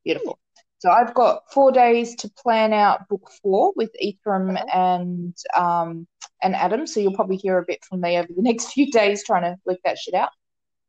Beautiful. 0.04 0.38
So 0.78 0.90
I've 0.90 1.14
got 1.14 1.42
four 1.52 1.72
days 1.72 2.14
to 2.16 2.30
plan 2.30 2.72
out 2.72 3.08
book 3.08 3.30
four 3.42 3.72
with 3.76 3.90
Ephraim 3.98 4.56
Uh-huh. 4.56 4.66
and 4.72 5.36
um 5.56 6.06
and 6.42 6.54
Adam. 6.54 6.86
So 6.86 7.00
you'll 7.00 7.12
probably 7.14 7.36
hear 7.36 7.58
a 7.58 7.64
bit 7.66 7.84
from 7.84 8.00
me 8.00 8.18
over 8.18 8.28
the 8.28 8.42
next 8.42 8.72
few 8.72 8.90
days 8.90 9.24
trying 9.24 9.42
to 9.42 9.56
work 9.66 9.78
that 9.84 9.98
shit 9.98 10.14
out. 10.14 10.30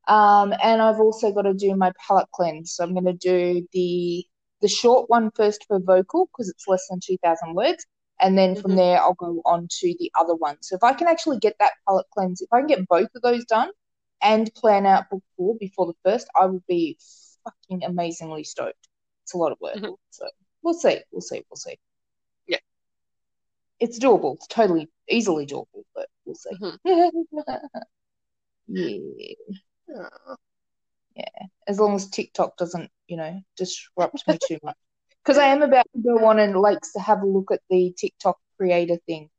Um, 0.07 0.53
and 0.63 0.81
I've 0.81 0.99
also 0.99 1.31
got 1.33 1.43
to 1.43 1.53
do 1.53 1.75
my 1.75 1.91
palate 2.07 2.29
cleanse. 2.33 2.73
So 2.73 2.83
I'm 2.83 2.93
going 2.93 3.05
to 3.05 3.13
do 3.13 3.67
the 3.73 4.25
the 4.61 4.67
short 4.69 5.09
one 5.09 5.31
first 5.35 5.65
for 5.67 5.79
vocal 5.79 6.27
because 6.27 6.49
it's 6.49 6.67
less 6.67 6.87
than 6.89 6.99
2,000 7.05 7.55
words. 7.55 7.85
And 8.19 8.37
then 8.37 8.55
from 8.55 8.71
Mhm. 8.71 8.77
there, 8.77 8.99
I'll 9.01 9.13
go 9.15 9.41
on 9.45 9.67
to 9.69 9.95
the 9.99 10.11
other 10.19 10.35
one. 10.35 10.57
So 10.61 10.75
if 10.75 10.83
I 10.83 10.93
can 10.93 11.07
actually 11.07 11.39
get 11.39 11.55
that 11.59 11.73
palate 11.87 12.07
cleanse, 12.13 12.41
if 12.41 12.49
I 12.53 12.59
can 12.61 12.67
get 12.67 12.87
both 12.87 13.09
of 13.15 13.21
those 13.21 13.45
done 13.45 13.69
and 14.21 14.51
plan 14.55 14.85
out 14.85 15.09
book 15.11 15.23
four 15.37 15.55
before 15.59 15.87
the 15.87 15.93
first, 16.09 16.27
I 16.39 16.45
will 16.47 16.63
be 16.67 16.97
fucking 17.47 17.83
amazingly 17.83 18.43
stoked. 18.43 18.87
It's 19.23 19.33
a 19.33 19.37
lot 19.37 19.51
of 19.51 19.59
work. 19.59 19.75
Mhm. 19.75 19.95
So 20.09 20.27
we'll 20.61 20.73
see. 20.73 20.99
We'll 21.11 21.21
see. 21.21 21.43
We'll 21.49 21.57
see. 21.57 21.77
Yeah. 22.47 22.59
It's 23.79 23.99
doable. 23.99 24.35
It's 24.35 24.47
totally, 24.47 24.89
easily 25.09 25.45
doable, 25.45 25.83
but 25.93 26.09
we'll 26.25 26.35
see. 26.35 26.51
yeah. 28.67 29.33
Oh, 29.95 30.35
As 31.67 31.79
long 31.79 31.95
as 31.95 32.09
TikTok 32.09 32.57
doesn't, 32.57 32.91
you 33.07 33.17
know, 33.17 33.41
disrupt 33.55 34.27
me 34.27 34.37
too 34.45 34.59
much. 34.63 34.77
Because 35.23 35.37
I 35.37 35.47
am 35.47 35.61
about 35.61 35.85
to 35.93 36.01
go 36.01 36.25
on 36.25 36.39
and 36.39 36.55
like 36.59 36.79
to 36.93 36.99
have 36.99 37.21
a 37.21 37.25
look 37.25 37.51
at 37.51 37.61
the 37.69 37.93
TikTok 37.97 38.37
creator 38.57 38.97
thing. 39.05 39.29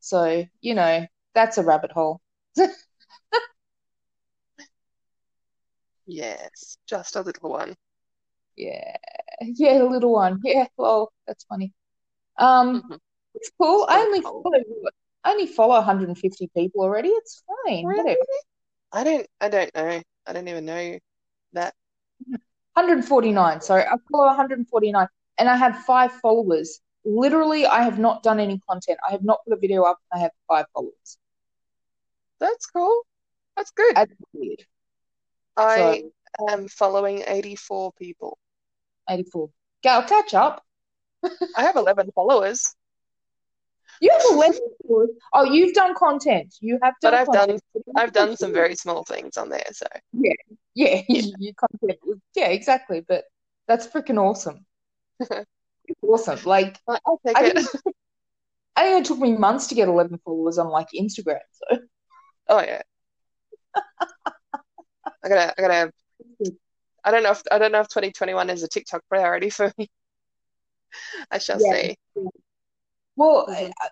So, 0.00 0.44
you 0.60 0.74
know, 0.74 1.06
that's 1.34 1.58
a 1.58 1.62
rabbit 1.64 1.92
hole. 1.92 2.20
yes, 6.12 6.76
just 6.86 7.16
a 7.16 7.22
little 7.22 7.50
one. 7.50 7.76
Yeah. 8.56 8.96
Yeah, 9.40 9.82
a 9.82 9.88
little 9.90 10.12
one. 10.12 10.40
Yeah, 10.44 10.66
well, 10.76 11.12
that's 11.26 11.42
funny. 11.44 11.72
Um, 12.38 12.82
Mhm. 12.82 12.98
it's 13.34 13.50
cool. 13.60 13.86
I 13.88 13.98
only 14.00 14.20
hole. 14.20 14.42
follow 14.42 14.62
only 15.24 15.46
follow 15.48 15.74
150 15.74 16.48
people 16.56 16.82
already. 16.82 17.08
It's 17.10 17.42
fine. 17.66 17.86
Really? 17.86 18.02
Whatever. 18.02 18.20
I 18.92 19.04
don't 19.04 19.26
I 19.40 19.48
don't 19.48 19.74
know. 19.74 20.02
I 20.26 20.32
don't 20.32 20.48
even 20.48 20.64
know 20.66 20.98
that. 21.54 21.74
149. 22.74 23.60
Sorry, 23.60 23.82
I 23.84 23.96
follow 24.10 24.26
149, 24.26 25.08
and 25.38 25.48
I 25.48 25.56
have 25.56 25.84
five 25.84 26.12
followers. 26.12 26.80
literally, 27.04 27.66
I 27.66 27.82
have 27.82 27.98
not 27.98 28.22
done 28.22 28.38
any 28.38 28.60
content. 28.70 28.98
I 29.08 29.10
have 29.12 29.24
not 29.24 29.40
put 29.44 29.54
a 29.54 29.60
video 29.60 29.82
up. 29.82 29.98
I 30.12 30.18
have 30.18 30.30
five 30.48 30.66
followers. 30.72 31.18
That's 32.40 32.66
cool. 32.66 33.02
That's 33.56 33.70
good. 33.72 33.96
That's 33.96 34.12
weird. 34.32 34.66
I 35.56 36.04
am 36.48 36.68
following 36.68 37.22
84 37.26 37.92
people. 37.92 38.38
84. 39.08 39.50
Gal, 39.82 40.02
catch 40.04 40.34
up. 40.34 40.64
I 41.56 41.62
have 41.62 41.76
11 41.76 42.10
followers, 42.14 42.74
You 44.00 44.10
have 44.10 44.22
11 44.32 44.60
followers. 44.86 45.10
Oh, 45.32 45.44
you've 45.44 45.74
done 45.74 45.94
content. 45.94 46.54
You 46.60 46.78
have 46.82 46.94
done 47.00 47.12
but 47.12 47.14
I've 47.14 47.32
done. 47.32 47.58
I've 47.96 48.12
done 48.12 48.36
some 48.36 48.52
very 48.52 48.74
small 48.74 49.04
things 49.04 49.36
on 49.36 49.48
there. 49.48 49.64
So 49.72 49.86
Yeah, 50.12 50.32
Yeah. 50.74 51.02
your 51.08 51.54
content. 51.54 51.98
Yeah, 52.34 52.48
exactly. 52.48 53.00
But 53.06 53.24
that's 53.68 53.86
freaking 53.86 54.18
awesome. 54.20 54.64
Awesome. 56.00 56.38
Like, 56.44 56.78
I- 56.88 56.98
I 57.26 57.44
it. 57.44 57.54
think, 57.56 57.68
I 58.76 58.82
think 58.84 59.00
it 59.00 59.04
took 59.08 59.18
me 59.18 59.36
months 59.36 59.66
to 59.68 59.74
get 59.74 59.88
11 59.88 60.18
followers 60.24 60.58
on 60.58 60.68
like 60.68 60.88
Instagram. 60.98 61.40
So 61.52 61.78
Oh 62.48 62.60
yeah. 62.60 62.82
I 65.24 65.28
gotta 65.28 65.54
I 65.58 65.62
gotta 65.62 65.92
I 67.04 67.10
don't 67.10 67.22
know 67.22 67.32
if 67.32 67.42
I 67.50 67.58
don't 67.58 67.72
know 67.72 67.80
if 67.80 67.88
2021 67.88 68.50
is 68.50 68.62
a 68.62 68.68
TikTok 68.68 69.02
priority 69.08 69.50
for 69.50 69.72
me. 69.78 69.90
I 71.30 71.38
shall 71.38 71.58
Yeah. 71.60 71.72
see. 71.72 71.96
Well, 73.16 73.46
Mhm. 73.48 73.72
I, 73.80 73.88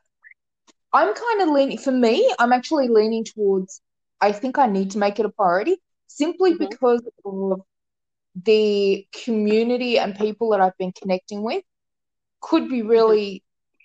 I'm 0.92 1.14
kind 1.14 1.42
of 1.42 1.48
leaning, 1.50 1.78
for 1.78 1.92
me, 1.92 2.32
I'm 2.38 2.52
actually 2.52 2.88
leaning 2.88 3.24
towards, 3.24 3.80
I 4.20 4.32
think 4.32 4.58
I 4.58 4.66
need 4.66 4.92
to 4.92 4.98
make 4.98 5.18
it 5.20 5.26
a 5.26 5.30
priority 5.30 5.80
simply 6.06 6.54
Mhm. 6.54 6.70
because 6.70 7.02
of 7.24 7.62
the 8.44 9.06
community 9.24 9.98
and 9.98 10.16
people 10.16 10.50
that 10.50 10.60
I've 10.60 10.76
been 10.78 10.92
connecting 10.92 11.42
with 11.42 11.64
could 12.40 12.68
be 12.68 12.82
really 12.82 13.42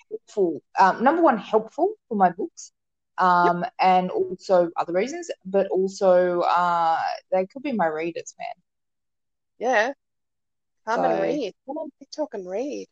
helpful. 0.09 0.61
Um, 0.79 1.03
number 1.03 1.21
one, 1.21 1.37
helpful 1.37 1.93
for 2.07 2.15
my 2.15 2.31
books. 2.31 2.71
Um, 3.17 3.65
and 3.79 4.11
also 4.11 4.69
other 4.75 4.91
reasons, 4.93 5.31
but 5.45 5.67
also 5.67 6.41
uh, 6.41 6.99
they 7.31 7.45
could 7.47 7.63
be 7.63 7.71
my 7.71 7.87
readers, 7.87 8.35
man. 8.37 8.47
Yeah. 9.57 9.93
Come 10.85 11.05
and 11.05 11.17
So- 11.17 11.21
read. 11.23 11.53
Come 11.65 11.77
on 11.77 11.89
TikTok 11.99 12.33
and 12.33 12.49
read. 12.49 12.87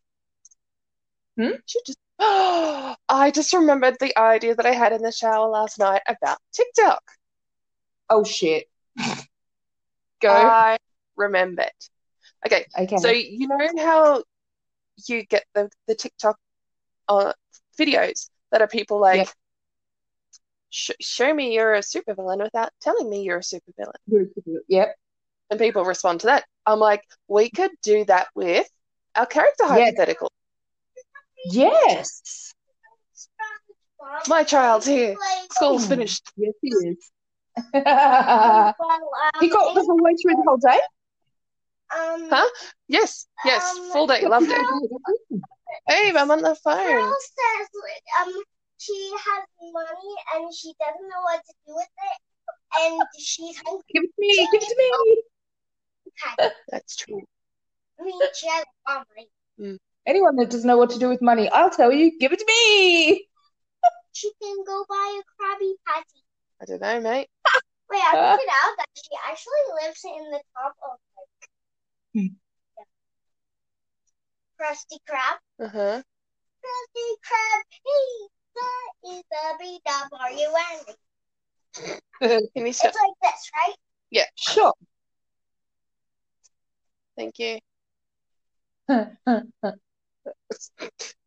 Hmm? 1.38 1.52
Should 1.66 1.86
just 1.86 1.98
oh, 2.20 2.96
I 3.10 3.32
just 3.32 3.54
remembered 3.54 3.98
the 4.00 4.18
idea 4.18 4.56
that 4.56 4.66
I 4.66 4.72
had 4.74 4.94
in 4.94 5.02
the 5.02 5.12
shower 5.12 5.50
last 5.50 5.80
night 5.80 6.02
about 6.08 6.38
TikTok. 6.54 7.04
Oh 8.10 8.24
shit. 8.24 8.70
Go. 10.22 10.30
I 10.30 10.78
remembered. 11.16 11.72
Okay, 12.46 12.66
okay. 12.78 12.98
so 12.98 13.10
you 13.10 13.48
know 13.48 13.58
how 13.78 14.24
you 15.08 15.26
get 15.26 15.46
the, 15.54 15.70
the 15.88 15.96
TikTok 15.96 16.38
uh, 17.10 17.34
videos 17.80 18.30
that 18.52 18.62
are 18.62 18.68
people 18.68 19.00
like, 19.00 19.18
Yep. 19.20 19.30
Sh 20.76 20.90
show 21.00 21.32
me 21.32 21.54
you're 21.54 21.76
a 21.76 21.82
supervillain 21.82 22.42
without 22.42 22.72
telling 22.82 23.08
me 23.08 23.22
you're 23.22 23.38
a 23.38 23.42
supervillain. 23.42 23.94
Yep. 24.68 24.96
And 25.52 25.60
people 25.60 25.86
respond 25.86 26.22
to 26.22 26.28
that. 26.28 26.46
I'm 26.66 26.80
like, 26.80 27.04
we 27.28 27.52
could 27.52 27.70
do 27.84 28.06
that 28.06 28.30
with 28.34 28.68
our 29.16 29.28
character 29.28 29.66
Yeah. 29.66 29.86
hypothetical. 29.86 30.32
Yes. 31.46 32.56
My 34.28 34.44
child's 34.44 34.88
here. 34.88 35.16
School's 35.52 35.86
finished. 35.86 36.24
Yes, 36.38 36.54
he 36.64 36.70
is. 36.70 37.12
he 37.72 37.80
got 37.84 38.76
all 38.80 39.76
the 39.76 39.86
whole 39.88 40.00
way 40.02 40.16
through 40.20 40.34
the 40.34 40.44
whole 40.48 40.58
day. 40.58 40.80
Um, 41.96 42.30
Huh? 42.32 42.50
Yes, 42.88 43.28
yes, 43.46 43.78
Um, 43.78 43.92
full 43.92 44.08
day. 44.08 44.26
Loved 44.26 44.48
it. 44.50 45.40
Babe, 45.88 46.16
I'm 46.18 46.32
on 46.32 46.42
the 46.42 46.56
phone. 46.56 47.14
Girl 48.90 48.96
says 48.96 49.12
she 49.12 49.12
has 49.14 49.44
money 49.74 50.16
and 50.36 50.54
she 50.54 50.74
doesn't 50.80 51.10
know 51.10 51.22
what 51.22 51.42
to 51.46 51.54
do 51.68 51.76
with 51.76 51.88
it, 51.88 52.20
and 52.82 53.02
she's 53.20 53.58
hungry. 53.58 53.84
Give 53.94 54.04
it 54.04 54.10
to 54.16 54.22
me. 54.22 54.36
Give 54.36 54.62
it 54.62 54.68
to 54.68 54.76
me. 54.78 55.22
Okay. 56.38 56.50
That's 56.70 56.96
true. 56.96 57.22
I 58.00 58.04
mean, 58.04 58.20
she 58.36 58.48
has 58.48 58.66
money. 58.88 59.80
Anyone 60.06 60.36
that 60.36 60.50
doesn't 60.52 60.68
know 60.68 60.78
what 60.78 60.92
to 60.92 61.00
do 61.00 61.10
with 61.10 61.22
money, 61.22 61.50
I'll 61.50 61.72
tell 61.72 61.92
you. 61.92 62.12
Give 62.20 62.32
it 62.34 62.40
to 62.40 62.46
me. 62.48 63.28
She 64.16 64.32
can 64.42 64.64
go 64.66 64.86
buy 64.88 65.22
a 65.22 65.24
Krabby 65.44 65.74
Patty. 65.88 66.24
I 66.62 66.66
don't 66.66 66.82
know, 66.82 67.02
mate. 67.02 67.30
Wait, 67.90 68.00
I 68.00 68.12
figured 68.12 68.50
out 68.64 68.78
that 68.78 68.88
she 68.96 69.10
actually 69.28 69.64
lives 69.84 70.02
in 70.06 70.32
the 70.32 70.42
top 70.56 70.76
of 70.86 71.00
like 71.18 71.50
Hmm. 72.14 72.36
Krusty 74.62 75.00
Krab. 75.10 75.66
Uh-huh. 75.66 76.02
Krusty 76.62 77.18
Krab, 77.26 77.64
hey, 77.72 78.28
that 78.28 78.33
is 79.06 79.24
the 79.30 79.58
beat 79.60 79.82
up. 79.90 80.10
Are 80.20 80.32
you 80.32 80.54
angry? 80.72 80.96
Can 82.22 82.42
you 82.56 82.68
It's 82.68 82.78
stop? 82.78 82.94
like 82.94 83.14
this, 83.34 83.52
right? 83.56 83.76
Yeah, 84.12 84.26
sure. 84.38 84.74
Thank 87.18 87.40
you. 87.40 87.60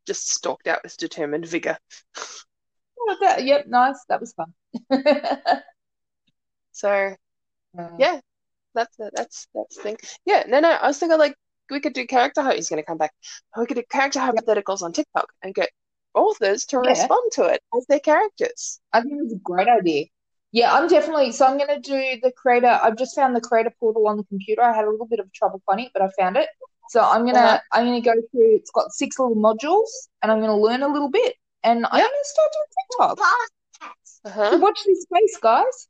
Just 0.06 0.28
stalked 0.30 0.66
out 0.68 0.80
with 0.84 0.96
determined 0.96 1.46
vigor. 1.46 1.76
Oh, 2.98 3.16
that- 3.20 3.44
yep, 3.44 3.66
nice. 3.66 3.98
That 4.08 4.20
was 4.20 4.32
fun. 4.34 4.52
So 6.72 7.14
Uh, 7.78 7.88
yeah, 7.98 8.20
that's 8.74 8.94
that's 8.98 9.46
that's 9.54 9.76
the 9.76 9.82
thing. 9.82 9.96
Yeah, 10.26 10.44
no, 10.46 10.60
no. 10.60 10.70
I 10.70 10.86
was 10.88 10.98
thinking 10.98 11.18
like 11.18 11.34
we 11.70 11.80
could 11.80 11.94
do 11.94 12.06
character. 12.06 12.42
hy- 12.42 12.56
He's 12.56 12.68
going 12.68 12.82
to 12.82 12.86
come 12.86 12.98
back. 12.98 13.12
We 13.56 13.64
could 13.66 13.76
do 13.78 13.82
character 13.90 14.18
hypotheticals 14.20 14.82
on 14.82 14.92
TikTok 14.92 15.32
and 15.42 15.54
get 15.54 15.70
authors 16.16 16.64
to 16.66 16.78
Yeah. 16.78 16.90
respond 16.90 17.32
to 17.32 17.44
it 17.44 17.62
as 17.76 17.86
their 17.86 18.00
characters. 18.00 18.80
I 18.92 19.02
think 19.02 19.14
it's 19.22 19.32
a 19.34 19.36
great 19.36 19.68
idea. 19.68 20.06
Yeah, 20.52 20.74
I'm 20.74 20.88
definitely. 20.88 21.32
So 21.32 21.46
I'm 21.46 21.58
going 21.58 21.68
to 21.68 21.80
do 21.80 22.20
the 22.22 22.32
creator. 22.32 22.80
I've 22.82 22.96
just 22.96 23.14
found 23.14 23.36
the 23.36 23.40
creator 23.40 23.72
portal 23.78 24.08
on 24.08 24.16
the 24.16 24.24
computer. 24.24 24.62
I 24.62 24.74
had 24.74 24.86
a 24.86 24.90
little 24.90 25.06
bit 25.06 25.20
of 25.20 25.32
trouble 25.32 25.62
finding 25.66 25.86
it, 25.86 25.92
but 25.92 26.02
I 26.02 26.08
found 26.18 26.36
it. 26.36 26.48
So 26.88 27.00
I'm 27.02 27.26
gonna 27.26 27.38
Uh-huh. 27.38 27.60
I'm 27.72 27.84
gonna 27.84 28.00
go 28.00 28.14
through. 28.30 28.56
It's 28.56 28.70
got 28.70 28.92
six 28.92 29.18
little 29.18 29.34
modules, 29.36 29.90
and 30.22 30.30
I'm 30.30 30.40
gonna 30.40 30.56
learn 30.56 30.82
a 30.82 30.88
little 30.88 31.10
bit, 31.10 31.34
and 31.64 31.84
I'm 31.84 32.00
gonna 32.00 32.10
start 32.22 32.50
doing 32.52 32.66
TikTok. 32.78 33.18
Pets. 33.80 34.20
So 34.22 34.28
Uh-huh. 34.30 34.58
watch 34.58 34.78
this 34.86 35.02
space, 35.02 35.36
guys. 35.42 35.88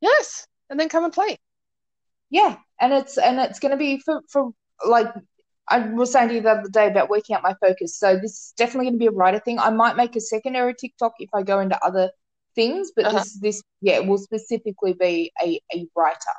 Yes, 0.00 0.46
and 0.70 0.78
then 0.78 0.88
come 0.88 1.04
and 1.04 1.12
play. 1.12 1.38
Yeah, 2.30 2.56
and 2.80 2.92
it's 2.92 3.18
and 3.18 3.40
it's 3.40 3.58
going 3.58 3.72
to 3.72 3.76
be 3.76 3.98
for 3.98 4.22
for 4.30 4.52
like 4.86 5.12
I 5.68 5.80
was 5.80 6.12
saying 6.12 6.28
to 6.28 6.34
you 6.34 6.40
the 6.40 6.50
other 6.50 6.68
day 6.70 6.86
about 6.88 7.10
working 7.10 7.36
out 7.36 7.42
my 7.42 7.54
focus. 7.60 7.96
So 7.96 8.16
this 8.16 8.32
is 8.32 8.52
definitely 8.56 8.86
going 8.86 8.94
to 8.94 8.98
be 8.98 9.06
a 9.06 9.10
writer 9.10 9.38
thing. 9.40 9.58
I 9.58 9.70
might 9.70 9.96
make 9.96 10.16
a 10.16 10.20
secondary 10.20 10.74
TikTok 10.74 11.14
if 11.18 11.30
I 11.34 11.42
go 11.42 11.60
into 11.60 11.78
other 11.84 12.10
things, 12.54 12.92
but 12.94 13.06
Uh-huh. 13.06 13.18
this 13.18 13.38
this 13.40 13.62
yeah 13.80 14.00
will 14.00 14.18
specifically 14.18 14.94
be 14.94 15.32
a 15.42 15.60
a 15.74 15.86
writer 15.96 16.36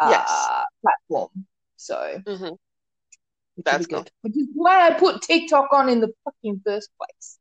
uh, 0.00 0.10
Yes. 0.10 0.48
platform. 0.82 1.46
So 1.76 2.22
hmm 2.26 2.54
That's 3.64 3.86
be 3.86 3.94
good. 3.94 4.10
Which 4.22 4.36
is 4.36 4.48
why 4.54 4.88
I 4.88 4.94
put 4.94 5.22
TikTok 5.22 5.72
on 5.72 5.88
in 5.88 6.00
the 6.00 6.12
fucking 6.24 6.62
first 6.64 6.90
place. 6.98 7.38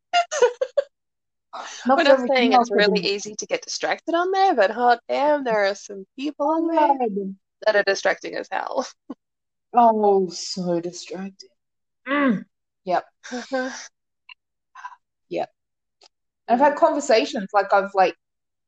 Not 1.85 1.99
not 1.99 2.07
everything 2.07 2.51
saying 2.51 2.61
it's 2.61 2.71
really 2.71 2.99
do. 3.01 3.07
easy 3.07 3.35
to 3.35 3.45
get 3.45 3.61
distracted 3.61 4.13
on 4.15 4.31
there, 4.31 4.55
but 4.55 4.71
hot 4.71 4.99
damn, 5.07 5.43
there 5.43 5.65
are 5.65 5.75
some 5.75 6.05
people 6.17 6.47
on 6.47 6.67
there 6.67 6.97
that 7.65 7.75
are 7.75 7.83
distracting 7.83 8.35
as 8.35 8.47
hell. 8.51 8.85
Oh, 9.73 10.29
so 10.29 10.79
distracting. 10.79 11.49
Mm. 12.07 12.45
Uh-huh. 13.31 13.71
And 16.47 16.61
I've 16.61 16.67
had 16.67 16.77
conversations 16.77 17.49
like 17.53 17.73
I've 17.73 17.91
like 17.93 18.15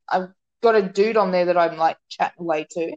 I've 0.10 0.30
got 0.62 0.76
a 0.76 0.82
dude 0.82 1.18
on 1.18 1.32
there 1.32 1.46
that 1.46 1.58
I'm 1.58 1.78
like 1.78 1.98
chatting 2.10 2.42
away 2.42 2.68
to. 2.72 2.92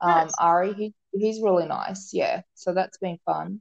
Um, 0.00 0.10
Nice. 0.26 0.34
Ari, 0.38 0.74
he 0.74 0.94
he's 1.12 1.42
really 1.42 1.66
nice. 1.66 2.12
Yeah, 2.12 2.42
so 2.54 2.74
that's 2.74 2.98
been 2.98 3.18
fun. 3.26 3.60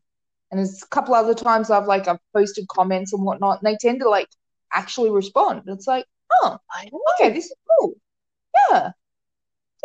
And 0.52 0.60
there's 0.60 0.84
a 0.84 0.88
couple 0.88 1.14
other 1.16 1.36
times 1.36 1.70
I've 1.70 1.88
like 1.88 2.08
I've 2.08 2.20
posted 2.36 2.68
comments 2.68 3.14
and 3.14 3.24
whatnot, 3.24 3.62
and 3.62 3.68
they 3.68 3.78
tend 3.78 4.02
to 4.02 4.10
like 4.10 4.30
actually 4.74 5.12
respond. 5.12 5.64
It's 5.68 5.88
like, 5.88 6.06
oh, 6.44 6.58
okay, 7.20 7.32
this 7.34 7.46
is 7.46 7.56
cool. 7.80 7.94
Yeah, 8.72 8.92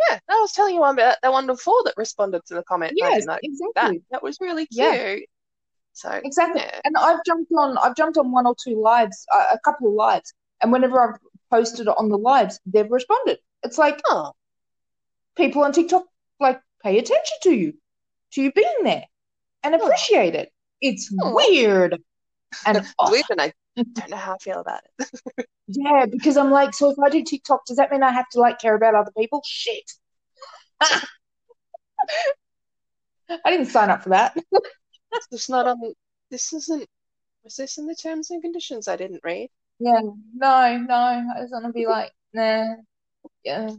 Yeah, 0.09 0.19
I 0.29 0.39
was 0.41 0.51
telling 0.51 0.75
you 0.75 0.81
one 0.81 0.95
about 0.99 1.17
that 1.21 1.31
one 1.31 1.47
before 1.47 1.81
that 1.85 1.93
responded 1.97 2.41
to 2.47 2.55
the 2.55 2.63
comment. 2.63 2.93
yes, 2.95 3.25
didn't 3.25 3.27
know 3.27 3.33
that. 3.33 3.39
exactly, 3.43 4.01
That 4.11 4.23
was 4.23 4.37
really 4.41 4.65
cute. 4.67 4.93
Yeah. 4.93 5.15
So 5.93 6.09
exactly. 6.23 6.61
yeah. 6.61 6.81
And 6.83 6.95
I've 6.97 7.19
jumped 7.25 7.51
on 7.57 7.77
I've 7.77 7.95
jumped 7.95 8.17
on 8.17 8.31
one 8.31 8.45
or 8.45 8.55
two 8.61 8.81
lives, 8.81 9.25
uh, 9.33 9.45
a 9.53 9.59
couple 9.59 9.87
of 9.87 9.93
lives, 9.93 10.33
and 10.61 10.71
whenever 10.71 10.99
I've 11.01 11.19
posted 11.49 11.87
on 11.87 12.09
the 12.09 12.17
lives, 12.17 12.59
they've 12.65 12.89
responded. 12.91 13.39
It's 13.63 13.77
like 13.77 14.01
Oh, 14.09 14.33
people 15.37 15.63
on 15.63 15.71
TikTok 15.71 16.03
like 16.39 16.59
pay 16.83 16.97
attention 16.99 17.37
to 17.43 17.51
you, 17.53 17.73
to 18.33 18.41
you 18.41 18.51
being 18.51 18.83
there, 18.83 19.05
and 19.63 19.73
appreciate 19.75 20.35
it. 20.35 20.51
It's 20.81 21.13
Oh. 21.21 21.33
weird 21.33 21.97
and 22.65 22.85
weird, 23.09 23.25
and 23.29 23.41
I 23.41 23.53
don't 23.75 24.09
know 24.09 24.17
how 24.17 24.33
I 24.33 24.37
feel 24.39 24.59
about 24.59 24.81
it. 24.99 25.09
Yeah, 25.67 26.05
because 26.05 26.37
I'm 26.37 26.51
like, 26.51 26.73
so 26.73 26.91
if 26.91 26.99
I 26.99 27.09
do 27.09 27.23
TikTok, 27.23 27.65
does 27.65 27.77
that 27.77 27.91
mean 27.91 28.03
I 28.03 28.11
have 28.11 28.29
to 28.29 28.39
like 28.39 28.59
care 28.59 28.75
about 28.75 28.95
other 28.95 29.11
people? 29.17 29.41
Shit. 29.45 29.91
I 30.81 31.01
didn't 33.45 33.67
sign 33.67 33.89
up 33.89 34.03
for 34.03 34.09
that. 34.09 34.35
It's 35.31 35.47
not 35.47 35.65
on. 35.65 35.79
This 36.29 36.51
isn't 36.51 36.85
Was 37.45 37.55
this 37.55 37.77
in 37.77 37.85
the 37.85 37.95
terms 37.95 38.31
and 38.31 38.41
conditions 38.41 38.89
I 38.89 38.97
didn't 38.97 39.21
read? 39.23 39.49
Yeah, 39.79 40.01
no, 40.01 40.77
no. 40.77 40.93
I 40.93 41.39
was 41.39 41.51
gonna 41.51 41.71
be 41.71 41.87
like, 41.87 42.11
nah, 42.33 42.75
yeah. 43.41 43.69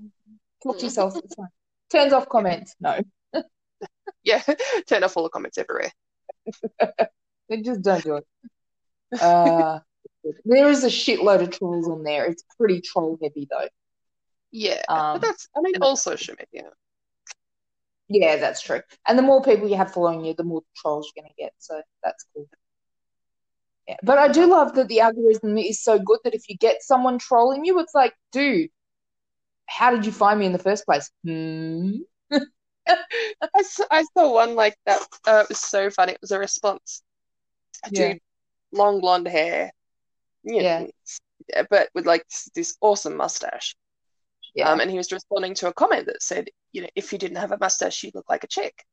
Talk 0.63 0.79
to 0.79 0.85
yourself. 0.85 1.15
It's 1.17 1.35
fine. 1.35 1.49
Turns 1.91 2.15
off 2.15 2.27
comments. 2.31 2.75
No, 2.81 3.01
Yeah, 4.25 4.43
turn 4.89 5.05
off 5.05 5.17
all 5.17 5.25
the 5.25 5.29
comments 5.29 5.59
everywhere. 5.59 5.93
they 7.51 7.61
just 7.61 7.83
don't 7.83 8.03
do 8.03 8.17
it. 8.17 8.27
Uh, 9.21 9.81
there 10.45 10.69
is 10.69 10.85
a 10.85 10.89
shitload 10.89 11.43
of 11.43 11.51
trolls 11.51 11.89
on 11.89 12.03
there. 12.03 12.27
It's 12.27 12.45
pretty 12.59 12.81
troll 12.81 13.19
heavy 13.23 13.47
though. 13.51 13.69
Yeah, 14.53 14.83
Um, 14.89 15.15
but 15.15 15.23
that's, 15.23 15.49
I 15.57 15.61
mean, 15.61 15.75
yeah. 15.75 15.81
all 15.83 15.97
social 15.97 16.35
media. 16.39 16.71
Yeah, 18.09 18.37
that's 18.37 18.61
true. 18.63 18.83
And 19.07 19.19
the 19.19 19.23
more 19.23 19.43
people 19.43 19.69
you 19.69 19.77
have 19.77 19.93
following 19.93 20.25
you, 20.25 20.35
the 20.35 20.45
more 20.45 20.63
trolls 20.77 21.13
you're 21.15 21.23
gonna 21.23 21.35
get. 21.37 21.53
So 21.59 21.83
that's 22.03 22.25
cool. 22.35 22.49
Yeah, 23.89 23.97
but 24.03 24.19
I 24.19 24.29
do 24.29 24.47
love 24.47 24.75
that 24.75 24.89
the 24.89 25.01
algorithm 25.01 25.59
is 25.59 25.83
so 25.83 25.99
good 25.99 26.19
that 26.25 26.35
if 26.35 26.49
you 26.49 26.57
get 26.57 26.83
someone 26.83 27.19
trolling 27.19 27.65
you, 27.65 27.79
it's 27.81 27.95
like, 27.95 28.15
dude, 28.33 28.71
how 29.67 29.91
did 29.91 30.07
you 30.07 30.13
find 30.13 30.41
me 30.41 30.47
in 30.47 30.53
the 30.53 30.59
first 30.59 30.85
place? 30.87 31.11
Hmm. 31.25 31.93
I 32.89 33.63
saw, 33.63 33.85
I 33.91 34.05
saw 34.17 34.33
one 34.35 34.55
like 34.55 34.77
that. 34.87 35.01
Uh, 35.27 35.41
it 35.43 35.49
was 35.49 35.59
so 35.61 35.91
funny. 35.91 36.13
It 36.13 36.21
was 36.21 36.31
a 36.31 36.39
response. 36.39 37.03
A 37.85 37.91
Yeah. 37.91 38.13
dude, 38.13 38.21
long 38.73 39.01
blonde 39.01 39.29
hair, 39.29 39.73
you 40.47 40.63
Yeah. 40.63 40.81
know, 40.81 40.91
yeah, 41.49 41.63
but 41.69 41.91
with 41.95 42.07
like 42.07 42.25
this, 42.55 42.77
awesome 42.81 43.17
mustache. 43.17 43.77
Yeah. 44.55 44.71
Um, 44.71 44.81
and 44.81 44.91
he 44.91 44.97
was 44.97 45.13
responding 45.13 45.55
to 45.57 45.69
a 45.69 45.75
comment 45.75 46.07
that 46.07 46.23
said, 46.23 46.49
you 46.73 46.83
know, 46.83 46.89
if 46.95 47.13
you 47.13 47.19
didn't 47.19 47.37
have 47.37 47.53
a 47.53 47.59
mustache, 47.59 48.03
you'd 48.03 48.15
look 48.15 48.29
like 48.31 48.45
a 48.45 48.49
chick. 48.49 48.85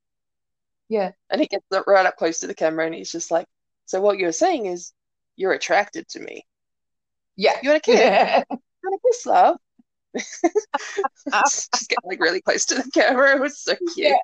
Yeah. 0.89 1.11
And 1.29 1.39
he 1.39 1.47
gets 1.47 1.65
right 1.87 2.05
up 2.05 2.17
close 2.17 2.39
to 2.39 2.47
the 2.47 2.53
camera 2.53 2.85
and 2.85 2.93
he's 2.93 3.11
just 3.11 3.31
like, 3.31 3.47
so 3.85 4.01
what 4.01 4.17
you're 4.17 4.31
saying 4.33 4.65
is 4.65 4.91
you're 5.35 5.53
attracted 5.53 6.07
to 6.09 6.19
me. 6.19 6.45
Yeah. 7.37 7.57
You 7.63 7.69
want 7.69 7.77
a 7.77 7.81
kiss? 7.81 7.99
Yeah. 7.99 8.43
You 8.49 8.57
want 8.83 9.01
a 9.03 9.07
kiss, 9.07 9.25
love? 9.25 9.57
just 11.45 11.89
get 11.89 11.99
like 12.03 12.19
really 12.19 12.41
close 12.41 12.65
to 12.65 12.75
the 12.75 12.91
camera. 12.93 13.35
It 13.35 13.41
was 13.41 13.57
so 13.59 13.73
cute. 13.75 14.09
Yeah. 14.09 14.17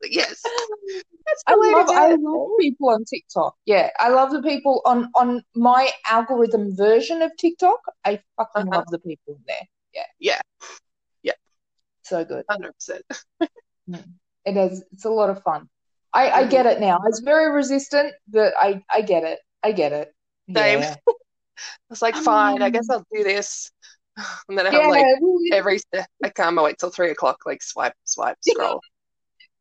But 0.00 0.12
yes, 0.12 0.40
I 1.46 1.54
the 1.54 1.60
way 1.60 1.70
to 1.70 1.76
love 1.76 1.90
I 1.90 2.08
love 2.18 2.48
people 2.58 2.88
on 2.90 3.04
TikTok. 3.04 3.54
Yeah, 3.66 3.90
I 3.98 4.08
love 4.08 4.30
the 4.30 4.42
people 4.42 4.82
on 4.84 5.10
on 5.14 5.42
my 5.54 5.90
algorithm 6.08 6.74
version 6.76 7.22
of 7.22 7.36
TikTok. 7.36 7.80
I 8.04 8.20
fucking 8.36 8.68
Uh-huh. 8.68 8.78
love 8.78 8.86
the 8.88 8.98
people 8.98 9.38
there. 9.46 9.66
Yeah, 9.94 10.04
yeah, 10.18 10.40
yeah. 11.22 11.32
So 12.02 12.24
good. 12.24 12.44
hundred 12.48 12.72
percent. 12.74 13.04
It 14.44 14.56
is. 14.56 14.84
It's 14.92 15.04
a 15.04 15.10
lot 15.10 15.30
of 15.30 15.42
fun. 15.42 15.68
I 16.14 16.30
I 16.30 16.46
get 16.46 16.66
it 16.66 16.80
now. 16.80 16.96
I 16.96 17.06
was 17.06 17.20
very 17.20 17.52
resistant, 17.52 18.14
but 18.28 18.54
I 18.58 18.82
I 18.90 19.02
get 19.02 19.24
it. 19.24 19.38
I 19.62 19.72
get 19.72 19.92
it. 19.92 20.14
Same. 20.56 20.80
Yeah. 20.80 20.96
I 21.08 21.12
was 21.90 22.02
like, 22.02 22.16
fine, 22.16 22.62
I 22.62 22.70
guess 22.70 22.88
I'll 22.88 23.04
do 23.12 23.22
this. 23.22 23.70
And 24.48 24.58
then 24.58 24.66
I 24.66 24.70
have 24.70 24.82
Yeah. 24.82 24.88
like 24.88 25.06
every 25.52 25.78
step. 25.78 26.06
I 26.22 26.28
can't 26.28 26.60
wait 26.60 26.76
till 26.78 26.90
three 26.90 27.10
o'clock. 27.10 27.38
Like 27.46 27.62
swipe, 27.62 27.94
swipe, 28.04 28.36
scroll. 28.40 28.80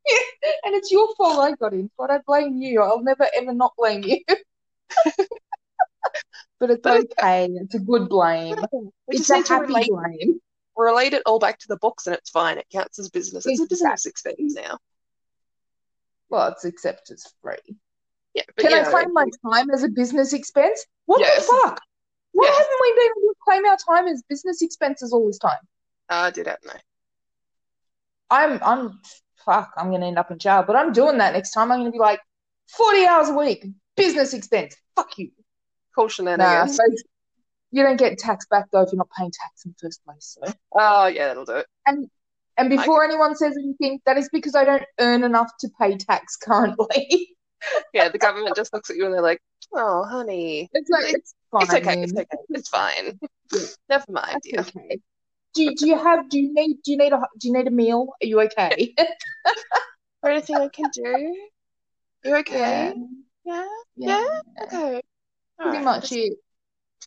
and 0.64 0.76
it's 0.76 0.92
your 0.92 1.14
fault 1.16 1.40
I 1.40 1.52
got 1.56 1.74
in 1.74 1.86
it. 1.86 1.92
I 2.10 2.20
blame 2.26 2.62
you. 2.62 2.82
I'll 2.82 3.04
never 3.04 3.28
ever 3.36 3.54
not 3.54 3.74
blame 3.78 4.04
you. 4.04 4.20
But 6.60 6.72
it's 6.72 6.82
But 6.84 7.06
okay. 7.18 7.50
It's 7.54 7.76
a 7.76 7.80
good 7.80 8.10
blame. 8.10 8.58
We 8.74 9.16
It's 9.16 9.28
just 9.30 9.50
a 9.50 9.54
happy 9.54 9.68
relate, 9.68 9.90
blame. 9.90 10.42
relate 10.76 11.14
it 11.14 11.24
all 11.26 11.40
back 11.40 11.58
to 11.60 11.68
the 11.70 11.78
books, 11.78 12.06
and 12.06 12.14
it's 12.16 12.30
fine. 12.30 12.58
It 12.58 12.66
counts 12.70 13.00
as 13.00 13.10
business. 13.10 13.46
It's 13.46 13.62
a 13.62 13.66
business 13.66 14.06
expense 14.06 14.56
now. 14.56 14.78
Well, 16.30 16.50
it's 16.50 16.66
except 16.66 17.12
it's 17.12 17.34
free. 17.42 17.56
Yeah, 18.34 18.44
but 18.56 18.66
Can 18.66 18.74
I 18.74 18.84
know, 18.84 18.90
claim 18.92 19.14
my 19.14 19.26
time 19.50 19.72
as 19.72 19.84
a 19.84 19.88
business 19.88 20.34
expense? 20.34 20.86
What 21.06 21.22
Yes. 21.22 21.48
the 21.48 21.54
fuck? 21.64 21.82
Why 22.34 22.46
Yes. 22.46 22.58
haven't 22.58 22.80
we 22.82 22.94
been 22.94 23.12
able 23.12 23.34
to 23.34 23.36
claim 23.42 23.66
our 23.66 23.78
time 23.78 24.08
as 24.14 24.22
business 24.28 24.62
expenses 24.62 25.14
all 25.14 25.26
this 25.28 25.40
time? 25.40 25.60
I 26.10 26.30
did 26.32 26.48
it. 26.48 26.60
No, 26.66 26.74
I'm 28.30 28.60
I'm 28.64 29.00
fuck, 29.50 29.72
I'm 29.78 29.92
gonna 29.92 30.08
end 30.08 30.20
up 30.20 30.32
in 30.32 30.38
jail, 30.38 30.64
but 30.66 30.76
I'm 30.76 30.94
doing 30.94 31.18
that 31.18 31.34
next 31.34 31.52
time. 31.52 31.72
I'm 31.72 31.80
gonna 31.80 31.92
be 31.92 32.00
like 32.00 32.20
40 32.68 33.06
hours 33.06 33.30
a 33.30 33.34
week, 33.34 33.66
business 33.96 34.34
expense. 34.34 34.76
Fuck 34.96 35.18
you. 35.18 35.32
cool 35.96 36.10
Nah, 36.20 36.66
so 36.66 36.84
you 37.72 37.84
don't 37.84 37.98
get 37.98 38.18
tax 38.18 38.46
back 38.50 38.66
though 38.72 38.82
if 38.82 38.90
you're 38.92 38.98
not 38.98 39.10
paying 39.18 39.32
tax 39.32 39.66
in 39.66 39.72
the 39.72 39.88
first 39.88 40.04
place. 40.06 40.38
So 40.40 40.54
Oh 40.74 41.08
yeah, 41.08 41.28
that'll 41.28 41.46
do 41.46 41.56
it. 41.56 41.66
and 41.86 42.08
and 42.58 42.70
before 42.70 43.06
anyone 43.06 43.36
says 43.36 43.56
anything, 43.58 44.02
that 44.06 44.18
is 44.18 44.30
because 44.32 44.54
I 44.54 44.66
don't 44.66 44.84
earn 45.00 45.24
enough 45.24 45.50
to 45.62 45.70
pay 45.80 45.98
tax 45.98 46.36
currently. 46.44 47.36
Yeah, 47.94 48.10
the 48.10 48.18
government 48.18 48.56
just 48.56 48.74
looks 48.74 48.90
at 48.90 48.96
you 48.96 49.06
and 49.06 49.14
they're 49.14 49.22
like, 49.22 49.42
"Oh, 49.74 50.04
honey, 50.04 50.70
It's 50.74 50.90
like 50.90 51.14
it's 51.14 51.36
fine. 51.52 51.64
it's 51.64 51.74
okay, 51.74 52.02
it's 52.04 52.14
okay, 52.14 52.38
it's 52.50 52.70
fine. 52.70 53.20
Never 53.90 54.06
mind, 54.10 54.42
dear." 54.44 54.58
That's 54.58 54.70
okay. 54.76 55.00
Do 55.56 55.64
you, 55.64 55.76
do 55.76 55.88
you 55.88 55.98
have 55.98 56.30
do 56.30 56.40
you 56.40 56.54
need 56.54 56.78
do 56.84 56.92
you 56.92 56.98
need 56.98 57.14
a 57.14 57.22
do 57.40 57.48
you 57.48 57.54
need 57.54 57.68
a 57.68 57.72
meal? 57.72 58.08
Are 58.22 58.26
you 58.26 58.42
okay? 58.42 58.94
Or 60.22 60.30
anything 60.30 60.58
I 60.58 60.68
can 60.68 60.90
do? 60.94 61.36
You 62.26 62.36
okay? 62.38 62.94
Yeah, 63.46 63.66
yeah, 63.96 64.26
okay. 64.64 65.02
All 65.60 65.66
pretty 65.66 65.78
right. 65.78 65.84
much 65.86 66.12
it. 66.12 66.34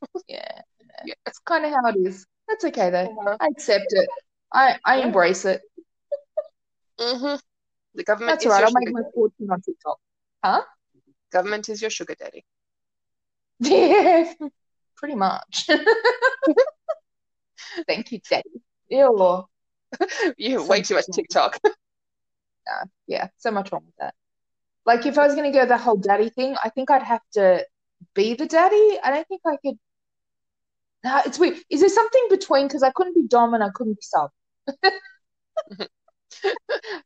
Yeah, 0.28 0.62
Yeah. 1.04 1.14
that's 1.26 1.38
kind 1.40 1.64
of 1.64 1.70
how 1.72 1.86
it 1.88 1.96
is. 1.96 2.26
That's 2.48 2.64
okay 2.64 2.90
though. 2.90 3.04
Uh-huh. 3.04 3.36
I 3.38 3.46
accept 3.48 3.86
it. 3.90 4.08
I 4.52 4.78
I 4.84 4.98
Yeah. 4.98 5.06
embrace 5.06 5.44
it. 5.44 5.60
Mm-hmm. 6.98 7.36
The 7.94 8.04
government 8.04 8.30
That's 8.40 8.46
is 8.46 8.50
right. 8.50 8.64
I'll 8.64 8.72
make 8.72 8.94
my 8.94 9.02
fortune 9.14 9.50
on 9.50 9.60
TikTok. 9.60 9.98
Huh? 10.42 10.62
Government 11.30 11.68
is 11.68 11.80
your 11.82 11.90
sugar 11.90 12.14
daddy. 12.18 12.44
Yeah, 13.60 14.32
pretty 14.96 15.14
much. 15.14 15.68
Thank 17.88 18.12
you, 18.12 18.20
Daddy. 18.28 18.50
Ew. 18.88 19.44
You 20.38 20.62
way 20.64 20.80
too 20.80 20.94
much. 20.94 21.06
TikTok. 21.12 21.58
Yeah, 23.06 23.28
so 23.36 23.50
much 23.50 23.70
wrong 23.72 23.82
with 23.84 23.96
that. 23.98 24.14
Like 24.86 25.04
if 25.04 25.18
I 25.18 25.26
was 25.26 25.34
gonna 25.34 25.52
go 25.52 25.66
the 25.66 25.76
whole 25.76 25.96
daddy 25.96 26.30
thing, 26.30 26.56
I 26.62 26.70
think 26.70 26.90
I'd 26.90 27.02
have 27.02 27.20
to 27.34 27.66
be 28.14 28.34
the 28.34 28.46
daddy. 28.46 28.98
I 29.02 29.10
don't 29.10 29.28
think 29.28 29.42
I 29.46 29.56
could. 29.56 29.78
Nah, 31.04 31.22
it's 31.26 31.38
weird. 31.38 31.58
Is 31.68 31.80
there 31.80 31.88
something 31.88 32.26
between? 32.30 32.68
Because 32.68 32.82
I 32.82 32.90
couldn't 32.90 33.14
be 33.14 33.26
dom 33.26 33.54
and 33.54 33.62
I 33.62 33.70
couldn't 33.74 33.94
be 33.94 34.02
sub. 34.02 34.30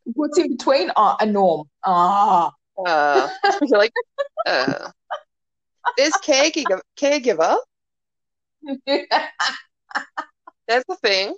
What's 0.05 0.39
in 0.39 0.57
between? 0.57 0.91
Ah, 0.97 1.17
a 1.21 1.27
norm. 1.27 1.69
Ah, 1.85 2.53
Uh, 2.87 3.29
you're 3.63 3.79
like, 3.79 3.93
uh, 4.45 4.91
there's 5.97 6.15
caregiver, 6.19 6.81
caregiver. 6.99 7.59
There's 10.69 10.85
the 10.89 10.97
thing. 10.97 11.37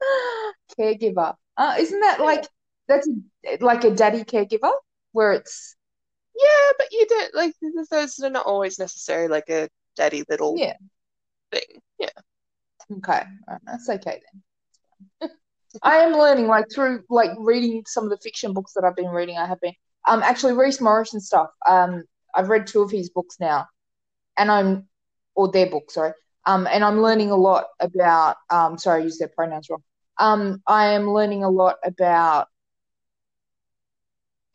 caregiver. 0.78 1.34
Uh, 1.56 1.76
isn't 1.78 2.00
that 2.00 2.20
like 2.20 2.46
that's 2.88 3.08
a, 3.08 3.62
like 3.64 3.84
a 3.84 3.90
daddy 3.90 4.24
caregiver 4.24 4.72
where 5.12 5.32
it's 5.32 5.76
Yeah, 6.36 6.72
but 6.78 6.88
you 6.92 7.06
don't 7.06 7.34
like 7.34 7.54
th- 7.60 7.88
those 7.90 8.18
are 8.20 8.30
not 8.30 8.46
always 8.46 8.78
necessary 8.78 9.28
like 9.28 9.48
a 9.50 9.68
daddy 9.96 10.24
little 10.28 10.56
yeah 10.56 10.74
thing. 11.52 11.80
Yeah. 11.98 12.08
okay. 12.98 13.22
Right, 13.48 13.60
that's 13.66 13.88
okay 13.88 14.20
then. 15.20 15.30
I 15.82 15.96
am 15.96 16.12
learning 16.12 16.46
like 16.46 16.66
through 16.74 17.04
like 17.10 17.30
reading 17.38 17.82
some 17.86 18.04
of 18.04 18.10
the 18.10 18.18
fiction 18.18 18.52
books 18.52 18.72
that 18.74 18.84
I've 18.84 18.96
been 18.96 19.10
reading. 19.10 19.36
I 19.36 19.46
have 19.46 19.60
been 19.60 19.74
um 20.08 20.22
actually 20.22 20.54
Reese 20.54 20.80
Morrison 20.80 21.20
stuff. 21.20 21.50
Um, 21.68 22.04
I've 22.34 22.48
read 22.48 22.66
two 22.66 22.82
of 22.82 22.90
his 22.90 23.10
books 23.10 23.36
now, 23.40 23.66
and 24.38 24.50
I'm 24.50 24.88
or 25.34 25.50
their 25.50 25.68
books, 25.70 25.94
sorry. 25.94 26.12
Um, 26.50 26.66
and 26.70 26.84
I'm 26.84 27.02
learning 27.02 27.30
a 27.30 27.36
lot 27.36 27.66
about 27.80 28.36
um. 28.50 28.78
Sorry, 28.78 29.02
I 29.02 29.04
used 29.04 29.20
their 29.20 29.28
pronouns 29.28 29.70
wrong. 29.70 29.82
Um, 30.18 30.62
I 30.66 30.92
am 30.94 31.10
learning 31.10 31.44
a 31.44 31.50
lot 31.50 31.76
about 31.84 32.48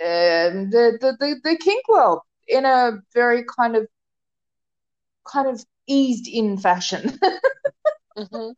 um 0.01 0.69
the 0.71 0.97
the 1.01 1.15
the, 1.19 1.39
the 1.43 1.57
kink 1.57 1.87
world 1.87 2.19
in 2.47 2.65
a 2.65 2.91
very 3.13 3.43
kind 3.57 3.75
of 3.75 3.87
kind 5.31 5.47
of 5.47 5.63
eased 5.87 6.27
in 6.27 6.57
fashion. 6.57 7.19
hmm 8.15 8.51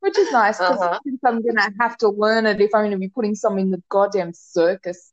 Which 0.00 0.18
is 0.18 0.30
nice 0.32 0.58
because 0.58 0.82
Uh-huh. 0.82 1.00
I'm 1.24 1.42
gonna 1.42 1.72
have 1.80 1.96
to 1.98 2.08
learn 2.08 2.46
it 2.46 2.60
if 2.60 2.74
I'm 2.74 2.84
gonna 2.84 2.98
be 2.98 3.08
putting 3.08 3.34
some 3.34 3.58
in 3.58 3.70
the 3.70 3.82
goddamn 3.88 4.32
circus 4.34 5.12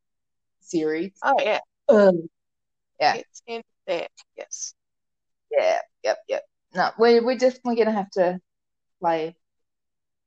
series. 0.62 1.14
Oh 1.24 1.36
yeah. 1.39 1.60
Um, 1.89 2.30
Yeah. 2.99 3.16
It's 3.16 3.41
in 3.47 3.64
there. 3.88 4.07
Yes. 4.38 4.74
yeah, 5.51 5.80
yep, 6.03 6.18
yep. 6.28 6.43
No, 6.74 6.92
we're 6.98 7.24
we're 7.24 7.38
definitely 7.38 7.78
gonna 7.78 7.92
have 7.92 8.10
to 8.12 8.40
play. 9.00 9.36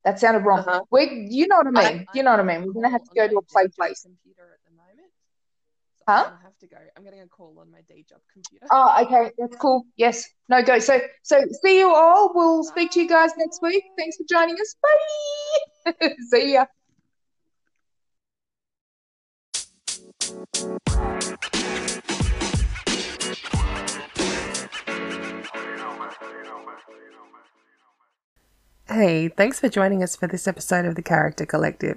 That 0.05 0.19
sounded 0.19 0.41
wrong. 0.41 0.61
Uh-huh. 0.61 0.83
We, 0.91 1.29
you 1.31 1.47
know 1.47 1.59
what 1.59 1.77
I 1.79 1.87
I- 1.89 1.93
mean. 1.93 2.07
You 2.13 2.23
know 2.25 2.33
what 2.33 2.41
I 2.41 2.43
mean. 2.43 2.65
We're 2.67 2.73
gonna 2.73 2.91
have 2.91 3.05
to 3.05 3.15
go 3.15 3.29
to 3.29 3.37
a 3.37 3.43
play 3.43 3.69
place. 3.69 4.03
Computer 4.03 4.43
at 4.53 4.59
the 4.69 4.71
moment. 4.77 5.13
So 5.99 6.05
Huh? 6.09 6.25
Gonna 6.25 6.39
have 6.43 6.59
to 6.59 6.67
go. 6.67 6.77
I'm 6.97 7.05
getting 7.05 7.21
a 7.21 7.29
call 7.29 7.57
on 7.61 7.71
my 7.71 7.83
day 7.83 8.05
job 8.09 8.19
computer. 8.33 8.67
Oh, 8.73 9.05
okay, 9.05 9.31
that's 9.39 9.55
cool. 9.57 9.85
Yes, 9.97 10.29
no, 10.49 10.61
go. 10.63 10.81
So, 10.81 11.01
so 11.23 11.41
see 11.63 11.79
you 11.79 11.95
all. 11.95 12.33
We'll 12.35 12.65
speak 12.65 12.91
to 12.93 13.01
you 13.01 13.09
guys 13.09 13.31
next 13.37 13.63
week. 13.63 13.85
Thanks 13.97 14.17
for 14.17 14.25
joining 14.29 14.57
us. 14.61 14.75
Bye. 14.83 16.15
see 16.31 16.55
ya. 16.55 16.67
Hey, 28.89 29.29
thanks 29.29 29.59
for 29.59 29.71
joining 29.71 30.03
us 30.03 30.17
for 30.17 30.27
this 30.27 30.47
episode 30.47 30.85
of 30.85 30.97
the 30.97 31.03
Character 31.03 31.47
Collective. 31.47 31.97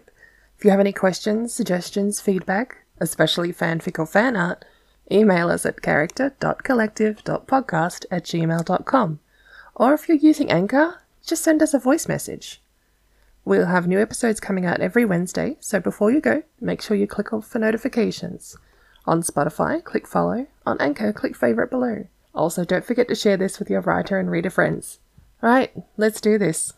If 0.57 0.63
you 0.63 0.71
have 0.71 0.79
any 0.79 0.93
questions, 0.93 1.53
suggestions, 1.53 2.21
feedback, 2.21 2.85
especially 2.99 3.51
fanfic 3.51 3.99
or 3.99 4.05
fan 4.05 4.37
art, 4.37 4.63
email 5.11 5.49
us 5.49 5.65
at 5.65 5.81
character.collective.podcast 5.81 8.05
at 8.09 8.23
gmail.com. 8.23 9.19
Or 9.75 9.93
if 9.93 10.07
you're 10.07 10.17
using 10.17 10.49
Anchor, 10.49 11.01
just 11.25 11.43
send 11.43 11.61
us 11.61 11.73
a 11.73 11.79
voice 11.79 12.07
message. 12.07 12.61
We'll 13.43 13.65
have 13.65 13.87
new 13.87 14.01
episodes 14.01 14.39
coming 14.39 14.65
out 14.65 14.79
every 14.79 15.03
Wednesday, 15.03 15.57
so 15.59 15.81
before 15.81 16.11
you 16.11 16.21
go, 16.21 16.43
make 16.61 16.81
sure 16.81 16.95
you 16.95 17.07
click 17.07 17.33
off 17.33 17.45
for 17.45 17.59
notifications. 17.59 18.55
On 19.05 19.21
Spotify, 19.21 19.83
click 19.83 20.07
follow. 20.07 20.47
On 20.65 20.79
Anchor, 20.79 21.11
click 21.11 21.35
favorite 21.35 21.69
below. 21.69 22.07
Also, 22.35 22.65
don't 22.65 22.85
forget 22.85 23.07
to 23.07 23.15
share 23.15 23.37
this 23.37 23.59
with 23.59 23.69
your 23.69 23.81
writer 23.81 24.19
and 24.19 24.29
reader 24.29 24.49
friends. 24.49 24.99
Right, 25.41 25.71
let's 25.97 26.19
do 26.19 26.37
this. 26.37 26.73